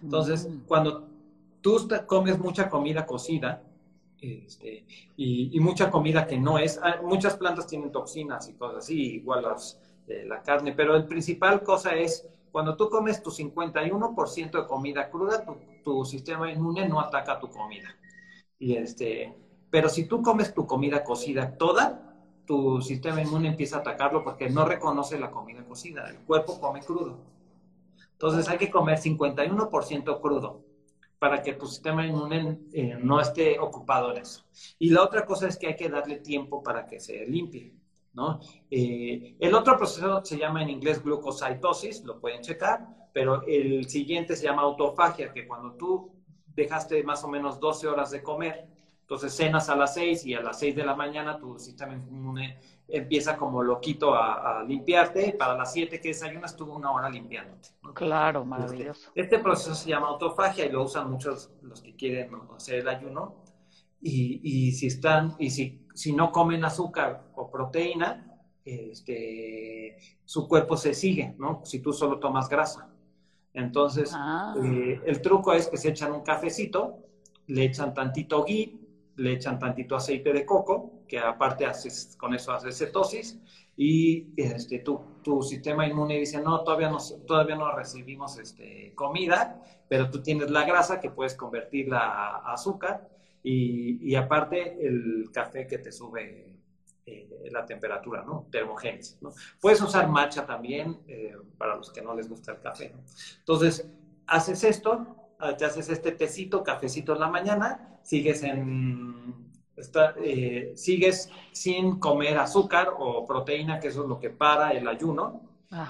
Entonces, 0.03 0.47
mm. 0.47 0.65
cuando 0.67 1.07
tú 1.61 1.87
comes 2.05 2.37
mucha 2.37 2.69
comida 2.69 3.05
cocida 3.05 3.63
este, 4.21 4.85
y, 5.15 5.57
mucha 5.61 5.89
comida 5.89 6.27
que 6.27 6.37
no 6.37 6.59
es, 6.59 6.79
ah, 6.83 6.99
muchas 7.03 7.37
plantas 7.37 7.67
tienen 7.67 7.91
toxinas 7.91 8.49
y 8.49 8.53
cosas 8.53 8.79
así, 8.79 9.15
igual 9.15 9.43
las, 9.43 9.79
eh, 10.07 10.25
la 10.27 10.41
carne, 10.41 10.73
pero 10.73 10.95
el 10.95 11.05
principal 11.05 11.63
cosa 11.63 11.95
es 11.95 12.27
cuando 12.51 12.75
tú 12.75 12.89
comes 12.89 13.21
tu 13.21 13.31
51% 13.31 14.51
de 14.51 14.67
comida 14.67 15.09
cruda, 15.09 15.45
tu, 15.45 15.57
tu, 15.83 16.05
sistema 16.05 16.51
inmune 16.51 16.87
no 16.87 16.99
ataca 16.99 17.39
tu 17.39 17.49
comida. 17.49 17.95
Y 18.57 18.75
este, 18.75 19.35
pero 19.69 19.89
si 19.89 20.05
tú 20.05 20.21
comes 20.21 20.53
tu 20.53 20.65
comida 20.65 21.03
cocida 21.03 21.57
toda, 21.57 22.09
tu 22.45 22.81
sistema 22.81 23.21
inmune 23.21 23.49
empieza 23.49 23.77
a 23.77 23.79
atacarlo 23.81 24.23
porque 24.23 24.49
no 24.49 24.65
reconoce 24.65 25.19
la 25.19 25.29
comida 25.29 25.63
cocida. 25.65 26.09
El 26.09 26.17
cuerpo 26.19 26.59
come 26.59 26.81
crudo. 26.81 27.19
Entonces 28.13 28.49
hay 28.49 28.57
que 28.57 28.71
comer 28.71 28.99
51% 28.99 30.19
crudo 30.19 30.65
para 31.19 31.43
que 31.43 31.53
tu 31.53 31.67
sistema 31.67 32.05
inmune 32.05 32.59
eh, 32.73 32.97
no 32.99 33.21
esté 33.21 33.59
ocupado 33.59 34.11
en 34.11 34.23
eso. 34.23 34.45
Y 34.79 34.89
la 34.89 35.03
otra 35.03 35.25
cosa 35.25 35.47
es 35.47 35.57
que 35.57 35.67
hay 35.67 35.75
que 35.75 35.89
darle 35.89 36.17
tiempo 36.17 36.63
para 36.63 36.85
que 36.85 36.99
se 36.99 37.25
limpie. 37.27 37.73
¿No? 38.19 38.39
Eh, 38.69 39.35
el 39.39 39.53
otro 39.55 39.77
proceso 39.77 40.23
se 40.23 40.37
llama 40.37 40.61
en 40.61 40.69
inglés 40.69 41.01
glucositosis, 41.01 42.03
lo 42.03 42.19
pueden 42.19 42.41
checar, 42.41 42.85
pero 43.13 43.43
el 43.47 43.87
siguiente 43.87 44.35
se 44.35 44.43
llama 44.43 44.63
autofagia, 44.63 45.31
que 45.31 45.47
cuando 45.47 45.73
tú 45.73 46.11
dejaste 46.47 47.01
más 47.03 47.23
o 47.23 47.29
menos 47.29 47.59
12 47.59 47.87
horas 47.87 48.11
de 48.11 48.21
comer, 48.21 48.67
entonces 49.01 49.33
cenas 49.33 49.69
a 49.69 49.75
las 49.75 49.95
6 49.95 50.25
y 50.27 50.35
a 50.35 50.41
las 50.41 50.59
6 50.59 50.75
de 50.75 50.85
la 50.85 50.95
mañana 50.95 51.39
tu 51.39 51.57
sistema 51.57 51.95
inmune 51.95 52.59
empieza 52.87 53.37
como 53.37 53.63
loquito 53.63 54.13
a, 54.13 54.59
a 54.59 54.63
limpiarte. 54.63 55.33
Para 55.33 55.55
las 55.55 55.73
7 55.73 55.99
que 55.99 56.09
desayunas, 56.09 56.55
tú 56.55 56.71
una 56.71 56.91
hora 56.91 57.09
limpiándote. 57.09 57.69
Claro, 57.95 58.45
maravilloso. 58.45 59.07
Este, 59.07 59.21
este, 59.21 59.39
proceso 59.39 59.73
se 59.73 59.89
llama 59.89 60.09
autofagia 60.09 60.65
y 60.65 60.71
lo 60.71 60.83
usan 60.83 61.09
muchos 61.09 61.51
los 61.63 61.81
que 61.81 61.95
quieren 61.95 62.29
hacer 62.55 62.81
el 62.81 62.87
ayuno. 62.87 63.43
Y, 64.01 64.41
y 64.43 64.71
si 64.73 64.87
están, 64.87 65.35
y 65.39 65.49
si, 65.49 65.87
si 65.99 66.13
no 66.13 66.31
comen 66.31 66.63
azúcar 66.63 67.25
o 67.35 67.51
proteína, 67.51 68.25
este, 68.63 69.97
su 70.23 70.47
cuerpo 70.47 70.77
se 70.77 70.93
sigue, 70.93 71.35
¿no? 71.37 71.59
Si 71.65 71.81
tú 71.81 71.91
solo 71.91 72.19
tomas 72.19 72.47
grasa. 72.47 72.89
Entonces, 73.53 74.13
ah. 74.15 74.55
eh, 74.63 75.01
el 75.05 75.21
truco 75.21 75.51
es 75.51 75.67
que 75.67 75.75
se 75.75 75.89
echan 75.89 76.13
un 76.13 76.21
cafecito, 76.21 76.99
le 77.47 77.65
echan 77.65 77.93
tantito 77.93 78.45
ghee, 78.45 78.79
le 79.17 79.33
echan 79.33 79.59
tantito 79.59 79.97
aceite 79.97 80.31
de 80.31 80.45
coco, 80.45 81.03
que 81.05 81.19
aparte 81.19 81.65
haces, 81.65 82.15
con 82.17 82.33
eso 82.33 82.53
haces 82.53 82.77
cetosis, 82.77 83.37
y 83.75 84.29
este, 84.37 84.79
tu, 84.79 85.01
tu 85.21 85.41
sistema 85.41 85.85
inmune 85.85 86.17
dice, 86.17 86.41
no, 86.41 86.63
todavía 86.63 86.89
no, 86.89 86.99
todavía 87.27 87.57
no 87.57 87.75
recibimos 87.75 88.39
este, 88.39 88.93
comida, 88.95 89.61
pero 89.89 90.09
tú 90.09 90.21
tienes 90.21 90.49
la 90.49 90.63
grasa 90.63 91.01
que 91.01 91.09
puedes 91.09 91.35
convertirla 91.35 91.99
a, 91.99 92.53
azúcar, 92.53 93.09
y, 93.43 94.11
y, 94.11 94.15
aparte 94.15 94.85
el 94.85 95.29
café 95.31 95.65
que 95.65 95.77
te 95.77 95.91
sube 95.91 96.57
eh, 97.05 97.49
la 97.51 97.65
temperatura, 97.65 98.23
¿no? 98.23 98.47
Termogénesis, 98.51 99.17
¿no? 99.21 99.31
Puedes 99.61 99.81
usar 99.81 100.09
matcha 100.09 100.45
también, 100.45 100.99
eh, 101.07 101.35
para 101.57 101.75
los 101.75 101.91
que 101.91 102.01
no 102.01 102.13
les 102.15 102.27
gusta 102.27 102.51
el 102.51 102.59
café, 102.59 102.89
¿no? 102.89 103.03
Entonces, 103.39 103.89
haces 104.27 104.63
esto, 104.63 105.19
Ah, 105.39 105.55
te 105.55 105.63
haces 105.63 105.87
este 105.89 106.11
tecito, 106.11 106.63
cafecito 106.63 107.13
en 107.13 107.19
la 107.21 107.29
mañana, 107.29 107.99
sigues 108.03 108.43
en... 108.43 109.47
Eh, 110.21 110.73
sigues 110.75 111.31
sin 111.53 111.99
comer 111.99 112.37
azúcar 112.37 112.89
o 112.99 113.25
proteína, 113.25 113.79
que 113.79 113.87
eso 113.87 114.03
es 114.03 114.09
lo 114.09 114.19
que 114.19 114.29
para 114.29 114.71
el 114.71 114.85
ayuno, 114.85 115.41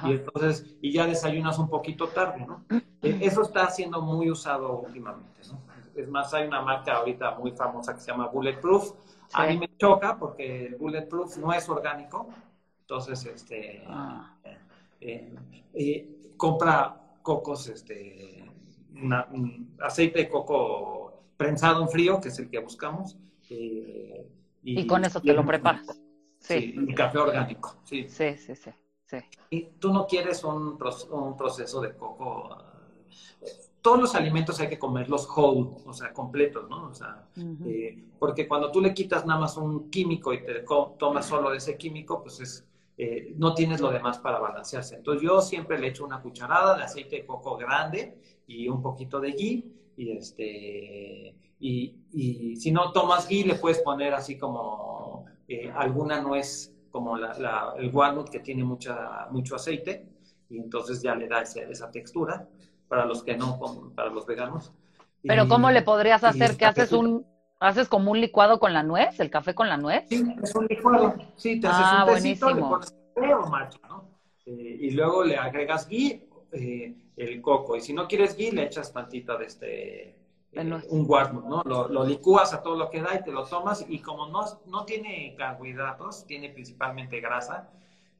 y 0.03 0.11
entonces, 0.11 0.75
y 0.79 0.91
ya 0.91 1.07
desayunas 1.07 1.57
un 1.57 1.67
poquito 1.69 2.09
tarde, 2.09 2.45
¿no? 2.45 2.63
Eh, 3.01 3.17
eso 3.21 3.43
está 3.43 3.69
siendo 3.69 4.01
muy 4.01 4.29
usado 4.29 4.81
últimamente, 4.81 5.39
¿no? 5.47 5.61
Es 5.99 6.07
más, 6.07 6.33
hay 6.33 6.47
una 6.47 6.61
marca 6.61 6.97
ahorita 6.97 7.31
muy 7.31 7.51
famosa 7.51 7.93
que 7.93 7.99
se 7.99 8.11
llama 8.11 8.27
Bulletproof. 8.27 8.93
A 9.33 9.47
mí 9.47 9.57
me 9.57 9.75
choca 9.77 10.17
porque 10.17 10.67
el 10.67 10.75
Bulletproof 10.75 11.37
no 11.37 11.53
es 11.53 11.67
orgánico, 11.67 12.29
entonces, 12.81 13.25
este, 13.25 13.83
ah. 13.87 14.35
eh, 15.01 16.33
compra 16.37 16.99
cocos, 17.21 17.67
este, 17.67 18.49
un 18.93 19.75
aceite 19.79 20.19
de 20.19 20.29
coco 20.29 21.23
prensado 21.37 21.83
en 21.83 21.89
frío, 21.89 22.19
que 22.19 22.29
es 22.29 22.39
el 22.39 22.49
que 22.49 22.59
buscamos. 22.59 23.17
Eh, 23.49 24.27
y, 24.63 24.87
con 24.87 25.03
eso 25.05 25.21
te 25.21 25.33
lo 25.33 25.45
preparas. 25.45 25.85
Sí. 26.39 26.75
y 26.75 26.93
café 26.95 27.17
orgánico. 27.17 27.75
Sí, 27.83 28.07
sí, 28.07 28.37
sí. 28.37 28.55
sí, 28.55 29.17
Y 29.49 29.61
tú 29.79 29.93
no 29.93 30.07
quieres 30.07 30.43
un, 30.43 30.79
un 31.11 31.37
proceso 31.37 31.81
de 31.81 31.93
coco 31.95 32.57
eh, 33.41 33.68
todos 33.81 33.99
los 33.99 34.15
alimentos 34.15 34.59
hay 34.59 34.69
que 34.69 34.77
comerlos 34.77 35.27
whole, 35.27 35.69
o 35.85 35.93
sea, 35.93 36.11
completos, 36.11 36.69
¿no? 36.69 36.87
O 36.87 36.93
sea, 36.93 37.27
eh, 37.65 38.03
porque 38.19 38.47
cuando 38.47 38.71
tú 38.71 38.81
le 38.81 38.93
quitas 38.93 39.25
nada 39.25 39.39
más 39.39 39.57
un 39.57 39.89
químico 39.89 40.33
y 40.33 40.43
te 40.43 40.65
tomas 40.97 41.25
solo 41.25 41.53
ese 41.53 41.77
químico, 41.77 42.21
pues 42.21 42.39
es, 42.41 42.65
no 43.37 43.53
tienes 43.53 43.79
lo 43.79 43.89
demás 43.91 44.19
para 44.19 44.39
balancearse. 44.39 44.95
Entonces 44.95 45.23
yo 45.23 45.41
siempre 45.41 45.79
le 45.79 45.87
echo 45.87 46.05
una 46.05 46.21
cucharada 46.21 46.75
de 46.77 46.83
aceite 46.83 47.17
de 47.17 47.25
coco 47.25 47.55
grande 47.55 48.17
y 48.47 48.67
un 48.67 48.81
poquito 48.81 49.19
de 49.19 49.31
ghee. 49.31 49.65
Y, 49.95 50.11
este, 50.11 51.35
y, 51.59 52.55
si 52.57 52.71
no 52.71 52.91
tomas 52.91 53.27
ghee, 53.27 53.45
le 53.45 53.55
puedes 53.55 53.79
poner 53.79 54.13
así 54.13 54.37
como 54.37 55.25
eh, 55.47 55.71
alguna 55.73 56.21
nuez, 56.21 56.73
como 56.91 57.17
la, 57.17 57.73
el 57.77 57.93
walnut 57.93 58.29
que 58.29 58.39
tiene 58.39 58.63
mucha, 58.63 59.27
mucho 59.31 59.55
aceite, 59.55 60.05
y 60.49 60.57
entonces 60.57 61.01
ya 61.01 61.15
le 61.15 61.27
da 61.27 61.41
esa 61.41 61.91
textura 61.91 62.47
para 62.89 63.05
los 63.05 63.23
que 63.23 63.37
no, 63.37 63.57
para 63.95 64.09
los 64.09 64.25
veganos. 64.25 64.73
Pero 65.23 65.47
¿cómo 65.47 65.71
le 65.71 65.81
podrías 65.81 66.23
hacer 66.25 66.57
que 66.57 66.65
haces 66.65 66.91
un, 66.91 67.25
¿Haces 67.61 67.89
como 67.89 68.11
un 68.11 68.21
licuado 68.21 68.57
con 68.59 68.73
la 68.73 68.83
nuez? 68.83 69.19
¿El 69.19 69.29
café 69.29 69.53
con 69.53 69.67
la 69.67 69.75
nuez? 69.75 70.05
Sí, 70.07 70.23
es 70.41 70.55
un 70.55 70.65
licuado. 70.65 71.15
Sí, 71.35 71.59
te 71.59 71.67
haces 71.67 71.85
Ah, 71.85 72.05
un 72.07 72.13
tecito, 72.15 72.47
le 72.47 72.53
buenísimo. 72.53 72.69
pones 72.69 72.93
café 73.13 73.33
o 73.35 73.47
matcha, 73.47 73.79
¿no? 73.89 74.03
Eh, 74.45 74.77
y 74.79 74.91
luego 74.91 75.25
le 75.25 75.35
agregas 75.37 75.87
ghee, 75.89 76.25
eh, 76.53 76.95
el 77.17 77.41
coco. 77.41 77.75
Y 77.75 77.81
si 77.81 77.91
no 77.93 78.07
quieres 78.07 78.37
ghee, 78.37 78.51
le 78.51 78.63
echas 78.63 78.93
tantita 78.93 79.37
de 79.37 79.45
este... 79.45 80.09
Eh, 80.53 80.81
un 80.89 81.03
walnut, 81.05 81.45
¿no? 81.45 81.61
Lo, 81.65 81.89
lo 81.89 82.05
licúas 82.05 82.53
a 82.53 82.63
todo 82.63 82.77
lo 82.77 82.89
que 82.89 83.01
da 83.01 83.13
y 83.15 83.23
te 83.23 83.31
lo 83.33 83.43
tomas. 83.45 83.85
Y 83.89 83.99
como 83.99 84.27
no, 84.27 84.41
no 84.67 84.85
tiene 84.85 85.35
carbohidratos, 85.37 86.25
tiene 86.25 86.49
principalmente 86.49 87.19
grasa, 87.19 87.69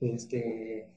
este, 0.02 0.90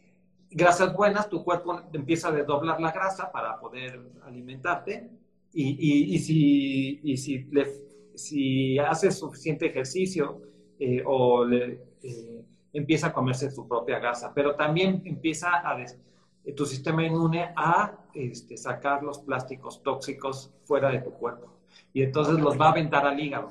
grasas 0.54 0.94
buenas, 0.94 1.28
tu 1.28 1.42
cuerpo 1.44 1.80
empieza 1.92 2.28
a 2.28 2.32
desdoblar 2.32 2.80
la 2.80 2.92
grasa 2.92 3.30
para 3.32 3.58
poder 3.58 4.00
alimentarte. 4.24 5.10
Y, 5.54 5.76
y- 5.78 6.14
y 6.14 6.18
si, 6.18 7.00
y 7.02 7.16
si, 7.16 7.44
le- 7.50 7.68
si 8.14 8.78
haces 8.78 9.18
suficiente 9.18 9.66
ejercicio 9.66 10.40
eh, 10.78 11.02
o 11.06 11.44
le, 11.44 11.80
eh, 12.02 12.44
empieza 12.72 13.08
a 13.08 13.12
comerse 13.12 13.50
su 13.50 13.68
propia 13.68 13.98
grasa, 13.98 14.32
pero 14.34 14.54
también 14.56 15.02
empieza 15.04 15.68
a 15.68 15.76
des- 15.76 15.98
eh, 16.44 16.52
tu 16.54 16.64
sistema 16.66 17.04
inmune 17.04 17.52
a 17.54 17.98
este, 18.14 18.56
sacar 18.56 19.02
los 19.02 19.18
plásticos 19.20 19.82
tóxicos 19.82 20.50
fuera 20.64 20.90
de 20.90 21.00
tu 21.00 21.10
cuerpo. 21.12 21.48
Y 21.92 22.02
entonces 22.02 22.38
los 22.38 22.58
va 22.60 22.66
a 22.66 22.70
aventar 22.70 23.06
al 23.06 23.20
hígado. 23.20 23.50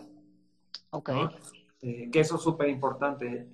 Ok. 0.92 1.10
¿no? 1.10 1.32
Eh, 1.84 2.10
que 2.12 2.20
eso 2.20 2.36
es 2.36 2.42
súper 2.42 2.70
importante, 2.70 3.48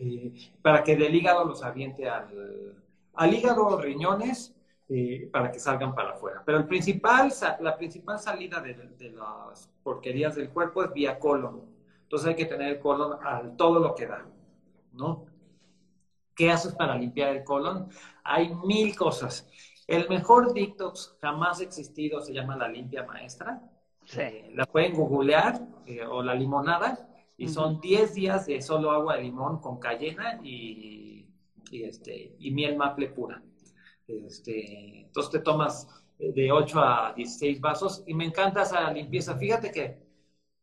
para 0.61 0.83
que 0.83 0.95
del 0.97 1.15
hígado 1.15 1.45
los 1.45 1.63
aviente 1.63 2.09
al, 2.09 2.75
al 3.18 3.34
hígado, 3.34 3.82
riñones, 3.82 4.55
eh, 4.89 5.30
para 5.34 5.51
que 5.51 5.59
salgan 5.59 5.93
para 5.93 6.11
afuera. 6.11 6.43
Pero 6.45 6.59
el 6.59 6.65
principal, 6.65 7.34
la 7.59 7.76
principal 7.76 8.20
salida 8.20 8.61
de, 8.61 8.74
de 8.74 9.09
las 9.11 9.70
porquerías 9.84 10.36
del 10.36 10.49
cuerpo 10.49 10.84
es 10.84 10.93
vía 10.93 11.20
colon. 11.20 11.61
Entonces 12.03 12.30
hay 12.30 12.36
que 12.36 12.45
tener 12.45 12.76
el 12.76 12.80
colon 12.80 13.18
al 13.22 13.57
todo 13.57 13.80
lo 13.80 13.93
que 13.93 14.07
da, 14.07 14.26
¿no? 14.93 15.26
¿Qué 16.34 16.51
haces 16.51 16.74
para 16.74 16.95
limpiar 16.95 17.36
el 17.36 17.43
colon? 17.43 17.89
Hay 18.24 18.53
mil 18.65 18.95
cosas. 18.95 19.49
El 19.88 20.07
mejor 20.07 20.53
detox 20.53 21.18
jamás 21.22 21.59
existido 21.61 22.22
se 22.22 22.34
llama 22.34 22.55
la 22.55 22.68
limpia 22.68 23.03
maestra. 23.03 23.61
Sí. 24.05 24.22
Eh, 24.22 24.51
la 24.55 24.65
pueden 24.65 24.93
googlear 24.93 25.59
eh, 25.86 26.05
o 26.05 26.24
la 26.24 26.34
limonada 26.34 27.09
y 27.38 27.47
son 27.47 27.80
10 27.80 28.13
días 28.13 28.45
de 28.47 28.61
solo 28.61 28.91
agua 28.91 29.15
de 29.15 29.24
limón 29.24 29.59
con 29.59 29.80
cayena 29.80 30.39
y, 30.43 31.06
y, 31.72 31.84
este, 31.84 32.36
y 32.39 32.51
miel 32.51 32.76
maple 32.76 33.09
pura. 33.09 33.43
Este, 34.07 35.01
entonces 35.01 35.32
te 35.32 35.39
tomas 35.39 35.88
eh, 36.20 36.32
de 36.32 36.51
8 36.51 36.80
a 36.80 37.13
16 37.15 37.59
vasos 37.59 38.03
y 38.07 38.13
me 38.13 38.26
encanta 38.26 38.63
esa 38.63 38.91
limpieza. 38.91 39.38
Fíjate 39.38 39.72
que 39.72 39.84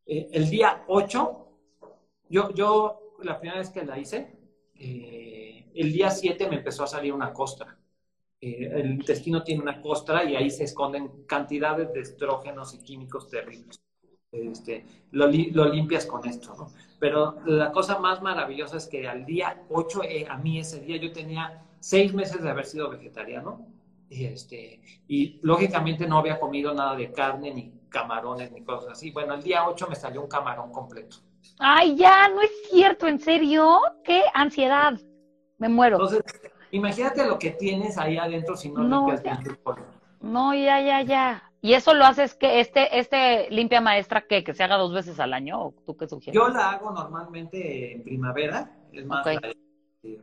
eh, 0.07 0.29
el 0.33 0.49
día 0.51 0.85
8, 0.89 1.49
yo, 2.29 2.51
yo 2.55 3.17
la 3.23 3.39
primera 3.39 3.61
vez 3.61 3.71
que 3.71 3.85
la 3.85 3.99
hice, 3.99 4.37
eh, 4.75 5.71
el 5.75 5.93
día 5.93 6.11
7 6.11 6.49
me 6.49 6.57
empezó 6.57 6.85
a 6.85 6.89
salir 6.89 7.13
una 7.13 7.33
costra. 7.33 7.79
El 8.41 8.91
intestino 8.91 9.43
tiene 9.43 9.63
una 9.63 9.81
costra 9.81 10.23
y 10.23 10.37
ahí 10.37 10.51
se 10.51 10.65
esconden 10.65 11.25
cantidades 11.25 11.91
de 11.95 12.01
estrógenos 12.01 12.75
y 12.75 12.83
químicos 12.83 13.31
terribles. 13.31 13.84
Este, 14.35 14.85
lo, 15.13 15.27
li- 15.27 15.51
lo 15.53 15.65
limpias 15.67 16.07
con 16.07 16.27
esto, 16.29 16.55
¿no? 16.57 16.71
Pero 16.99 17.37
la 17.47 17.71
cosa 17.73 17.99
más 17.99 18.21
maravillosa 18.23 18.77
es 18.79 18.87
que 18.87 19.07
al 19.07 19.25
día 19.25 19.63
8, 19.71 20.03
eh, 20.03 20.27
a 20.29 20.37
mí 20.37 20.59
ese 20.59 20.81
día 20.81 20.97
yo 20.97 21.13
tenía 21.13 21.63
seis 21.81 22.13
meses 22.15 22.43
de 22.43 22.51
haber 22.51 22.65
sido 22.67 22.89
vegetariano 22.91 23.67
y, 24.09 24.25
este, 24.25 24.81
y 25.09 25.39
lógicamente 25.43 26.07
no 26.07 26.19
había 26.19 26.41
comido 26.41 26.73
nada 26.75 26.97
de 26.97 27.13
carne, 27.13 27.53
ni 27.55 27.73
camarones, 27.89 28.51
ni 28.53 28.63
cosas 28.63 28.93
así. 28.93 29.11
Bueno, 29.11 29.35
el 29.35 29.43
día 29.43 29.69
8 29.69 29.87
me 29.89 29.95
salió 29.95 30.23
un 30.23 30.29
camarón 30.29 30.73
completo. 30.73 31.19
Ay, 31.59 31.95
ya, 31.97 32.29
no 32.29 32.41
es 32.41 32.51
cierto, 32.71 33.07
¿en 33.07 33.21
serio? 33.21 33.81
¡Qué 34.03 34.23
ansiedad! 34.35 34.95
Me 35.59 35.69
muero. 35.69 35.97
Entonces, 35.97 36.23
imagínate 36.73 37.25
lo 37.27 37.39
que 37.39 37.51
tienes 37.51 37.97
ahí 37.99 38.17
adentro 38.17 38.57
si 38.57 38.71
no, 38.71 38.83
No, 38.83 39.07
limpias 39.07 39.23
bien 39.23 39.57
tu. 39.57 39.75
No, 40.21 40.55
ya, 40.55 40.81
ya, 40.81 41.03
ya. 41.03 41.51
¿Y 41.65 41.73
eso 41.73 41.95
lo 41.95 42.05
haces 42.05 42.35
que 42.35 42.61
este, 42.61 42.99
este 42.99 43.49
limpia 43.49 43.81
maestra 43.81 44.27
qué? 44.29 44.45
¿Que 44.45 44.53
se 44.53 44.63
haga 44.63 44.77
dos 44.77 44.93
veces 44.93 45.19
al 45.19 45.33
año? 45.33 45.63
¿O 45.63 45.75
tú 45.87 45.97
qué 45.97 46.07
sugieres? 46.07 46.35
Yo 46.39 46.47
la 46.49 46.73
hago 46.73 46.91
normalmente 46.91 47.93
en 47.93 48.03
primavera, 48.03 48.71
es 48.93 49.07
más, 49.07 49.27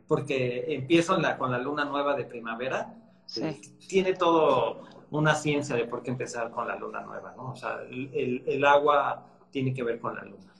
porque 0.06 0.66
empiezo 0.68 1.16
la- 1.18 1.36
con 1.36 1.50
la 1.50 1.58
luna 1.58 1.84
nueva 1.84 2.14
de 2.14 2.26
primavera. 2.26 2.94
Sí. 3.26 3.42
Eh, 3.42 3.60
Tiene 3.88 4.12
todo 4.14 4.82
una 5.10 5.34
ciencia 5.34 5.74
de 5.74 5.84
por 5.84 6.04
qué 6.04 6.10
empezar 6.12 6.52
con 6.52 6.68
la 6.68 6.76
luna 6.76 7.00
nueva, 7.00 7.34
¿no? 7.36 7.50
O 7.50 7.56
sea, 7.56 7.80
el, 7.90 8.44
el- 8.46 8.64
agua 8.64 9.26
tiene 9.50 9.74
que 9.74 9.82
ver 9.82 9.98
con 9.98 10.14
la 10.14 10.22
luna. 10.22 10.54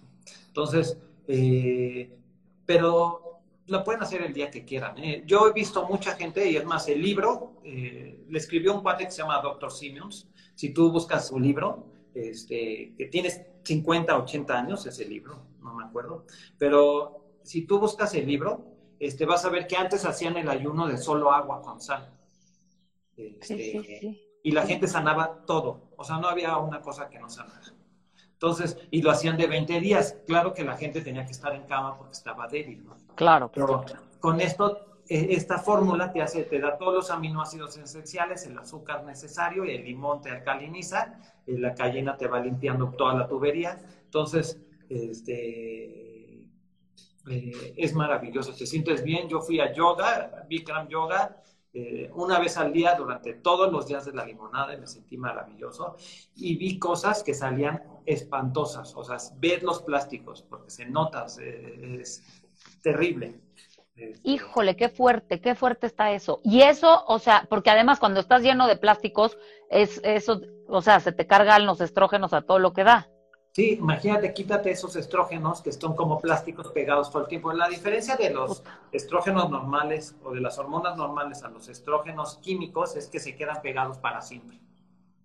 Entonces, 0.49 0.99
eh, 1.28 2.11
pero 2.66 3.39
lo 3.68 3.85
pueden 3.85 4.03
hacer 4.03 4.22
el 4.22 4.33
día 4.35 4.51
que 4.51 4.64
quieran. 4.64 4.99
¿eh? 4.99 5.22
Yo 5.26 5.47
he 5.47 5.53
visto 5.53 5.87
mucha 5.87 6.16
gente, 6.16 6.51
y 6.51 6.57
es 6.57 6.64
más, 6.64 6.89
el 6.89 7.01
libro, 7.01 7.53
eh, 7.62 8.24
le 8.28 8.39
escribió 8.39 8.74
un 8.74 8.83
cuate 8.83 9.05
que 9.05 9.12
se 9.12 9.22
llama 9.22 9.41
Dr. 9.41 9.70
Simmons. 9.70 10.28
Si 10.55 10.70
tú 10.70 10.90
buscas 10.90 11.28
su 11.28 11.38
libro, 11.38 11.86
este, 12.14 12.94
que 12.96 13.07
tienes 13.07 13.42
50, 13.64 14.16
80 14.18 14.59
años, 14.59 14.86
ese 14.86 15.05
libro, 15.07 15.42
no 15.61 15.74
me 15.74 15.84
acuerdo, 15.84 16.26
pero 16.59 17.24
si 17.42 17.66
tú 17.66 17.78
buscas 17.78 18.14
el 18.14 18.26
libro, 18.26 18.64
este, 18.98 19.26
vas 19.26 19.44
a 19.44 19.50
ver 19.50 19.66
que 19.66 19.76
antes 19.76 20.05
hacían 20.05 20.36
el 20.36 20.48
ayuno 20.48 20.86
de 20.86 20.98
solo 20.98 21.32
agua 21.32 21.61
con 21.62 21.80
sal. 21.80 22.12
Este, 23.16 23.82
sí, 23.82 23.98
sí. 24.00 24.22
y 24.42 24.53
la 24.53 24.66
gente 24.66 24.86
sanaba 24.86 25.44
todo. 25.44 25.90
O 25.96 26.05
sea, 26.05 26.18
no 26.18 26.28
había 26.28 26.57
una 26.59 26.80
cosa 26.80 27.09
que 27.09 27.18
no 27.18 27.28
sanara. 27.28 27.74
Entonces, 28.42 28.76
y 28.90 29.03
lo 29.03 29.12
hacían 29.12 29.36
de 29.36 29.46
20 29.46 29.80
días. 29.80 30.16
Claro 30.26 30.53
que 30.53 30.64
la 30.64 30.76
gente 30.76 31.00
tenía 31.00 31.24
que 31.24 31.30
estar 31.30 31.55
en 31.55 31.64
cama 31.64 31.96
porque 31.96 32.12
estaba 32.12 32.48
débil, 32.48 32.84
¿no? 32.84 32.96
Claro. 33.14 33.50
Pero 33.53 33.84
con 34.18 34.40
esto, 34.40 34.91
esta 35.14 35.58
fórmula 35.58 36.12
te 36.12 36.22
hace, 36.22 36.44
te 36.44 36.58
da 36.60 36.76
todos 36.78 36.94
los 36.94 37.10
aminoácidos 37.10 37.76
esenciales, 37.76 38.46
el 38.46 38.58
azúcar 38.58 39.04
necesario, 39.04 39.64
el 39.64 39.84
limón 39.84 40.20
te 40.22 40.30
alcaliniza, 40.30 41.18
y 41.46 41.56
la 41.58 41.74
cayena 41.74 42.16
te 42.16 42.26
va 42.28 42.40
limpiando 42.40 42.90
toda 42.90 43.14
la 43.14 43.28
tubería. 43.28 43.78
Entonces, 44.04 44.60
este, 44.88 46.44
eh, 47.28 47.74
es 47.76 47.94
maravilloso, 47.94 48.52
te 48.54 48.66
sientes 48.66 49.02
bien. 49.02 49.28
Yo 49.28 49.40
fui 49.40 49.60
a 49.60 49.72
yoga, 49.72 50.44
Bikram 50.48 50.88
Yoga, 50.88 51.36
eh, 51.74 52.10
una 52.14 52.38
vez 52.38 52.56
al 52.58 52.72
día 52.72 52.94
durante 52.94 53.34
todos 53.34 53.72
los 53.72 53.86
días 53.86 54.04
de 54.04 54.12
la 54.12 54.24
limonada 54.26 54.74
y 54.74 54.78
me 54.80 54.86
sentí 54.86 55.16
maravilloso. 55.16 55.96
Y 56.36 56.56
vi 56.56 56.78
cosas 56.78 57.22
que 57.22 57.34
salían 57.34 57.82
espantosas, 58.06 58.94
o 58.96 59.04
sea, 59.04 59.16
ver 59.38 59.62
los 59.62 59.82
plásticos, 59.82 60.42
porque 60.42 60.70
se 60.70 60.86
nota, 60.86 61.28
se- 61.28 62.00
es 62.00 62.22
terrible. 62.82 63.40
Híjole, 64.22 64.76
qué 64.76 64.88
fuerte, 64.88 65.40
qué 65.40 65.55
fuerte 65.55 65.86
está 65.86 66.12
eso. 66.12 66.40
Y 66.44 66.62
eso, 66.62 67.05
o 67.07 67.18
sea, 67.18 67.46
porque 67.48 67.70
además 67.70 67.98
cuando 67.98 68.20
estás 68.20 68.42
lleno 68.42 68.66
de 68.66 68.76
plásticos, 68.76 69.36
es 69.70 70.00
eso, 70.05 70.40
o 70.68 70.82
sea, 70.82 71.00
se 71.00 71.12
te 71.12 71.26
cargan 71.26 71.66
los 71.66 71.80
estrógenos 71.80 72.32
a 72.32 72.42
todo 72.42 72.59
lo 72.59 72.72
que 72.72 72.84
da. 72.84 73.09
Sí, 73.53 73.76
imagínate, 73.78 74.32
quítate 74.32 74.70
esos 74.70 74.96
estrógenos 74.96 75.61
que 75.61 75.68
están 75.68 75.94
como 75.94 76.18
plásticos 76.18 76.72
pegados 76.72 77.11
todo 77.11 77.22
el 77.22 77.28
tiempo. 77.28 77.53
La 77.53 77.68
diferencia 77.68 78.16
de 78.16 78.30
los 78.30 78.62
estrógenos 78.92 79.50
normales 79.50 80.16
o 80.24 80.32
de 80.32 80.40
las 80.40 80.59
hormonas 80.59 80.96
normales 80.96 81.42
a 81.42 81.50
los 81.50 81.68
estrógenos 81.68 82.38
químicos 82.38 82.96
es 82.96 83.09
que 83.09 83.20
se 83.20 83.36
quedan 83.36 83.61
pegados 83.61 83.98
para 83.98 84.22
siempre. 84.22 84.59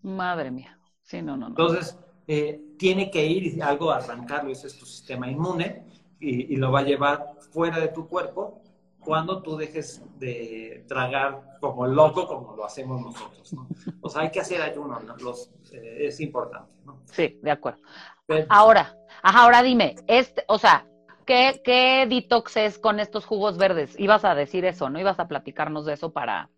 Madre 0.02 0.52
mía. 0.52 0.78
Sí, 1.04 1.22
no, 1.22 1.38
no, 1.38 1.48
no. 1.48 1.48
Entonces, 1.48 1.98
eh, 2.28 2.60
tiene 2.78 3.10
que 3.10 3.26
ir 3.26 3.64
algo 3.64 3.92
a 3.92 3.98
arrancarlo, 3.98 4.52
ese 4.52 4.68
es 4.68 4.78
tu 4.78 4.86
sistema 4.86 5.32
inmune, 5.32 5.86
y, 6.20 6.54
y 6.54 6.58
lo 6.58 6.70
va 6.70 6.80
a 6.80 6.84
llevar 6.84 7.36
fuera 7.54 7.80
de 7.80 7.88
tu 7.88 8.10
cuerpo 8.10 8.62
cuando 9.08 9.42
tú 9.42 9.56
dejes 9.56 10.04
de 10.20 10.84
tragar 10.86 11.58
como 11.62 11.88
loco, 11.88 12.28
como 12.28 12.58
lo 12.58 12.66
hacemos 12.66 13.02
nosotros. 13.02 13.54
¿no? 13.54 13.68
O 14.02 14.10
sea, 14.10 14.24
hay 14.24 14.32
que 14.32 14.42
hacer 14.42 14.62
ayuno, 14.62 15.00
¿no? 15.00 15.16
Los, 15.16 15.50
eh, 15.72 16.08
es 16.08 16.20
importante. 16.20 16.70
¿no? 16.86 17.00
Sí, 17.06 17.40
de 17.42 17.52
acuerdo. 17.52 17.80
Pero- 18.26 18.46
Ahora, 18.50 18.98
ajá, 19.24 19.44
ahora 19.44 19.64
dime, 19.64 19.96
este, 20.08 20.44
o 20.50 20.60
sea, 20.60 20.86
¿qué, 21.26 21.62
¿qué 21.64 22.06
detox 22.10 22.58
es 22.58 22.78
con 22.78 23.00
estos 23.00 23.26
jugos 23.26 23.58
verdes? 23.58 23.98
Ibas 23.98 24.26
a 24.26 24.36
decir 24.36 24.66
eso, 24.66 24.90
¿no? 24.90 25.00
Ibas 25.00 25.20
a 25.20 25.30
platicarnos 25.30 25.86
de 25.86 25.94
eso 25.94 26.12
para... 26.12 26.50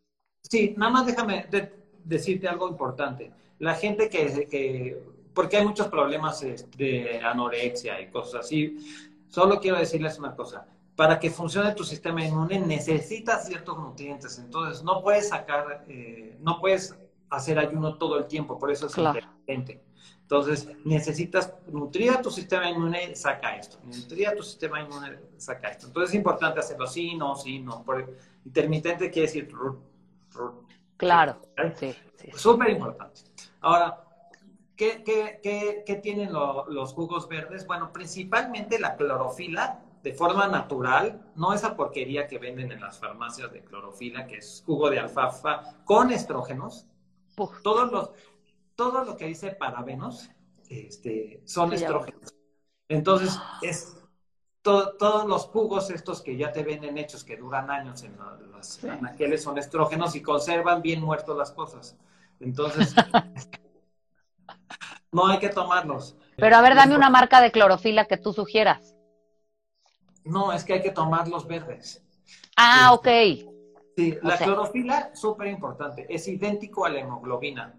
Sí, 0.41 0.73
nada 0.75 0.91
más 0.91 1.05
déjame 1.05 1.45
de- 1.51 1.71
decirte 2.03 2.47
algo 2.47 2.67
importante. 2.67 3.31
La 3.59 3.75
gente 3.75 4.09
que, 4.09 4.47
que, 4.49 4.97
porque 5.35 5.57
hay 5.57 5.65
muchos 5.67 5.87
problemas 5.89 6.41
eh, 6.41 6.55
de 6.75 7.19
anorexia 7.23 8.01
y 8.01 8.09
cosas 8.09 8.45
así, 8.45 8.77
solo 9.27 9.59
quiero 9.59 9.77
decirles 9.77 10.17
una 10.17 10.35
cosa. 10.35 10.65
Para 10.99 11.17
que 11.17 11.29
funcione 11.29 11.73
tu 11.75 11.85
sistema 11.85 12.25
inmune 12.25 12.59
necesitas 12.59 13.47
ciertos 13.47 13.77
nutrientes, 13.79 14.37
entonces 14.37 14.83
no 14.83 15.01
puedes 15.01 15.29
sacar, 15.29 15.85
eh, 15.87 16.37
no 16.41 16.59
puedes 16.59 16.93
hacer 17.29 17.57
ayuno 17.57 17.97
todo 17.97 18.17
el 18.19 18.25
tiempo, 18.25 18.59
por 18.59 18.69
eso 18.69 18.87
es 18.87 18.95
Claro. 18.95 19.17
intermitente. 19.17 19.81
Entonces 20.23 20.67
necesitas 20.83 21.53
nutrir 21.67 22.11
a 22.11 22.21
tu 22.21 22.29
sistema 22.29 22.69
inmune, 22.69 23.15
saca 23.15 23.55
esto. 23.55 23.79
Nutrir 23.85 24.27
a 24.27 24.35
tu 24.35 24.43
sistema 24.43 24.81
inmune, 24.81 25.17
saca 25.37 25.69
esto. 25.69 25.87
Entonces 25.87 26.09
es 26.09 26.15
importante 26.15 26.59
hacerlo 26.59 26.85
sí, 26.85 27.15
no, 27.15 27.33
sí, 27.37 27.59
no. 27.59 27.81
Por- 27.85 28.13
intermitente 28.43 29.09
quiere 29.09 29.27
decir 29.27 29.49
Claro, 30.97 31.39
sí, 31.77 31.95
sí. 32.17 32.29
Súper 32.33 32.71
importante. 32.71 33.21
Ahora, 33.61 34.03
¿qué, 34.75 35.01
qué, 35.05 35.39
qué, 35.41 35.81
qué 35.85 35.95
tienen 35.95 36.33
los 36.33 36.91
jugos 36.91 37.29
verdes? 37.29 37.65
Bueno, 37.65 37.93
principalmente 37.93 38.77
la 38.79 38.97
clorofila 38.97 39.85
de 40.03 40.13
forma 40.13 40.47
natural, 40.47 41.31
no 41.35 41.53
esa 41.53 41.75
porquería 41.75 42.27
que 42.27 42.37
venden 42.37 42.71
en 42.71 42.81
las 42.81 42.99
farmacias 42.99 43.51
de 43.51 43.63
clorofila, 43.63 44.27
que 44.27 44.37
es 44.37 44.63
jugo 44.65 44.89
de 44.89 44.99
alfalfa 44.99 45.83
con 45.83 46.11
estrógenos. 46.11 46.85
Todos 47.63 47.91
los, 47.91 48.11
todo 48.75 49.03
lo 49.03 49.17
que 49.17 49.25
dice 49.25 49.51
parabenos 49.51 50.29
este, 50.69 51.41
son 51.45 51.73
estrógenos. 51.73 52.33
Entonces, 52.87 53.37
es 53.61 53.95
todos 54.61 55.25
los 55.25 55.45
jugos 55.45 55.89
estos 55.89 56.21
que 56.21 56.37
ya 56.37 56.51
te 56.51 56.63
venden 56.63 56.97
hechos, 56.97 57.23
que 57.23 57.37
duran 57.37 57.71
años 57.71 58.03
en 58.03 58.15
los 58.51 58.83
anaqueles, 58.83 59.43
son 59.43 59.57
estrógenos 59.57 60.15
y 60.15 60.21
conservan 60.21 60.81
bien 60.81 61.01
muertos 61.01 61.37
las 61.37 61.51
cosas. 61.51 61.97
Entonces, 62.39 62.93
no 65.11 65.27
hay 65.27 65.39
que 65.39 65.49
tomarlos. 65.49 66.15
Pero 66.35 66.55
a 66.55 66.61
ver, 66.61 66.75
dame 66.75 66.95
una 66.95 67.09
marca 67.09 67.41
de 67.41 67.51
clorofila 67.51 68.05
que 68.05 68.17
tú 68.17 68.33
sugieras. 68.33 68.95
No, 70.29 70.53
es 70.53 70.63
que 70.63 70.73
hay 70.73 70.81
que 70.81 70.91
tomar 70.91 71.27
los 71.27 71.47
verdes. 71.47 72.03
Ah, 72.55 72.93
ok. 72.93 73.07
Sí, 73.95 74.17
la 74.21 74.37
clorofila, 74.37 75.11
súper 75.13 75.47
importante, 75.47 76.05
es 76.07 76.27
idéntico 76.27 76.85
a 76.85 76.89
la 76.89 76.99
hemoglobina. 76.99 77.75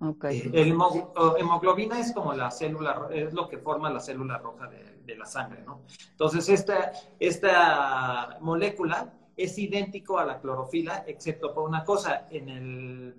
Okay. 0.00 0.38
Eh, 0.38 0.62
el 0.62 0.68
hemoglobina 0.68 1.98
es 1.98 2.12
como 2.12 2.32
la 2.32 2.50
célula, 2.50 3.08
es 3.12 3.32
lo 3.34 3.48
que 3.48 3.58
forma 3.58 3.90
la 3.90 4.00
célula 4.00 4.38
roja 4.38 4.68
de, 4.68 5.16
la 5.16 5.24
sangre, 5.24 5.62
¿no? 5.62 5.80
Entonces, 6.10 6.48
esta, 6.50 6.92
esta 7.18 8.36
molécula 8.40 9.14
es 9.36 9.58
idéntico 9.58 10.18
a 10.18 10.24
la 10.26 10.38
clorofila, 10.38 11.04
excepto 11.06 11.54
por 11.54 11.66
una 11.66 11.82
cosa, 11.82 12.28
en, 12.30 12.48
el, 12.50 13.14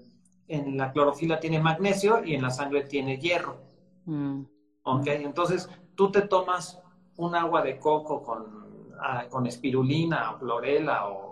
en 0.47 0.77
la 0.77 0.91
clorofila 0.91 1.39
tiene 1.39 1.59
magnesio 1.59 2.23
y 2.23 2.35
en 2.35 2.43
la 2.43 2.51
sangre 2.51 2.83
tiene 2.83 3.17
hierro. 3.17 3.57
Mm. 4.05 4.43
¿Ok? 4.83 5.07
Entonces, 5.07 5.67
tú 5.95 6.11
te 6.11 6.21
tomas 6.21 6.79
un 7.17 7.35
agua 7.35 7.61
de 7.61 7.79
coco 7.79 8.21
con, 8.23 8.58
con 9.29 9.47
espirulina 9.47 10.31
o 10.31 10.39
clorela 10.39 11.07
o 11.07 11.29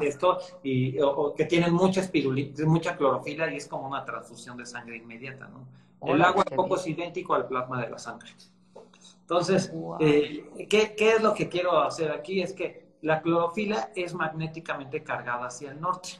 esto, 0.00 0.38
y, 0.62 0.98
o, 1.00 1.34
que 1.34 1.44
tienen 1.44 1.72
mucha 1.72 2.00
espirulina, 2.00 2.52
mucha 2.66 2.96
clorofila 2.96 3.52
y 3.52 3.56
es 3.56 3.68
como 3.68 3.86
una 3.86 4.04
transfusión 4.04 4.56
de 4.56 4.66
sangre 4.66 4.96
inmediata, 4.96 5.48
¿no? 5.48 5.66
El 6.04 6.20
agua 6.22 6.44
de 6.48 6.56
coco 6.56 6.76
es 6.76 6.86
idéntico 6.88 7.34
al 7.34 7.46
plasma 7.46 7.80
de 7.80 7.88
la 7.88 7.98
sangre. 7.98 8.30
Entonces, 9.20 9.72
eh, 10.00 10.66
¿qué, 10.68 10.96
¿qué, 10.96 11.12
es 11.12 11.22
lo 11.22 11.32
que 11.32 11.48
quiero 11.48 11.80
hacer 11.80 12.10
aquí? 12.10 12.42
Es 12.42 12.52
que 12.52 12.96
la 13.02 13.22
clorofila 13.22 13.90
es 13.94 14.12
magnéticamente 14.12 15.04
cargada 15.04 15.46
hacia 15.46 15.70
el 15.70 15.80
norte. 15.80 16.10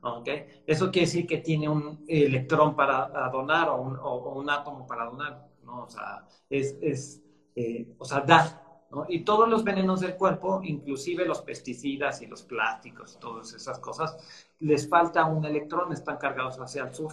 ¿okay? 0.00 0.62
Eso 0.64 0.92
quiere 0.92 1.06
decir 1.06 1.26
que 1.26 1.38
tiene 1.38 1.68
un 1.68 2.04
electrón 2.06 2.76
para 2.76 3.08
donar 3.30 3.68
o 3.68 3.80
un, 3.82 3.98
o 4.00 4.34
un 4.38 4.48
átomo 4.48 4.86
para 4.86 5.06
donar. 5.06 5.48
¿no? 5.64 5.82
O 5.82 5.88
sea, 5.88 6.24
es, 6.48 6.76
es 6.80 7.20
eh, 7.56 7.88
o 7.98 8.04
sea, 8.04 8.20
da. 8.20 8.62
¿No? 8.90 9.06
Y 9.08 9.24
todos 9.24 9.48
los 9.48 9.64
venenos 9.64 10.00
del 10.00 10.16
cuerpo, 10.16 10.60
inclusive 10.62 11.24
los 11.24 11.42
pesticidas 11.42 12.22
y 12.22 12.26
los 12.26 12.42
plásticos, 12.42 13.18
todas 13.18 13.52
esas 13.52 13.78
cosas, 13.78 14.16
les 14.60 14.88
falta 14.88 15.24
un 15.24 15.44
electrón, 15.44 15.92
están 15.92 16.18
cargados 16.18 16.56
hacia 16.58 16.84
el 16.84 16.94
sur. 16.94 17.12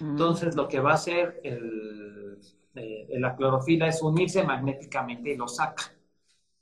Mm. 0.00 0.10
Entonces, 0.10 0.56
lo 0.56 0.68
que 0.68 0.80
va 0.80 0.92
a 0.92 0.94
hacer 0.94 1.40
el, 1.44 2.38
eh, 2.74 3.08
la 3.18 3.36
clorofila 3.36 3.86
es 3.86 4.02
unirse 4.02 4.42
magnéticamente 4.42 5.30
y 5.30 5.36
lo 5.36 5.48
saca. 5.48 5.92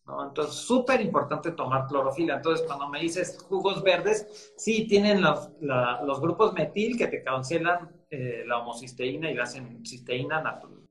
¿no? 0.07 0.29
Entonces, 0.29 0.55
súper 0.55 1.01
importante 1.01 1.53
tomar 1.53 1.87
clorofila. 1.87 2.37
Entonces, 2.37 2.67
cuando 2.67 2.89
me 2.89 3.01
dices 3.01 3.39
jugos 3.49 3.83
verdes, 3.83 4.53
sí 4.57 4.87
tienen 4.87 5.23
los, 5.23 5.51
los 5.61 6.21
grupos 6.21 6.53
metil 6.53 6.99
que 6.99 7.07
te 7.07 7.23
cancelan 7.23 7.91
eh, 8.11 8.45
la 8.47 8.59
homocisteína 8.59 9.31
y 9.31 9.35
la 9.35 9.45
hacen 9.45 9.85
cisteína 9.85 10.43
natural 10.43 10.85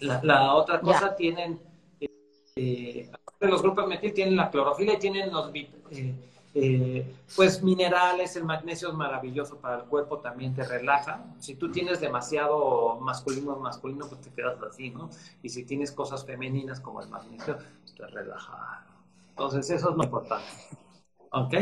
la, 0.00 0.54
otra 0.54 0.80
cosa 0.80 1.14
tienen, 1.14 1.60
eh, 2.60 3.10
los 3.40 3.62
grupos 3.62 3.86
metil 3.86 4.12
tienen 4.12 4.36
la 4.36 4.50
clorofila 4.50 4.94
y 4.94 4.98
tienen 4.98 5.32
los, 5.32 5.50
eh, 5.54 6.14
eh, 6.54 7.14
pues 7.34 7.62
minerales, 7.62 8.36
el 8.36 8.44
magnesio 8.44 8.88
es 8.88 8.94
maravilloso 8.94 9.56
para 9.56 9.76
el 9.76 9.84
cuerpo, 9.84 10.18
también 10.18 10.54
te 10.54 10.64
relaja. 10.64 11.24
Si 11.38 11.54
tú 11.54 11.70
tienes 11.70 12.00
demasiado 12.00 12.98
masculino, 13.00 13.56
masculino, 13.56 14.06
pues 14.08 14.20
te 14.20 14.30
quedas 14.30 14.60
así, 14.62 14.90
¿no? 14.90 15.08
Y 15.42 15.48
si 15.48 15.64
tienes 15.64 15.92
cosas 15.92 16.24
femeninas 16.24 16.80
como 16.80 17.00
el 17.00 17.08
magnesio, 17.08 17.56
te 17.96 18.06
relaja. 18.06 18.84
Entonces, 19.30 19.70
eso 19.70 19.90
es 19.90 19.96
lo 19.96 20.04
importante. 20.04 20.46
¿Ok? 21.32 21.54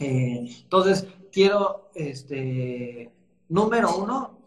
entonces, 0.00 1.06
quiero, 1.30 1.90
este, 1.94 3.12
número 3.48 3.94
uno, 3.96 4.38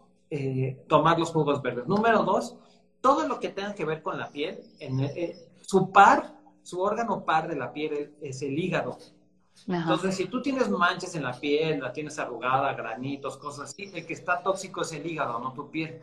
tomar 0.88 1.18
los 1.18 1.30
jugos 1.30 1.62
verdes. 1.62 1.86
Número 1.86 2.24
dos, 2.24 2.56
todo 3.00 3.26
lo 3.26 3.38
que 3.40 3.50
tenga 3.50 3.74
que 3.74 3.84
ver 3.84 4.02
con 4.02 4.18
la 4.18 4.30
piel, 4.30 4.62
en, 4.78 5.00
eh, 5.00 5.36
su 5.60 5.90
par, 5.90 6.34
su 6.62 6.80
órgano 6.80 7.24
par 7.24 7.48
de 7.48 7.56
la 7.56 7.72
piel 7.72 8.16
es 8.20 8.42
el 8.42 8.58
hígado. 8.58 8.98
Entonces, 9.66 10.16
si 10.16 10.26
tú 10.26 10.42
tienes 10.42 10.68
manchas 10.68 11.14
en 11.14 11.24
la 11.24 11.32
piel, 11.32 11.80
la 11.80 11.92
tienes 11.92 12.18
arrugada, 12.18 12.74
granitos, 12.74 13.36
cosas 13.36 13.70
así, 13.70 13.90
el 13.94 14.06
que 14.06 14.12
está 14.12 14.42
tóxico 14.42 14.82
es 14.82 14.92
el 14.92 15.06
hígado, 15.06 15.38
no 15.38 15.52
tu 15.52 15.70
piel. 15.70 16.00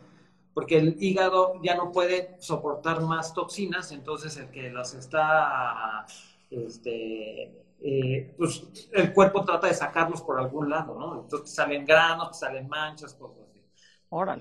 Porque 0.52 0.78
el 0.78 0.96
hígado 1.00 1.60
ya 1.62 1.74
no 1.76 1.90
puede 1.90 2.36
soportar 2.40 3.00
más 3.00 3.32
toxinas, 3.32 3.90
entonces 3.92 4.36
el 4.36 4.50
que 4.50 4.70
las 4.70 4.94
está, 4.94 6.06
este, 6.50 7.64
eh, 7.80 8.34
pues 8.36 8.64
el 8.92 9.12
cuerpo 9.12 9.44
trata 9.44 9.66
de 9.66 9.74
sacarlos 9.74 10.22
por 10.22 10.38
algún 10.38 10.70
lado, 10.70 10.98
¿no? 10.98 11.22
Entonces 11.22 11.54
salen 11.54 11.84
granos, 11.84 12.38
salen 12.38 12.68
manchas, 12.68 13.14
cosas 13.14 13.43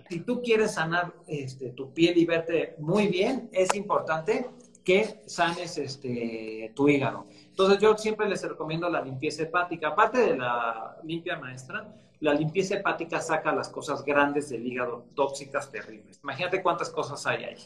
si 0.10 0.20
tú 0.20 0.42
quieres 0.42 0.74
sanar 0.74 1.14
este, 1.28 1.70
tu 1.70 1.94
piel 1.94 2.18
y 2.18 2.26
verte 2.26 2.76
muy 2.80 3.08
bien, 3.08 3.50
es 3.52 3.74
importante 3.76 4.50
que 4.84 5.22
sanes 5.26 5.78
este, 5.78 6.72
tu 6.76 6.90
hígado. 6.90 7.26
Entonces 7.48 7.80
yo 7.80 7.98
siempre 7.98 8.28
les 8.28 8.44
recomiendo 8.44 8.90
la 8.90 9.02
limpieza 9.02 9.44
hepática. 9.44 9.90
Aparte 9.90 10.20
de 10.20 10.38
la 10.38 10.98
limpia 11.04 11.38
maestra, 11.38 11.96
la 12.20 12.34
limpieza 12.34 12.76
hepática 12.76 13.20
saca 13.22 13.54
las 13.54 13.70
cosas 13.70 14.04
grandes 14.04 14.50
del 14.50 14.66
hígado, 14.66 15.06
tóxicas, 15.16 15.72
terribles. 15.72 16.20
Imagínate 16.24 16.62
cuántas 16.62 16.90
cosas 16.90 17.26
hay 17.26 17.44
ahí. 17.44 17.58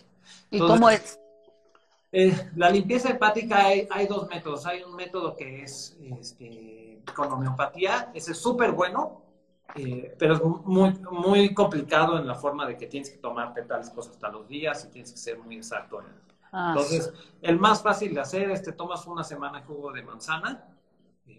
¿Y 0.52 0.60
cómo 0.60 0.90
es? 0.90 1.20
Eh, 2.12 2.34
la 2.56 2.70
limpieza 2.70 3.10
hepática 3.10 3.66
hay, 3.66 3.88
hay, 3.92 4.08
dos 4.08 4.28
métodos. 4.30 4.66
Hay 4.66 4.84
un 4.84 4.96
método 4.96 5.36
que 5.36 5.64
es 5.64 5.98
este, 6.20 7.02
con 7.16 7.32
homeopatía, 7.32 8.12
ese 8.14 8.32
es 8.32 8.38
súper 8.38 8.72
bueno, 8.72 9.27
eh, 9.76 10.16
pero 10.18 10.34
es 10.36 10.44
muy, 10.44 10.94
muy 11.12 11.54
complicado 11.54 12.18
en 12.18 12.28
la 12.28 12.36
forma 12.36 12.66
de 12.66 12.78
que 12.78 12.88
tienes 12.88 13.10
que 13.10 13.18
tomarte 13.18 13.64
tales 13.64 13.90
cosas 13.90 14.14
hasta 14.14 14.30
los 14.30 14.48
días 14.48 14.86
y 14.86 14.92
tienes 14.92 15.12
que 15.12 15.18
ser 15.18 15.40
muy 15.40 15.58
exacto. 15.58 16.02
Ah, 16.52 16.74
Entonces, 16.76 17.14
el 17.42 17.60
más 17.60 17.82
fácil 17.82 18.14
de 18.14 18.22
hacer 18.22 18.50
es 18.50 18.64
te 18.64 18.72
tomas 18.72 19.06
una 19.06 19.24
semana 19.24 19.62
jugo 19.62 19.92
de 19.92 20.02
manzana, 20.04 20.66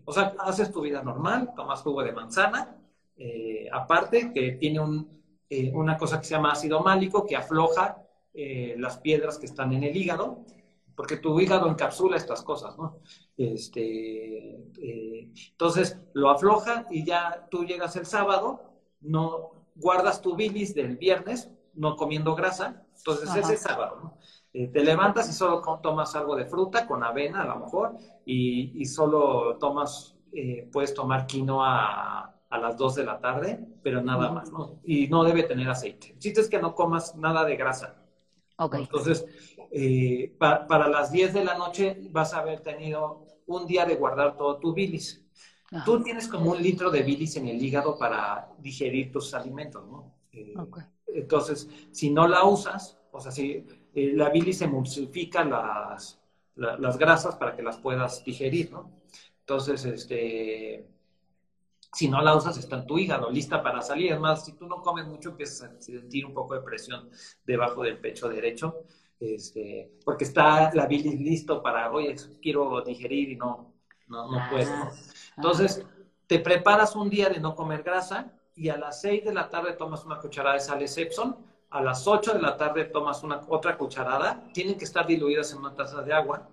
o 0.05 0.13
sea, 0.13 0.35
haces 0.41 0.71
tu 0.71 0.83
vida 0.83 1.03
normal, 1.03 1.53
tomas 1.57 1.81
jugo 1.83 2.03
de 2.03 2.13
manzana, 2.13 2.77
eh, 3.17 3.69
aparte 3.73 4.33
que 4.33 4.53
tiene 4.53 4.81
un, 4.81 5.23
eh, 5.49 5.73
una 5.75 5.97
cosa 5.97 6.19
que 6.19 6.27
se 6.27 6.35
llama 6.35 6.53
ácido 6.53 6.81
málico 6.81 7.27
que 7.27 7.37
afloja 7.37 8.05
las 8.77 8.99
piedras 8.99 9.37
que 9.37 9.47
están 9.47 9.73
en 9.73 9.83
el 9.83 9.97
hígado, 9.97 10.45
porque 10.99 11.17
tu 11.17 11.39
hígado 11.39 11.69
encapsula 11.69 12.17
estas 12.17 12.43
cosas, 12.43 12.77
¿no? 12.77 12.99
Este, 13.37 14.57
eh, 14.83 15.33
entonces 15.51 15.97
lo 16.13 16.29
afloja 16.29 16.87
y 16.91 17.05
ya 17.05 17.47
tú 17.53 17.65
llegas 17.65 17.95
el 17.95 18.05
sábado, 18.05 18.61
no 19.01 19.53
guardas 19.77 20.21
tu 20.21 20.35
bilis 20.35 20.75
del 20.75 20.97
viernes, 20.97 21.53
no 21.75 21.95
comiendo 21.95 22.35
grasa, 22.35 22.83
entonces 22.97 23.33
ese 23.33 23.57
sábado, 23.57 24.01
¿no? 24.03 24.19
Eh, 24.53 24.67
te 24.73 24.83
levantas 24.83 25.29
y 25.31 25.33
solo 25.33 25.63
tomas 25.81 26.17
algo 26.17 26.35
de 26.35 26.47
fruta 26.47 26.89
con 26.89 27.05
avena 27.05 27.43
a 27.43 27.47
lo 27.47 27.61
mejor 27.61 27.97
y, 28.27 28.85
solo 28.87 29.57
tomas, 29.59 30.17
eh, 30.33 30.69
puedes 30.73 30.95
tomar 30.95 31.29
quinoa 31.29 32.23
a, 32.25 32.35
a, 32.51 32.59
las 32.59 32.77
2 32.77 32.97
de 32.97 33.05
la 33.05 33.21
tarde, 33.21 33.65
pero 33.85 34.03
nada 34.03 34.33
más, 34.33 34.51
¿no? 34.51 34.81
Y 34.83 35.07
no 35.07 35.23
debe 35.23 35.45
tener 35.45 35.71
aceite. 35.71 36.11
El 36.15 36.19
chiste 36.19 36.41
es 36.41 36.49
que 36.49 36.61
no 36.61 36.75
comas 36.75 37.15
nada 37.15 37.45
de 37.45 37.55
grasa. 37.55 38.03
Okay. 38.59 38.81
Entonces, 38.81 39.25
para 40.39 40.89
las 40.89 41.13
10 41.13 41.33
de 41.33 41.45
la 41.45 41.57
noche 41.57 41.97
vas 42.11 42.35
a 42.35 42.41
haber 42.41 42.61
tenido 42.61 43.25
un 43.47 43.67
día 43.67 43.85
de 43.85 43.97
guardar 43.97 44.37
todo 44.37 44.59
tu 44.59 44.73
bilis. 44.73 45.25
Tú 45.85 46.03
tienes 46.03 46.29
como 46.29 46.53
un 46.53 46.63
litro 46.63 46.91
de 46.91 47.03
bilis 47.03 47.37
en 47.37 47.49
el 47.49 47.63
hígado 47.63 47.99
para 47.99 48.49
digerir 48.59 49.13
tus 49.13 49.35
alimentos, 49.35 49.87
¿no? 49.87 50.15
Eh, 50.33 50.55
entonces, 51.09 51.69
si 51.91 52.11
no 52.11 52.27
la 52.27 52.45
usas, 52.45 52.99
o 53.13 53.21
sea, 53.21 53.31
si 53.31 53.67
eh, 53.95 54.13
la 54.15 54.31
bilis 54.31 54.63
emulsifica 54.63 55.45
las, 55.45 56.21
las 56.55 56.99
grasas 56.99 57.37
para 57.37 57.55
que 57.55 57.63
las 57.63 57.77
puedas 57.79 58.25
digerir, 58.25 58.73
¿no? 58.73 58.93
Entonces, 59.41 59.85
este, 59.85 60.87
si 61.93 62.09
no 62.09 62.21
la 62.23 62.37
usas, 62.37 62.57
está 62.59 62.77
en 62.77 62.87
tu 62.87 62.99
hígado, 62.99 63.31
lista 63.31 63.63
para 63.63 63.83
salir. 63.83 64.13
Es 64.13 64.21
más, 64.21 64.45
si 64.45 64.53
tú 64.53 64.67
no 64.67 64.83
comes 64.83 65.07
mucho, 65.07 65.31
empiezas 65.31 65.71
a 65.71 65.81
sentir 65.81 66.27
un 66.27 66.35
poco 66.35 66.55
de 66.55 66.61
presión 66.61 67.11
debajo 67.45 67.83
del 67.83 67.99
pecho 67.99 68.29
derecho 68.29 68.85
este, 69.21 69.91
porque 70.05 70.25
está 70.25 70.73
la 70.75 70.87
bilis 70.87 71.21
listo 71.21 71.63
para, 71.63 71.91
oye, 71.91 72.15
quiero 72.41 72.81
digerir 72.83 73.31
y 73.31 73.37
no, 73.37 73.75
no, 74.07 74.31
no 74.31 74.51
puedo. 74.51 74.71
Ah, 74.73 74.91
Entonces, 75.37 75.85
te 76.27 76.39
preparas 76.39 76.95
un 76.95 77.11
día 77.11 77.29
de 77.29 77.41
no 77.41 77.55
comer 77.55 77.83
grasa 77.83 78.33
y 78.55 78.69
a 78.69 78.77
las 78.77 79.01
6 79.01 79.25
de 79.25 79.35
la 79.35 79.49
tarde 79.49 79.73
tomas 79.73 80.05
una 80.05 80.19
cucharada 80.21 80.55
de 80.55 80.61
sales 80.61 80.97
Epson 80.97 81.37
a 81.71 81.83
las 81.83 82.07
8 82.07 82.35
de 82.35 82.41
la 82.41 82.57
tarde 82.57 82.87
tomas 82.87 83.23
una, 83.23 83.43
otra 83.49 83.77
cucharada, 83.77 84.43
tienen 84.55 84.79
que 84.79 84.85
estar 84.85 85.07
diluidas 85.07 85.53
en 85.53 85.59
una 85.59 85.75
taza 85.75 86.01
de 86.01 86.15
agua. 86.15 86.49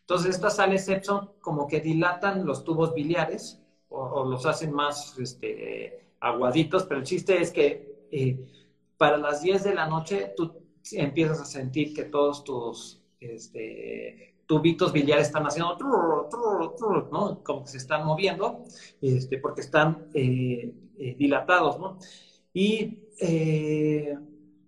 Entonces, 0.00 0.34
estas 0.34 0.56
sales 0.56 0.88
Epsom 0.88 1.28
como 1.40 1.66
que 1.66 1.80
dilatan 1.80 2.44
los 2.44 2.64
tubos 2.64 2.92
biliares 2.94 3.62
o, 3.88 4.24
los 4.24 4.44
hacen 4.46 4.72
más 4.72 5.18
este, 5.18 6.08
aguaditos, 6.20 6.84
pero 6.84 7.00
el 7.00 7.06
chiste 7.06 7.40
es 7.40 7.50
que 7.50 8.06
eh, 8.10 8.38
para 8.96 9.16
las 9.16 9.42
10 9.42 9.64
de 9.64 9.74
la 9.74 9.86
noche 9.86 10.32
tú 10.36 10.52
empiezas 10.92 11.40
a 11.40 11.44
sentir 11.44 11.94
que 11.94 12.04
todos 12.04 12.44
tus 12.44 13.02
este, 13.20 14.36
tubitos 14.46 14.92
biliares 14.92 15.26
están 15.28 15.44
haciendo, 15.44 15.76
¿no? 17.12 17.42
Como 17.42 17.64
que 17.64 17.70
se 17.70 17.76
están 17.76 18.06
moviendo, 18.06 18.64
este, 19.00 19.38
porque 19.38 19.60
están 19.60 20.08
eh, 20.14 20.72
eh, 20.98 21.14
dilatados, 21.16 21.78
¿no? 21.78 21.98
Y 22.52 22.98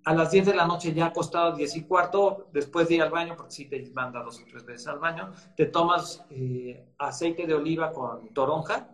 a 0.04 0.14
las 0.14 0.30
10 0.32 0.46
de 0.46 0.54
la 0.54 0.66
noche 0.66 0.92
ya 0.92 1.06
acostado 1.06 1.54
10 1.56 1.76
y 1.76 1.82
cuarto, 1.84 2.48
después 2.52 2.88
de 2.88 2.96
ir 2.96 3.02
al 3.02 3.10
baño, 3.10 3.36
porque 3.36 3.52
si 3.52 3.66
te 3.66 3.80
manda 3.94 4.22
dos 4.22 4.40
o 4.40 4.44
tres 4.48 4.64
veces 4.64 4.86
al 4.88 4.98
baño, 4.98 5.32
te 5.56 5.66
tomas 5.66 6.24
aceite 6.98 7.46
de 7.46 7.54
oliva 7.54 7.92
con 7.92 8.28
toronja, 8.34 8.88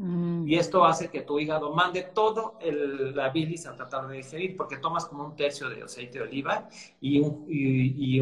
Mm. 0.00 0.48
Y 0.48 0.54
esto 0.54 0.86
hace 0.86 1.10
que 1.10 1.20
tu 1.20 1.38
hígado 1.38 1.74
mande 1.74 2.04
todo 2.14 2.56
el, 2.58 3.14
la 3.14 3.28
bilis 3.28 3.66
a 3.66 3.74
tratar 3.74 4.08
de 4.08 4.16
digerir, 4.16 4.56
porque 4.56 4.78
tomas 4.78 5.04
como 5.04 5.26
un 5.26 5.36
tercio 5.36 5.68
de 5.68 5.82
aceite 5.82 6.18
de 6.18 6.24
oliva 6.24 6.70
y, 7.02 7.20
un, 7.20 7.44
y, 7.46 8.18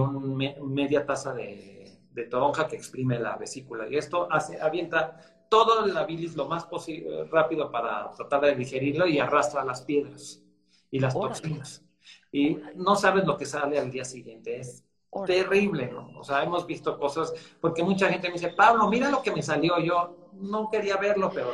media 0.65 1.07
taza 1.07 1.33
de, 1.33 2.01
de, 2.11 2.25
toronja 2.25 2.67
que 2.67 2.75
exprime 2.75 3.21
la 3.21 3.37
vesícula. 3.37 3.89
Y 3.89 3.97
esto 3.97 4.27
hace, 4.29 4.61
avienta 4.61 5.21
todo 5.49 5.87
la 5.87 6.05
bilis 6.05 6.35
lo 6.35 6.49
más 6.49 6.67
posible, 6.67 7.25
rápido 7.27 7.71
para 7.71 8.11
tratar 8.11 8.41
de 8.41 8.57
digerirlo 8.57 9.07
y 9.07 9.21
arrastra 9.21 9.65
las 9.65 9.83
piedras 9.83 10.43
y 10.91 10.99
las 10.99 11.15
toxinas. 11.15 11.85
Y 12.33 12.59
no 12.75 12.97
sabes 12.97 13.25
lo 13.25 13.37
que 13.37 13.47
sale 13.47 13.79
al 13.79 13.93
día 13.93 14.05
siguiente. 14.05 14.59
Es 14.59 14.85
terrible, 15.27 15.91
¿no? 15.91 16.11
O 16.19 16.25
sea, 16.25 16.43
hemos 16.43 16.67
visto 16.67 16.99
cosas, 16.99 17.33
porque 17.61 17.83
mucha 17.83 18.09
gente 18.09 18.29
me 18.29 18.35
dice, 18.35 18.51
Pablo, 18.51 18.89
mira 18.89 19.11
lo 19.11 19.23
que 19.23 19.33
me 19.33 19.43
salió. 19.43 19.79
Yo, 19.79 20.31
no 20.35 20.69
quería 20.71 20.97
verlo, 20.97 21.31
pero 21.33 21.53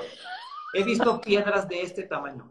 he 0.73 0.83
visto 0.83 1.21
piedras 1.21 1.69
de 1.69 1.83
este 1.83 2.05
tamaño. 2.05 2.51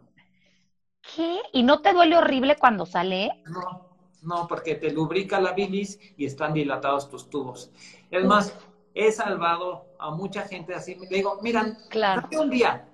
¿Qué? 1.14 1.40
¿Y 1.52 1.62
no 1.62 1.80
te 1.80 1.92
duele 1.92 2.16
horrible 2.16 2.56
cuando 2.56 2.86
sale? 2.86 3.42
No, 3.46 3.90
no, 4.22 4.48
porque 4.48 4.74
te 4.74 4.90
lubrica 4.90 5.40
la 5.40 5.52
bilis 5.52 5.98
y 6.16 6.24
están 6.24 6.54
dilatados 6.54 7.10
tus 7.10 7.28
tubos. 7.28 7.70
Es 8.10 8.24
más, 8.24 8.56
he 8.94 9.12
salvado 9.12 9.86
a 9.98 10.10
mucha 10.10 10.42
gente 10.42 10.74
así. 10.74 10.94
Le 10.94 11.16
digo, 11.16 11.38
miran, 11.42 11.76
claro. 11.90 12.22
dame 12.22 12.38
un 12.38 12.50
día. 12.50 12.88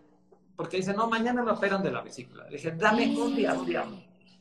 Porque 0.57 0.79
dice, 0.79 0.93
no, 0.93 1.09
mañana 1.09 1.43
me 1.43 1.53
operan 1.53 1.83
de 1.83 1.93
la 1.93 2.03
vesícula. 2.03 2.45
Le 2.45 2.57
dije, 2.57 2.73
dame 2.73 3.17
un 3.17 3.35
día, 3.35 3.55
un 3.55 3.65
día. 3.65 3.85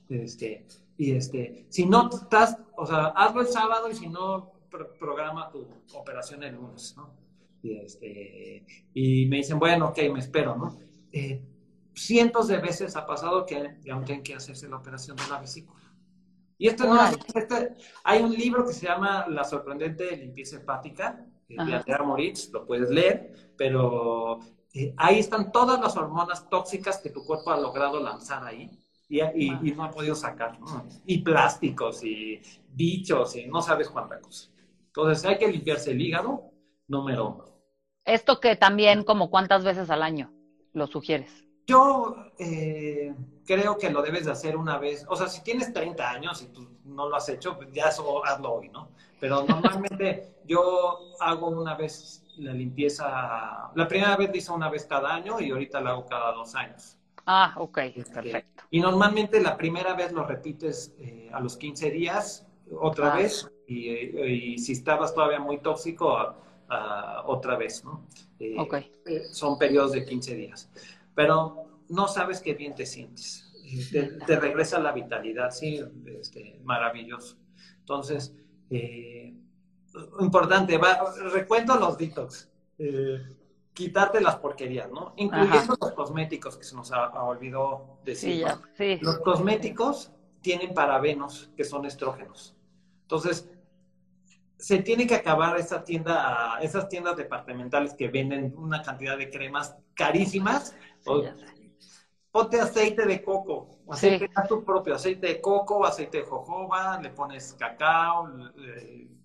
Este, 0.09 0.65
y 0.99 1.13
este, 1.13 1.65
si 1.69 1.85
no 1.85 2.09
estás, 2.09 2.57
o 2.75 2.85
sea, 2.85 3.05
hazlo 3.15 3.39
el 3.39 3.47
sábado 3.47 3.89
y 3.89 3.95
si 3.95 4.07
no, 4.09 4.51
programa 4.99 5.49
tu 5.49 5.65
operación 5.95 6.43
el 6.43 6.55
lunes, 6.55 6.93
¿no? 6.97 7.15
Y, 7.63 7.77
este, 7.77 8.65
y 8.93 9.25
me 9.27 9.37
dicen, 9.37 9.57
bueno, 9.59 9.87
ok, 9.87 9.97
me 10.11 10.19
espero, 10.19 10.57
¿no? 10.57 10.77
Eh, 11.13 11.41
cientos 11.95 12.49
de 12.49 12.57
veces 12.57 12.97
ha 12.97 13.05
pasado 13.05 13.45
que 13.45 13.77
aún 13.89 14.03
tienen 14.03 14.23
que 14.23 14.35
hacerse 14.35 14.67
la 14.67 14.75
operación 14.75 15.15
de 15.15 15.23
la 15.29 15.39
vesícula. 15.39 15.79
Y 16.57 16.67
esto 16.67 16.85
no 16.85 16.99
este, 17.33 17.77
hay 18.03 18.21
un 18.21 18.33
libro 18.33 18.65
que 18.65 18.73
se 18.73 18.85
llama 18.85 19.25
La 19.29 19.45
sorprendente 19.45 20.17
limpieza 20.17 20.57
hepática, 20.57 21.25
de 21.47 21.55
Andrea 21.57 22.03
Moritz, 22.03 22.51
lo 22.51 22.65
puedes 22.65 22.89
leer, 22.89 23.53
pero 23.57 24.41
eh, 24.73 24.93
ahí 24.97 25.19
están 25.19 25.53
todas 25.53 25.79
las 25.79 25.95
hormonas 25.95 26.49
tóxicas 26.49 26.97
que 26.97 27.09
tu 27.09 27.23
cuerpo 27.23 27.51
ha 27.51 27.57
logrado 27.57 28.01
lanzar 28.01 28.45
ahí 28.45 28.69
y, 29.09 29.21
y, 29.21 29.71
no 29.71 29.83
ha 29.83 29.91
podido 29.91 30.13
sacar, 30.13 30.59
¿no? 30.59 30.85
Y 31.05 31.17
plásticos 31.19 32.03
y 32.03 32.39
bichos 32.69 33.35
y 33.35 33.47
no 33.47 33.61
sabes 33.61 33.89
cuánta 33.89 34.21
cosa. 34.21 34.49
Entonces 34.85 35.25
hay 35.25 35.37
que 35.39 35.47
limpiarse 35.47 35.91
el 35.91 36.01
hígado, 36.01 36.51
número 36.87 37.29
uno. 37.29 37.45
Esto 38.05 38.39
que 38.39 38.55
también, 38.55 39.03
como 39.03 39.29
cuántas 39.29 39.63
veces 39.63 39.89
al 39.89 40.03
año 40.03 40.31
lo 40.73 40.87
sugieres. 40.87 41.43
Yo 41.65 42.15
eh, 42.39 43.13
creo 43.45 43.77
que 43.77 43.89
lo 43.89 44.01
debes 44.01 44.25
de 44.25 44.31
hacer 44.31 44.57
una 44.57 44.77
vez. 44.77 45.05
O 45.09 45.15
sea, 45.15 45.27
si 45.27 45.43
tienes 45.43 45.71
30 45.73 46.09
años 46.09 46.41
y 46.41 46.47
tú 46.47 46.67
no 46.85 47.07
lo 47.07 47.15
has 47.15 47.29
hecho, 47.29 47.55
pues 47.55 47.71
ya 47.71 47.85
eso 47.85 48.25
hazlo 48.25 48.53
hoy, 48.53 48.69
¿no? 48.69 48.89
Pero 49.19 49.43
normalmente 49.43 50.37
yo 50.45 50.99
hago 51.19 51.49
una 51.49 51.75
vez 51.75 52.25
la 52.37 52.53
limpieza. 52.53 53.71
La 53.75 53.87
primera 53.87 54.15
vez 54.17 54.29
la 54.29 54.37
hice 54.37 54.51
una 54.51 54.69
vez 54.69 54.85
cada 54.85 55.13
año 55.13 55.39
y 55.39 55.51
ahorita 55.51 55.81
la 55.81 55.91
hago 55.91 56.05
cada 56.05 56.31
dos 56.33 56.55
años. 56.55 56.98
Ah, 57.25 57.53
ok, 57.57 57.79
perfecto. 58.13 58.63
Y 58.71 58.79
normalmente 58.79 59.41
la 59.41 59.57
primera 59.57 59.93
vez 59.93 60.11
lo 60.11 60.25
repites 60.25 60.93
eh, 60.99 61.29
a 61.33 61.39
los 61.39 61.57
15 61.57 61.91
días, 61.91 62.47
otra 62.79 63.13
ah. 63.13 63.17
vez, 63.17 63.49
y, 63.67 63.89
y, 63.89 64.57
si 64.57 64.73
estabas 64.73 65.13
todavía 65.13 65.39
muy 65.39 65.59
tóxico, 65.59 66.35
otra 67.25 67.55
vez, 67.57 67.83
¿no? 67.83 68.05
Eh, 68.39 68.55
eh, 69.05 69.23
son 69.31 69.57
periodos 69.57 69.91
de 69.93 70.05
15 70.05 70.35
días. 70.35 70.69
Pero 71.15 71.81
no 71.89 72.07
sabes 72.07 72.41
qué 72.41 72.53
bien 72.53 72.75
te 72.75 72.85
sientes. 72.85 73.45
Te, 73.91 74.39
regresa 74.39 74.79
la 74.79 74.91
vitalidad, 74.91 75.51
sí, 75.51 75.79
este, 76.19 76.59
maravilloso. 76.63 77.37
Entonces, 77.79 78.33
eh, 78.69 79.33
importante, 80.19 80.77
va, 80.77 80.99
recuento 81.31 81.77
los 81.77 81.97
detox. 81.97 82.49
Quitarte 83.73 84.21
las 84.21 84.37
porquerías, 84.37 84.89
¿no? 84.91 85.13
Incluyendo 85.17 85.77
los 85.79 85.91
cosméticos, 85.93 86.57
que 86.57 86.63
se 86.63 86.75
nos 86.75 86.91
ha, 86.91 87.23
olvidado 87.23 87.99
decir. 88.03 88.45
Los 89.01 89.19
cosméticos 89.19 90.11
tienen 90.41 90.73
parabenos, 90.73 91.49
que 91.55 91.63
son 91.63 91.85
estrógenos. 91.85 92.55
Entonces, 93.03 93.49
se 94.57 94.79
tiene 94.79 95.07
que 95.07 95.15
acabar 95.15 95.57
esa 95.57 95.83
tienda, 95.83 96.59
esas 96.61 96.89
tiendas 96.89 97.15
departamentales 97.15 97.93
que 97.93 98.09
venden 98.09 98.53
una 98.57 98.81
cantidad 98.81 99.17
de 99.17 99.29
cremas 99.29 99.75
carísimas. 99.93 100.75
ponte 102.31 102.59
aceite 102.59 103.05
de 103.05 103.23
coco, 103.23 103.79
aceite, 103.89 104.29
tu 104.47 104.63
propio 104.63 104.95
aceite 104.95 105.27
de 105.27 105.41
coco, 105.41 105.85
aceite 105.85 106.19
de 106.19 106.23
jojoba, 106.25 107.01
le 107.01 107.09
pones 107.09 107.53
cacao, 107.53 108.29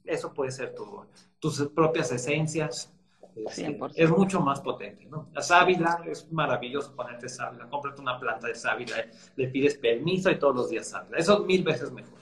eso 0.05 0.33
puede 0.33 0.53
ser 0.53 0.75
tu, 0.75 1.05
tus 1.39 1.69
propias 1.75 2.13
esencias. 2.13 2.91
Este, 3.37 3.78
es 3.97 4.11
mucho 4.11 4.41
más 4.41 4.61
potente, 4.61 5.07
¿no? 5.07 5.28
La 5.32 5.43
sábila 5.43 6.03
es 6.07 6.30
maravilloso 6.30 6.95
ponerte 6.95 7.28
sábila. 7.28 7.68
Cómprate 7.68 8.01
una 8.01 8.18
planta 8.18 8.47
de 8.47 8.55
sábila, 8.55 8.97
le 9.35 9.49
pides 9.49 9.76
permiso 9.76 10.30
y 10.30 10.39
todos 10.39 10.55
los 10.55 10.70
días 10.70 10.89
sábila. 10.89 11.18
Eso 11.18 11.41
es 11.41 11.47
mil 11.47 11.64
veces 11.64 11.91
mejor. 11.91 12.20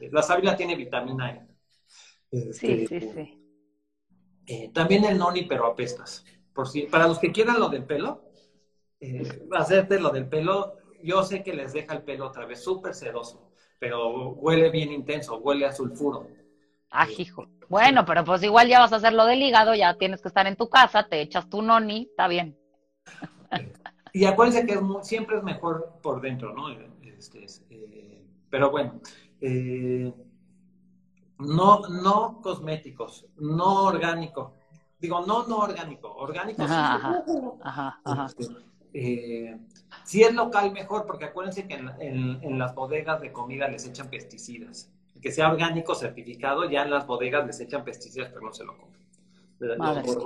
La 0.00 0.22
sábila 0.22 0.56
tiene 0.56 0.76
vitamina 0.76 1.46
E 2.30 2.52
sí, 2.52 2.52
sí, 2.52 2.86
este, 2.94 3.12
sí. 3.12 3.38
Eh, 4.46 4.70
también 4.72 5.04
el 5.04 5.18
noni, 5.18 5.42
pero 5.42 5.66
apestas. 5.66 6.24
Por 6.54 6.66
si, 6.66 6.82
para 6.82 7.06
los 7.06 7.18
que 7.18 7.32
quieran 7.32 7.60
lo 7.60 7.68
del 7.68 7.84
pelo, 7.84 8.30
eh, 9.00 9.46
hacerte 9.52 10.00
lo 10.00 10.10
del 10.10 10.28
pelo, 10.28 10.76
yo 11.02 11.22
sé 11.22 11.42
que 11.42 11.52
les 11.52 11.72
deja 11.72 11.94
el 11.94 12.02
pelo 12.02 12.26
otra 12.26 12.46
vez 12.46 12.62
súper 12.62 12.94
sedoso, 12.94 13.52
pero 13.78 14.30
huele 14.32 14.70
bien 14.70 14.92
intenso, 14.92 15.38
huele 15.38 15.66
a 15.66 15.72
sulfuro. 15.72 16.26
Ah, 16.90 17.06
hijo. 17.16 17.46
Bueno, 17.68 18.04
pero 18.04 18.24
pues 18.24 18.42
igual 18.42 18.68
ya 18.68 18.80
vas 18.80 18.92
a 18.92 18.96
hacer 18.96 19.12
lo 19.12 19.26
del 19.26 19.42
hígado, 19.42 19.74
ya 19.74 19.94
tienes 19.98 20.22
que 20.22 20.28
estar 20.28 20.46
en 20.46 20.56
tu 20.56 20.68
casa, 20.68 21.06
te 21.08 21.20
echas 21.20 21.48
tu 21.48 21.60
noni, 21.60 22.08
está 22.10 22.28
bien. 22.28 22.58
Y 24.12 24.24
acuérdense 24.24 24.66
que 24.66 24.80
siempre 25.02 25.36
es 25.36 25.42
mejor 25.42 25.98
por 26.02 26.20
dentro, 26.20 26.54
¿no? 26.54 26.70
Este, 27.02 27.44
eh, 27.70 28.24
pero 28.48 28.70
bueno, 28.70 29.00
eh, 29.40 30.12
no, 31.38 31.80
no 31.88 32.40
cosméticos, 32.40 33.26
no 33.36 33.84
orgánico. 33.84 34.54
Digo, 34.98 35.24
no, 35.26 35.46
no 35.46 35.58
orgánico, 35.58 36.12
orgánico 36.12 36.62
ajá, 36.62 37.22
Ajá, 37.62 38.00
ajá, 38.02 38.26
este, 38.26 38.46
eh, 38.94 39.56
si 40.04 40.22
es 40.22 40.34
local, 40.34 40.72
mejor, 40.72 41.06
porque 41.06 41.26
acuérdense 41.26 41.68
que 41.68 41.74
en, 41.74 42.58
las 42.58 42.74
bodegas 42.74 43.20
de 43.20 43.32
comida 43.32 43.68
les 43.68 43.86
echan 43.86 44.08
pesticidas. 44.08 44.90
Que 45.20 45.32
sea 45.32 45.50
orgánico 45.50 45.94
certificado, 45.94 46.68
ya 46.68 46.82
en 46.82 46.90
las 46.90 47.06
bodegas 47.06 47.46
les 47.46 47.60
echan 47.60 47.84
pesticidas, 47.84 48.28
pero 48.28 48.42
no 48.42 48.52
se 48.52 48.64
lo 48.64 48.76
comen. 48.76 48.98
Los 49.58 50.16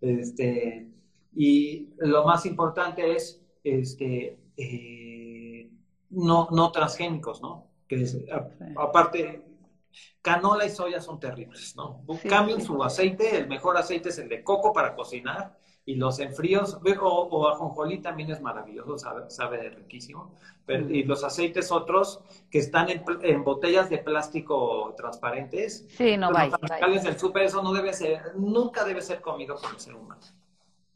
Este, 0.00 0.88
y 1.34 1.90
lo 1.98 2.24
más 2.24 2.46
importante 2.46 3.12
es 3.14 3.42
este, 3.64 4.38
eh, 4.56 5.70
no, 6.10 6.48
no 6.50 6.70
transgénicos, 6.70 7.42
¿no? 7.42 7.66
Que 7.88 8.06
aparte, 8.76 9.44
Canola 10.22 10.66
y 10.66 10.70
soya 10.70 11.00
son 11.00 11.18
terribles, 11.18 11.74
¿no? 11.76 12.04
Cambien 12.28 12.60
su 12.60 12.82
aceite, 12.82 13.36
el 13.36 13.48
mejor 13.48 13.76
aceite 13.76 14.10
es 14.10 14.18
el 14.18 14.28
de 14.28 14.44
coco 14.44 14.72
para 14.72 14.94
cocinar 14.94 15.56
y 15.88 15.94
los 15.94 16.18
enfríos, 16.18 16.78
o, 17.00 17.06
o 17.06 17.48
ajonjolí 17.48 17.98
también 17.98 18.32
es 18.32 18.40
maravilloso, 18.42 18.98
sabe, 19.28 19.70
riquísimo, 19.70 20.34
pero, 20.66 20.90
y 20.90 21.04
los 21.04 21.22
aceites 21.22 21.70
otros 21.70 22.20
que 22.50 22.58
están 22.58 22.88
en, 22.90 23.44
botellas 23.44 23.88
de 23.88 23.98
plástico 23.98 24.92
transparentes. 24.96 25.86
Sí, 25.90 26.16
no 26.16 26.32
va. 26.32 26.48
Los 26.88 27.04
del 27.04 27.16
súper, 27.16 27.44
eso 27.44 27.62
no 27.62 27.72
debe 27.72 27.92
ser, 27.92 28.36
nunca 28.36 28.84
debe 28.84 29.00
ser 29.00 29.20
comido 29.20 29.54
por 29.54 29.70
el 29.70 29.78
ser 29.78 29.94
humano. 29.94 30.20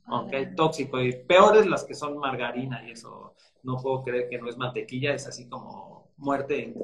Ok, 0.09 0.33
tóxico. 0.57 1.01
Y 1.01 1.13
peores 1.13 1.67
las 1.67 1.85
que 1.85 1.95
son 1.95 2.19
margarina 2.19 2.85
y 2.85 2.91
eso, 2.91 3.37
no 3.63 3.77
puedo 3.77 4.03
creer 4.03 4.29
que 4.29 4.39
no 4.39 4.49
es 4.49 4.57
mantequilla, 4.57 5.15
es 5.15 5.25
así 5.29 5.49
como 5.49 6.11
muerte, 6.17 6.75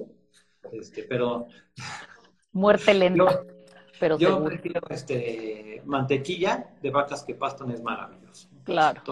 este, 0.70 1.02
pero... 1.02 1.48
Muerte 2.52 2.94
lenta, 2.94 3.42
pero 3.98 4.18
Yo 4.18 4.42
prefiero 4.44 4.80
este, 4.90 5.82
mantequilla 5.84 6.74
de 6.82 6.90
vacas 6.90 7.24
que 7.24 7.34
pastan, 7.34 7.70
es 7.70 7.82
maravilloso. 7.82 8.48
Claro. 8.64 9.02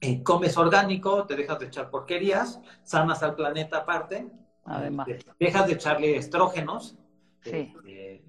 Eh, 0.00 0.22
comes 0.22 0.56
orgánico, 0.56 1.24
te 1.24 1.34
dejas 1.34 1.58
de 1.58 1.66
echar 1.66 1.90
porquerías, 1.90 2.60
sanas 2.82 3.22
al 3.22 3.34
planeta 3.34 3.78
aparte. 3.78 4.30
Además. 4.64 5.08
Este, 5.08 5.32
dejas 5.38 5.66
de 5.66 5.72
echarle 5.72 6.16
estrógenos. 6.16 6.96
Sí. 7.42 7.72
Este, 7.84 8.22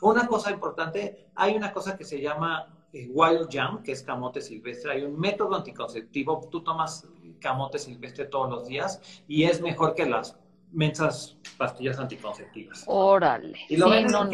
una 0.00 0.26
cosa 0.26 0.50
importante, 0.50 1.30
hay 1.34 1.56
una 1.56 1.72
cosa 1.72 1.96
que 1.96 2.04
se 2.04 2.20
llama 2.20 2.78
eh, 2.92 3.08
wild 3.10 3.48
jam, 3.50 3.82
que 3.82 3.92
es 3.92 4.02
camote 4.02 4.40
silvestre. 4.40 4.92
Hay 4.92 5.02
un 5.02 5.18
método 5.18 5.56
anticonceptivo. 5.56 6.48
Tú 6.50 6.62
tomas 6.62 7.06
camote 7.38 7.78
silvestre 7.78 8.26
todos 8.26 8.50
los 8.50 8.68
días 8.68 9.00
y 9.28 9.44
es 9.44 9.60
mejor 9.60 9.94
que 9.94 10.06
las 10.06 10.38
mensas 10.72 11.38
pastillas 11.56 11.98
anticonceptivas. 11.98 12.84
Órale. 12.86 13.58
Y 13.68 13.76
lo 13.76 13.90
sí, 13.90 14.04
no, 14.04 14.24
no. 14.24 14.30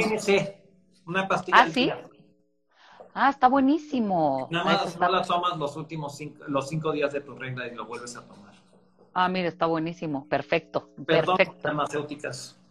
una 1.06 1.28
pastilla. 1.28 1.58
Ah, 1.58 1.68
sí. 1.68 1.92
Ah, 3.14 3.30
está 3.30 3.48
buenísimo. 3.48 4.48
Nada 4.50 4.64
más 4.64 4.86
está... 4.86 5.06
no 5.06 5.12
la 5.12 5.22
tomas 5.22 5.56
los 5.56 5.76
últimos 5.76 6.16
cinco, 6.16 6.44
los 6.48 6.68
cinco 6.68 6.90
días 6.92 7.12
de 7.12 7.20
tu 7.20 7.34
regla 7.34 7.66
y 7.68 7.74
lo 7.74 7.86
vuelves 7.86 8.16
a 8.16 8.26
tomar. 8.26 8.54
Ah, 9.12 9.28
mira, 9.28 9.48
está 9.48 9.66
buenísimo. 9.66 10.28
Perfecto. 10.28 10.90
Perdón, 11.06 11.36
perfecto. 11.36 11.60
farmacéuticas. 11.62 12.60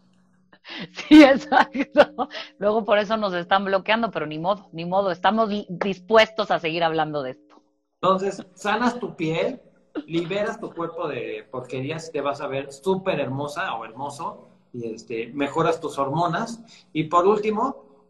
Sí, 0.94 1.22
exacto. 1.22 2.30
Luego 2.58 2.86
por 2.86 2.98
eso 2.98 3.18
nos 3.18 3.34
están 3.34 3.66
bloqueando, 3.66 4.12
pero 4.12 4.26
ni 4.26 4.40
modo, 4.40 4.70
ni 4.72 4.86
modo. 4.86 5.12
Estamos 5.12 5.50
dispuestos 5.68 6.52
a 6.52 6.60
seguir 6.60 6.86
hablando 6.86 7.22
de 7.22 7.32
esto. 7.32 7.62
Entonces, 7.96 8.46
sanas 8.56 8.98
tu 8.98 9.14
piel, 9.16 9.62
liberas 10.06 10.60
tu 10.60 10.74
cuerpo 10.74 11.08
de 11.08 11.48
porquerías, 11.50 12.12
te 12.12 12.22
vas 12.22 12.42
a 12.42 12.48
ver 12.48 12.72
súper 12.72 13.20
hermosa 13.20 13.74
o 13.76 13.86
hermoso, 13.86 14.50
y 14.74 14.88
este, 14.92 15.28
mejoras 15.34 15.80
tus 15.80 15.98
hormonas. 15.98 16.62
Y 16.92 17.06
por 17.06 17.28
último, 17.28 18.08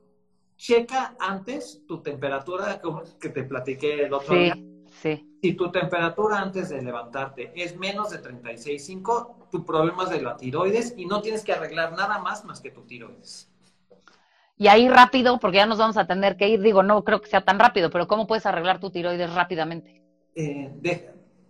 checa 0.55 1.15
antes 1.19 1.81
tu 1.87 2.01
temperatura, 2.01 2.79
como 2.81 3.03
que 3.19 3.29
te 3.29 3.43
platiqué 3.43 4.05
el 4.05 4.13
otro 4.13 4.33
sí, 4.33 4.39
día. 4.39 4.57
Sí. 5.01 5.29
Si 5.41 5.53
tu 5.53 5.71
temperatura 5.71 6.39
antes 6.39 6.69
de 6.69 6.81
levantarte 6.81 7.51
es 7.55 7.77
menos 7.77 8.11
de 8.11 8.21
36.5, 8.21 9.49
tu 9.51 9.65
problema 9.65 10.03
es 10.03 10.11
de 10.11 10.21
la 10.21 10.37
tiroides 10.37 10.93
y 10.95 11.05
no 11.05 11.21
tienes 11.21 11.43
que 11.43 11.51
arreglar 11.51 11.91
nada 11.91 12.19
más 12.19 12.45
más 12.45 12.61
que 12.61 12.71
tu 12.71 12.83
tiroides. 12.83 13.49
Y 14.55 14.67
ahí 14.67 14.87
rápido, 14.87 15.39
porque 15.39 15.57
ya 15.57 15.65
nos 15.65 15.79
vamos 15.79 15.97
a 15.97 16.07
tener 16.07 16.37
que 16.37 16.47
ir, 16.47 16.61
digo, 16.61 16.83
no 16.83 17.03
creo 17.03 17.19
que 17.19 17.29
sea 17.29 17.43
tan 17.43 17.59
rápido, 17.59 17.89
pero 17.89 18.07
¿cómo 18.07 18.27
puedes 18.27 18.45
arreglar 18.45 18.79
tu 18.79 18.91
tiroides 18.91 19.33
rápidamente? 19.33 20.01
Eh, 20.35 20.71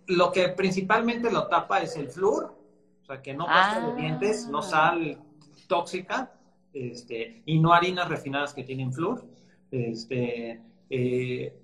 lo 0.06 0.32
que 0.32 0.48
principalmente 0.50 1.30
lo 1.30 1.46
tapa 1.48 1.80
es 1.80 1.96
el 1.96 2.08
flúor, 2.08 2.54
o 3.02 3.04
sea, 3.06 3.20
que 3.22 3.34
no 3.34 3.46
pasta 3.46 3.84
Ah. 3.84 3.90
de 3.90 4.00
dientes, 4.00 4.48
no 4.48 4.62
sal 4.62 5.18
tóxica, 5.66 6.32
este, 6.72 7.42
y 7.46 7.58
no 7.58 7.72
harinas 7.72 8.08
refinadas 8.08 8.52
que 8.54 8.64
tienen 8.64 8.92
flúor. 8.92 9.24
Este, 9.70 10.60
eh, 10.90 11.56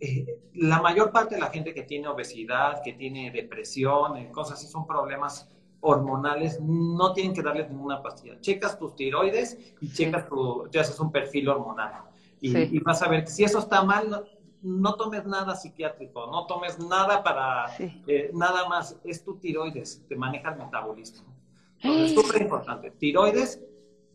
eh, 0.00 0.40
la 0.54 0.80
mayor 0.80 1.10
parte 1.10 1.34
de 1.34 1.40
la 1.40 1.48
gente 1.50 1.74
que 1.74 1.82
tiene 1.82 2.08
obesidad, 2.08 2.82
que 2.82 2.92
tiene 2.92 3.30
depresión, 3.30 4.16
eh, 4.16 4.30
cosas 4.30 4.58
así, 4.58 4.66
son 4.66 4.86
problemas 4.86 5.48
hormonales, 5.80 6.60
no 6.60 7.12
tienen 7.12 7.32
que 7.34 7.42
darles 7.42 7.70
ninguna 7.70 8.02
pastilla. 8.02 8.40
Checas 8.40 8.78
tus 8.78 8.94
tiroides 8.96 9.58
y 9.80 9.92
checas 9.92 10.28
tu, 10.28 10.68
te 10.70 10.80
haces 10.80 10.98
un 11.00 11.10
perfil 11.12 11.48
hormonal. 11.48 11.92
Y, 12.40 12.52
Sí. 12.52 12.68
y 12.72 12.78
vas 12.80 13.02
a 13.02 13.08
ver 13.08 13.26
si 13.28 13.44
eso 13.44 13.58
está 13.58 13.82
mal, 13.82 14.24
no, 14.62 14.94
tomes 14.94 15.24
nada 15.26 15.54
psiquiátrico, 15.54 16.26
no 16.26 16.46
tomes 16.46 16.78
nada 16.78 17.22
para, 17.22 17.68
Sí. 17.76 18.02
eh, 18.06 18.30
nada 18.34 18.68
más, 18.68 18.98
es 19.04 19.24
tu 19.24 19.36
tiroides, 19.38 20.04
te 20.08 20.16
maneja 20.16 20.50
el 20.52 20.58
metabolismo. 20.58 21.26
Entonces, 21.80 22.12
es 22.12 22.20
súper 22.26 22.42
importante. 22.42 22.90
Tiroides, 22.90 23.62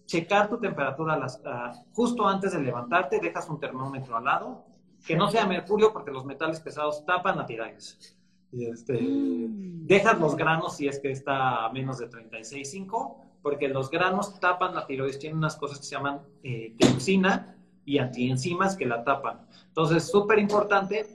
checar 0.06 0.50
tu 0.50 0.58
temperatura 0.60 1.18
las- 1.18 1.42
justo 1.94 2.28
antes 2.28 2.52
de 2.54 2.62
levantarte, 2.62 3.20
dejas 3.20 3.50
un 3.50 3.60
termómetro 3.60 4.18
al 4.18 4.26
lado, 4.26 4.66
que 5.06 5.16
no 5.16 5.30
sea 5.30 5.46
mercurio 5.46 5.92
porque 5.94 6.12
los 6.12 6.26
metales 6.26 6.60
pesados 6.60 7.06
tapan 7.06 7.38
la 7.38 7.46
tiroides. 7.46 8.18
Este, 8.52 9.02
Mm. 9.02 9.88
Dejas 9.88 10.20
los 10.20 10.36
granos 10.36 10.78
si 10.78 10.88
es 10.88 11.00
que 11.00 11.12
está 11.12 11.66
a 11.66 11.72
menos 11.74 11.98
de 11.98 12.08
36.5, 12.08 13.18
porque 13.42 13.68
los 13.68 13.90
granos 13.90 14.40
tapan 14.40 14.76
la 14.76 14.86
tiroides, 14.86 15.20
tienen 15.20 15.38
unas 15.40 15.56
cosas 15.58 15.80
que 15.80 15.86
se 15.86 15.96
llaman 15.96 16.22
eh, 16.44 16.76
tioxina 16.78 17.58
y 17.86 17.98
antienzimas 17.98 18.76
que 18.76 18.86
la 18.86 19.04
tapan. 19.04 19.42
Entonces, 19.68 20.10
súper 20.10 20.40
importante, 20.40 21.06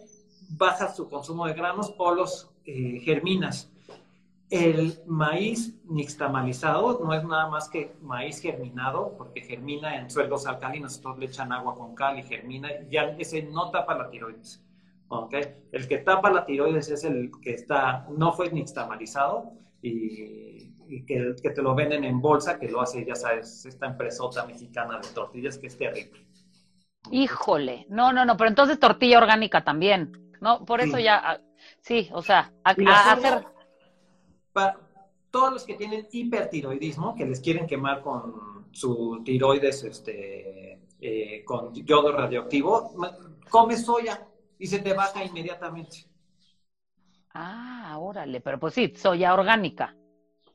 bajas 0.51 0.97
tu 0.97 1.09
consumo 1.09 1.47
de 1.47 1.55
granos 1.55 1.95
o 1.99 2.15
los 2.15 2.51
eh, 2.65 3.01
germinas. 3.01 3.71
El 4.51 5.03
maíz 5.07 5.75
nixtamalizado 5.85 7.01
no 7.05 7.13
es 7.13 7.23
nada 7.23 7.49
más 7.49 7.69
que 7.69 7.95
maíz 8.01 8.41
germinado, 8.41 9.15
porque 9.19 9.43
germina 9.43 9.99
en 9.99 10.11
suelos 10.11 10.47
alcalinos, 10.47 10.97
entonces 10.97 11.21
le 11.21 11.27
echan 11.27 11.53
agua 11.53 11.75
con 11.75 11.95
cal 11.95 12.19
y 12.19 12.23
germina, 12.23 12.71
ya 12.91 13.05
ese 13.19 13.43
no 13.43 13.71
tapa 13.71 13.95
la 13.95 14.09
tiroides. 14.09 14.65
¿ok? 15.09 15.35
El 15.73 15.87
que 15.87 15.99
tapa 15.99 16.31
la 16.31 16.47
tiroides 16.47 16.89
es 16.89 17.05
el 17.05 17.31
que 17.43 17.53
está, 17.55 18.07
no 18.17 18.33
fue 18.33 18.51
nixtamalizado 18.51 19.53
y, 19.83 20.73
y 20.89 21.05
que, 21.05 21.35
que 21.43 21.51
te 21.51 21.61
lo 21.61 21.75
venden 21.75 22.05
en 22.05 22.21
bolsa, 22.21 22.59
que 22.59 22.69
lo 22.69 22.81
hace, 22.81 23.05
ya 23.05 23.15
sabes, 23.15 23.67
esta 23.67 23.87
empresota 23.87 24.47
mexicana 24.47 24.99
de 24.99 25.09
tortillas, 25.09 25.59
que 25.59 25.67
es 25.67 25.77
terrible. 25.77 26.27
Híjole, 27.11 27.87
no, 27.89 28.13
no, 28.13 28.25
no, 28.25 28.37
pero 28.37 28.49
entonces 28.51 28.79
tortilla 28.79 29.19
orgánica 29.19 29.65
también, 29.65 30.13
¿no? 30.41 30.65
Por 30.65 30.81
eso 30.81 30.97
Sí. 30.97 31.05
ya, 31.05 31.17
ah, 31.25 31.41
sí, 31.81 32.09
o 32.13 32.23
sea, 32.23 32.53
a, 32.65 33.13
hacer, 33.13 33.45
para 34.53 34.79
todos 35.31 35.53
los 35.53 35.65
que 35.65 35.75
tienen 35.75 36.07
hipertiroidismo, 36.13 37.15
que 37.15 37.25
les 37.25 37.41
quieren 37.41 37.67
quemar 37.67 38.03
con 38.03 38.69
su 38.73 39.23
tiroides 39.25 39.85
este, 39.85 40.81
eh, 41.01 41.45
con 41.45 41.73
yodo 41.75 42.13
radioactivo, 42.13 42.93
come 43.49 43.77
soya 43.77 44.27
y 44.59 44.67
se 44.67 44.81
te 44.81 44.93
baja 44.93 45.25
inmediatamente. 45.25 46.05
ah, 47.35 47.97
órale, 47.99 48.41
pero 48.41 48.59
pues 48.59 48.75
sí, 48.75 48.93
soya 48.97 49.33
orgánica, 49.33 49.95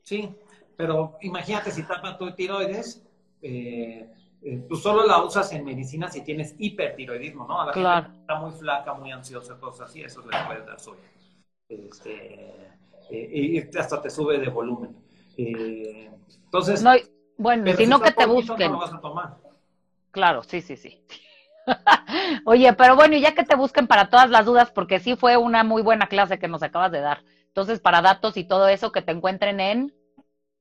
Sí, 0.02 0.28
pero 0.76 1.16
imagínate 1.22 1.70
si 1.70 1.82
tapa 1.82 2.18
tu 2.18 2.30
tiroides, 2.34 3.02
eh, 3.40 4.12
eh, 4.44 4.64
tú 4.68 4.76
solo 4.76 5.06
la 5.06 5.22
usas 5.22 5.52
en 5.52 5.64
medicina 5.64 6.08
si 6.10 6.22
tienes 6.22 6.54
hipertiroidismo, 6.58 7.46
¿no? 7.46 7.60
A 7.60 7.66
la 7.66 7.72
Claro. 7.72 8.06
gente 8.06 8.20
está 8.20 8.34
muy 8.36 8.52
flaca, 8.52 8.94
muy 8.94 9.10
ansiosa, 9.12 9.58
cosas 9.58 9.88
así, 9.90 10.02
eso 10.02 10.20
le 10.20 10.36
puedes 10.46 10.66
dar 10.66 10.78
soya. 10.80 11.00
Este, 11.68 12.50
eh, 13.10 13.30
y 13.32 13.78
hasta 13.78 14.00
te 14.00 14.10
sube 14.10 14.38
de 14.38 14.48
volumen. 14.48 14.96
Eh, 15.36 16.10
entonces, 16.44 16.82
no, 16.82 16.92
bueno, 17.36 17.72
sino 17.76 17.96
está 17.96 18.10
que 18.10 18.16
te 18.16 18.26
busquen, 18.26 18.72
No 18.72 18.72
lo 18.74 18.78
vas 18.80 18.92
a 18.92 19.00
tomar. 19.00 19.36
claro, 20.10 20.42
sí, 20.42 20.60
sí, 20.60 20.76
sí. 20.76 21.00
Oye, 22.44 22.72
pero 22.74 22.96
bueno, 22.96 23.16
y 23.16 23.20
ya 23.20 23.34
que 23.34 23.44
te 23.44 23.56
busquen 23.56 23.86
para 23.86 24.08
todas 24.10 24.30
las 24.30 24.44
dudas, 24.44 24.70
porque 24.70 25.00
sí 25.00 25.16
fue 25.16 25.36
una 25.36 25.64
muy 25.64 25.82
buena 25.82 26.06
clase 26.06 26.38
que 26.38 26.48
nos 26.48 26.62
acabas 26.62 26.92
de 26.92 27.00
dar. 27.00 27.24
Entonces, 27.48 27.80
para 27.80 28.02
datos 28.02 28.36
y 28.36 28.44
todo 28.44 28.68
eso, 28.68 28.92
que 28.92 29.02
te 29.02 29.12
encuentren 29.12 29.60
en, 29.60 29.94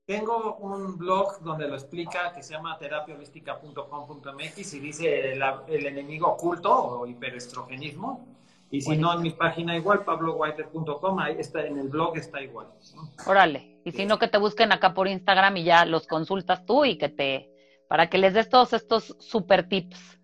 Tengo 0.06 0.56
un 0.56 0.98
blog 0.98 1.40
donde 1.40 1.66
lo 1.68 1.76
explica 1.76 2.34
que 2.34 2.44
se 2.44 2.54
llama 2.54 2.78
terapiaholística.com.mx 2.78 4.74
y 4.74 4.80
dice 4.82 5.32
el, 5.32 5.42
el 5.68 5.86
enemigo 5.86 6.28
oculto 6.28 6.74
o 6.76 7.08
hiperestrogenismo. 7.08 8.28
Y 8.70 8.82
si 8.82 8.98
no, 8.98 9.14
en 9.14 9.22
mi 9.22 9.30
página 9.30 9.78
igual, 9.78 10.04
pablowhiter.com, 10.04 11.20
ahí 11.20 11.36
está, 11.38 11.66
en 11.66 11.78
el 11.78 11.88
blog 11.88 12.18
está 12.18 12.42
igual. 12.42 12.68
¿no? 12.96 13.08
órale, 13.28 13.80
y 13.86 13.92
si 13.92 14.06
no, 14.06 14.20
que 14.20 14.28
te 14.28 14.40
busquen 14.40 14.74
acá 14.74 14.94
por 14.94 15.08
Instagram 15.08 15.56
y 15.58 15.64
ya 15.64 15.86
los 15.86 16.08
consultas 16.08 16.66
tú 16.66 16.84
y 16.84 16.98
que 16.98 17.08
te, 17.08 17.54
para 17.88 18.10
que 18.10 18.18
les 18.18 18.34
des 18.34 18.50
todos 18.50 18.74
estos 18.74 19.16
super 19.20 19.70
tips. 19.70 20.20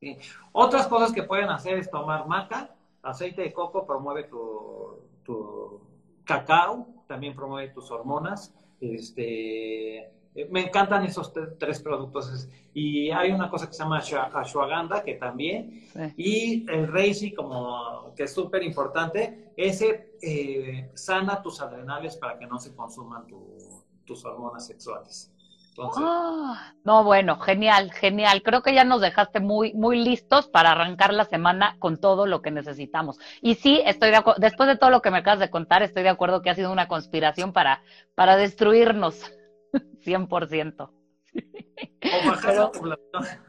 Sí. 0.00 0.18
Otras 0.52 0.86
cosas 0.86 1.12
que 1.12 1.22
pueden 1.24 1.48
hacer 1.48 1.78
es 1.78 1.90
tomar 1.90 2.28
maca, 2.28 2.76
aceite 3.02 3.40
de 3.42 3.52
coco 3.52 3.86
promueve 3.86 4.24
tu, 4.24 5.00
tu 5.24 5.80
cacao, 6.24 6.86
también 7.08 7.34
promueve 7.34 7.70
tus 7.70 7.90
hormonas. 7.90 8.54
Este, 8.92 9.98
eh, 10.36 10.48
me 10.50 10.62
encantan 10.66 11.04
esos 11.04 11.32
tre- 11.32 11.56
tres 11.58 11.80
productos. 11.80 12.48
Y 12.72 13.10
hay 13.10 13.30
una 13.32 13.48
cosa 13.50 13.66
que 13.68 13.72
se 13.74 13.82
llama 13.82 14.00
ashwa- 14.00 14.30
ashwagandha, 14.34 15.02
que 15.04 15.14
también. 15.14 15.82
Sí. 15.92 16.12
Y 16.16 16.70
el 16.70 16.88
reishi, 16.88 17.32
como 17.34 18.12
que 18.16 18.24
es 18.24 18.32
súper 18.34 18.62
importante, 18.62 19.52
ese 19.56 20.14
eh, 20.22 20.90
sana 20.94 21.42
tus 21.42 21.60
adrenales 21.60 22.16
para 22.16 22.38
que 22.38 22.46
no 22.46 22.58
se 22.58 22.74
consuman 22.74 23.26
tu- 23.26 23.82
tus 24.04 24.24
hormonas 24.24 24.66
sexuales. 24.66 25.30
Entonces, 25.76 26.04
Ah, 26.06 26.72
no, 26.84 27.02
bueno, 27.02 27.36
genial, 27.40 27.90
genial. 27.92 28.42
Creo 28.44 28.62
que 28.62 28.72
ya 28.74 28.84
nos 28.84 29.00
dejaste 29.00 29.40
muy, 29.40 29.72
muy 29.74 29.96
listos 30.04 30.46
para 30.46 30.70
arrancar 30.70 31.12
la 31.12 31.24
semana 31.24 31.76
con 31.80 31.98
todo 32.00 32.26
lo 32.26 32.42
que 32.42 32.52
necesitamos. 32.52 33.18
Y 33.42 33.56
sí, 33.56 33.82
estoy 33.84 34.10
de 34.10 34.16
acuerdo, 34.16 34.40
después 34.40 34.68
de 34.68 34.76
todo 34.76 34.90
lo 34.90 35.02
que 35.02 35.10
me 35.10 35.18
acabas 35.18 35.40
de 35.40 35.50
contar, 35.50 35.82
estoy 35.82 36.04
de 36.04 36.10
acuerdo 36.10 36.42
que 36.42 36.50
ha 36.50 36.54
sido 36.54 36.70
una 36.70 36.86
conspiración 36.86 37.52
para, 37.52 37.82
para 38.14 38.36
destruirnos, 38.36 39.32
100%. 40.04 40.80
o 40.84 42.28
bajar 42.28 42.50
pero- 42.50 42.60
la 42.62 42.70
población. 42.72 43.44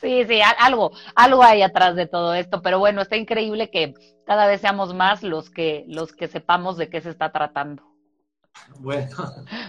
Sí, 0.00 0.24
sí, 0.24 0.40
algo, 0.58 0.92
algo 1.14 1.42
hay 1.42 1.60
atrás 1.60 1.94
de 1.94 2.06
todo 2.06 2.32
esto, 2.32 2.62
pero 2.62 2.78
bueno, 2.78 3.02
está 3.02 3.16
increíble 3.18 3.70
que 3.70 3.92
cada 4.24 4.46
vez 4.46 4.62
seamos 4.62 4.94
más 4.94 5.22
los 5.22 5.50
que, 5.50 5.84
los 5.88 6.14
que 6.14 6.26
sepamos 6.26 6.78
de 6.78 6.88
qué 6.88 7.02
se 7.02 7.10
está 7.10 7.32
tratando. 7.32 7.89
Bueno. 8.78 9.16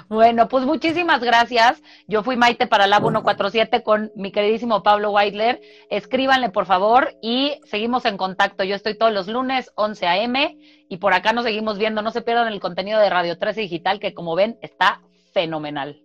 Bueno, 0.08 0.48
pues 0.48 0.66
muchísimas 0.66 1.22
gracias. 1.22 1.82
Yo 2.08 2.24
fui 2.24 2.36
Maite 2.36 2.68
para 2.68 2.88
Lab 2.88 3.02
147 3.02 3.84
con 3.84 4.12
mi 4.16 4.32
queridísimo 4.32 4.84
Pablo 4.84 5.12
Weidler. 5.12 5.62
Escríbanle, 5.90 6.50
por 6.50 6.66
favor, 6.66 7.14
y 7.22 7.60
seguimos 7.66 8.06
en 8.06 8.18
contacto. 8.18 8.64
Yo 8.64 8.76
estoy 8.76 8.98
todos 8.98 9.14
los 9.14 9.28
lunes, 9.28 9.72
11 9.76 10.08
a.m., 10.08 10.58
y 10.90 10.98
por 10.98 11.14
acá 11.14 11.34
nos 11.34 11.46
seguimos 11.46 11.78
viendo. 11.78 12.02
No 12.02 12.12
se 12.12 12.22
pierdan 12.22 12.48
el 12.48 12.60
contenido 12.60 13.00
de 13.00 13.10
Radio 13.10 13.38
13 13.38 13.62
Digital, 13.62 14.00
que 14.00 14.14
como 14.14 14.36
ven, 14.36 14.58
está 14.62 15.02
fenomenal. 15.34 16.02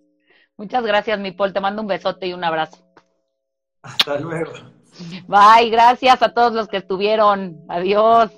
Muchas 0.56 0.84
gracias, 0.84 1.18
mi 1.18 1.32
Paul. 1.32 1.52
Te 1.52 1.60
mando 1.60 1.82
un 1.82 1.88
besote 1.88 2.26
y 2.26 2.32
un 2.32 2.44
abrazo. 2.44 2.84
Hasta 3.82 4.18
luego. 4.18 4.52
Bye, 5.26 5.70
gracias 5.70 6.22
a 6.22 6.32
todos 6.32 6.52
los 6.52 6.68
que 6.68 6.78
estuvieron. 6.78 7.58
Adiós. 7.68 8.30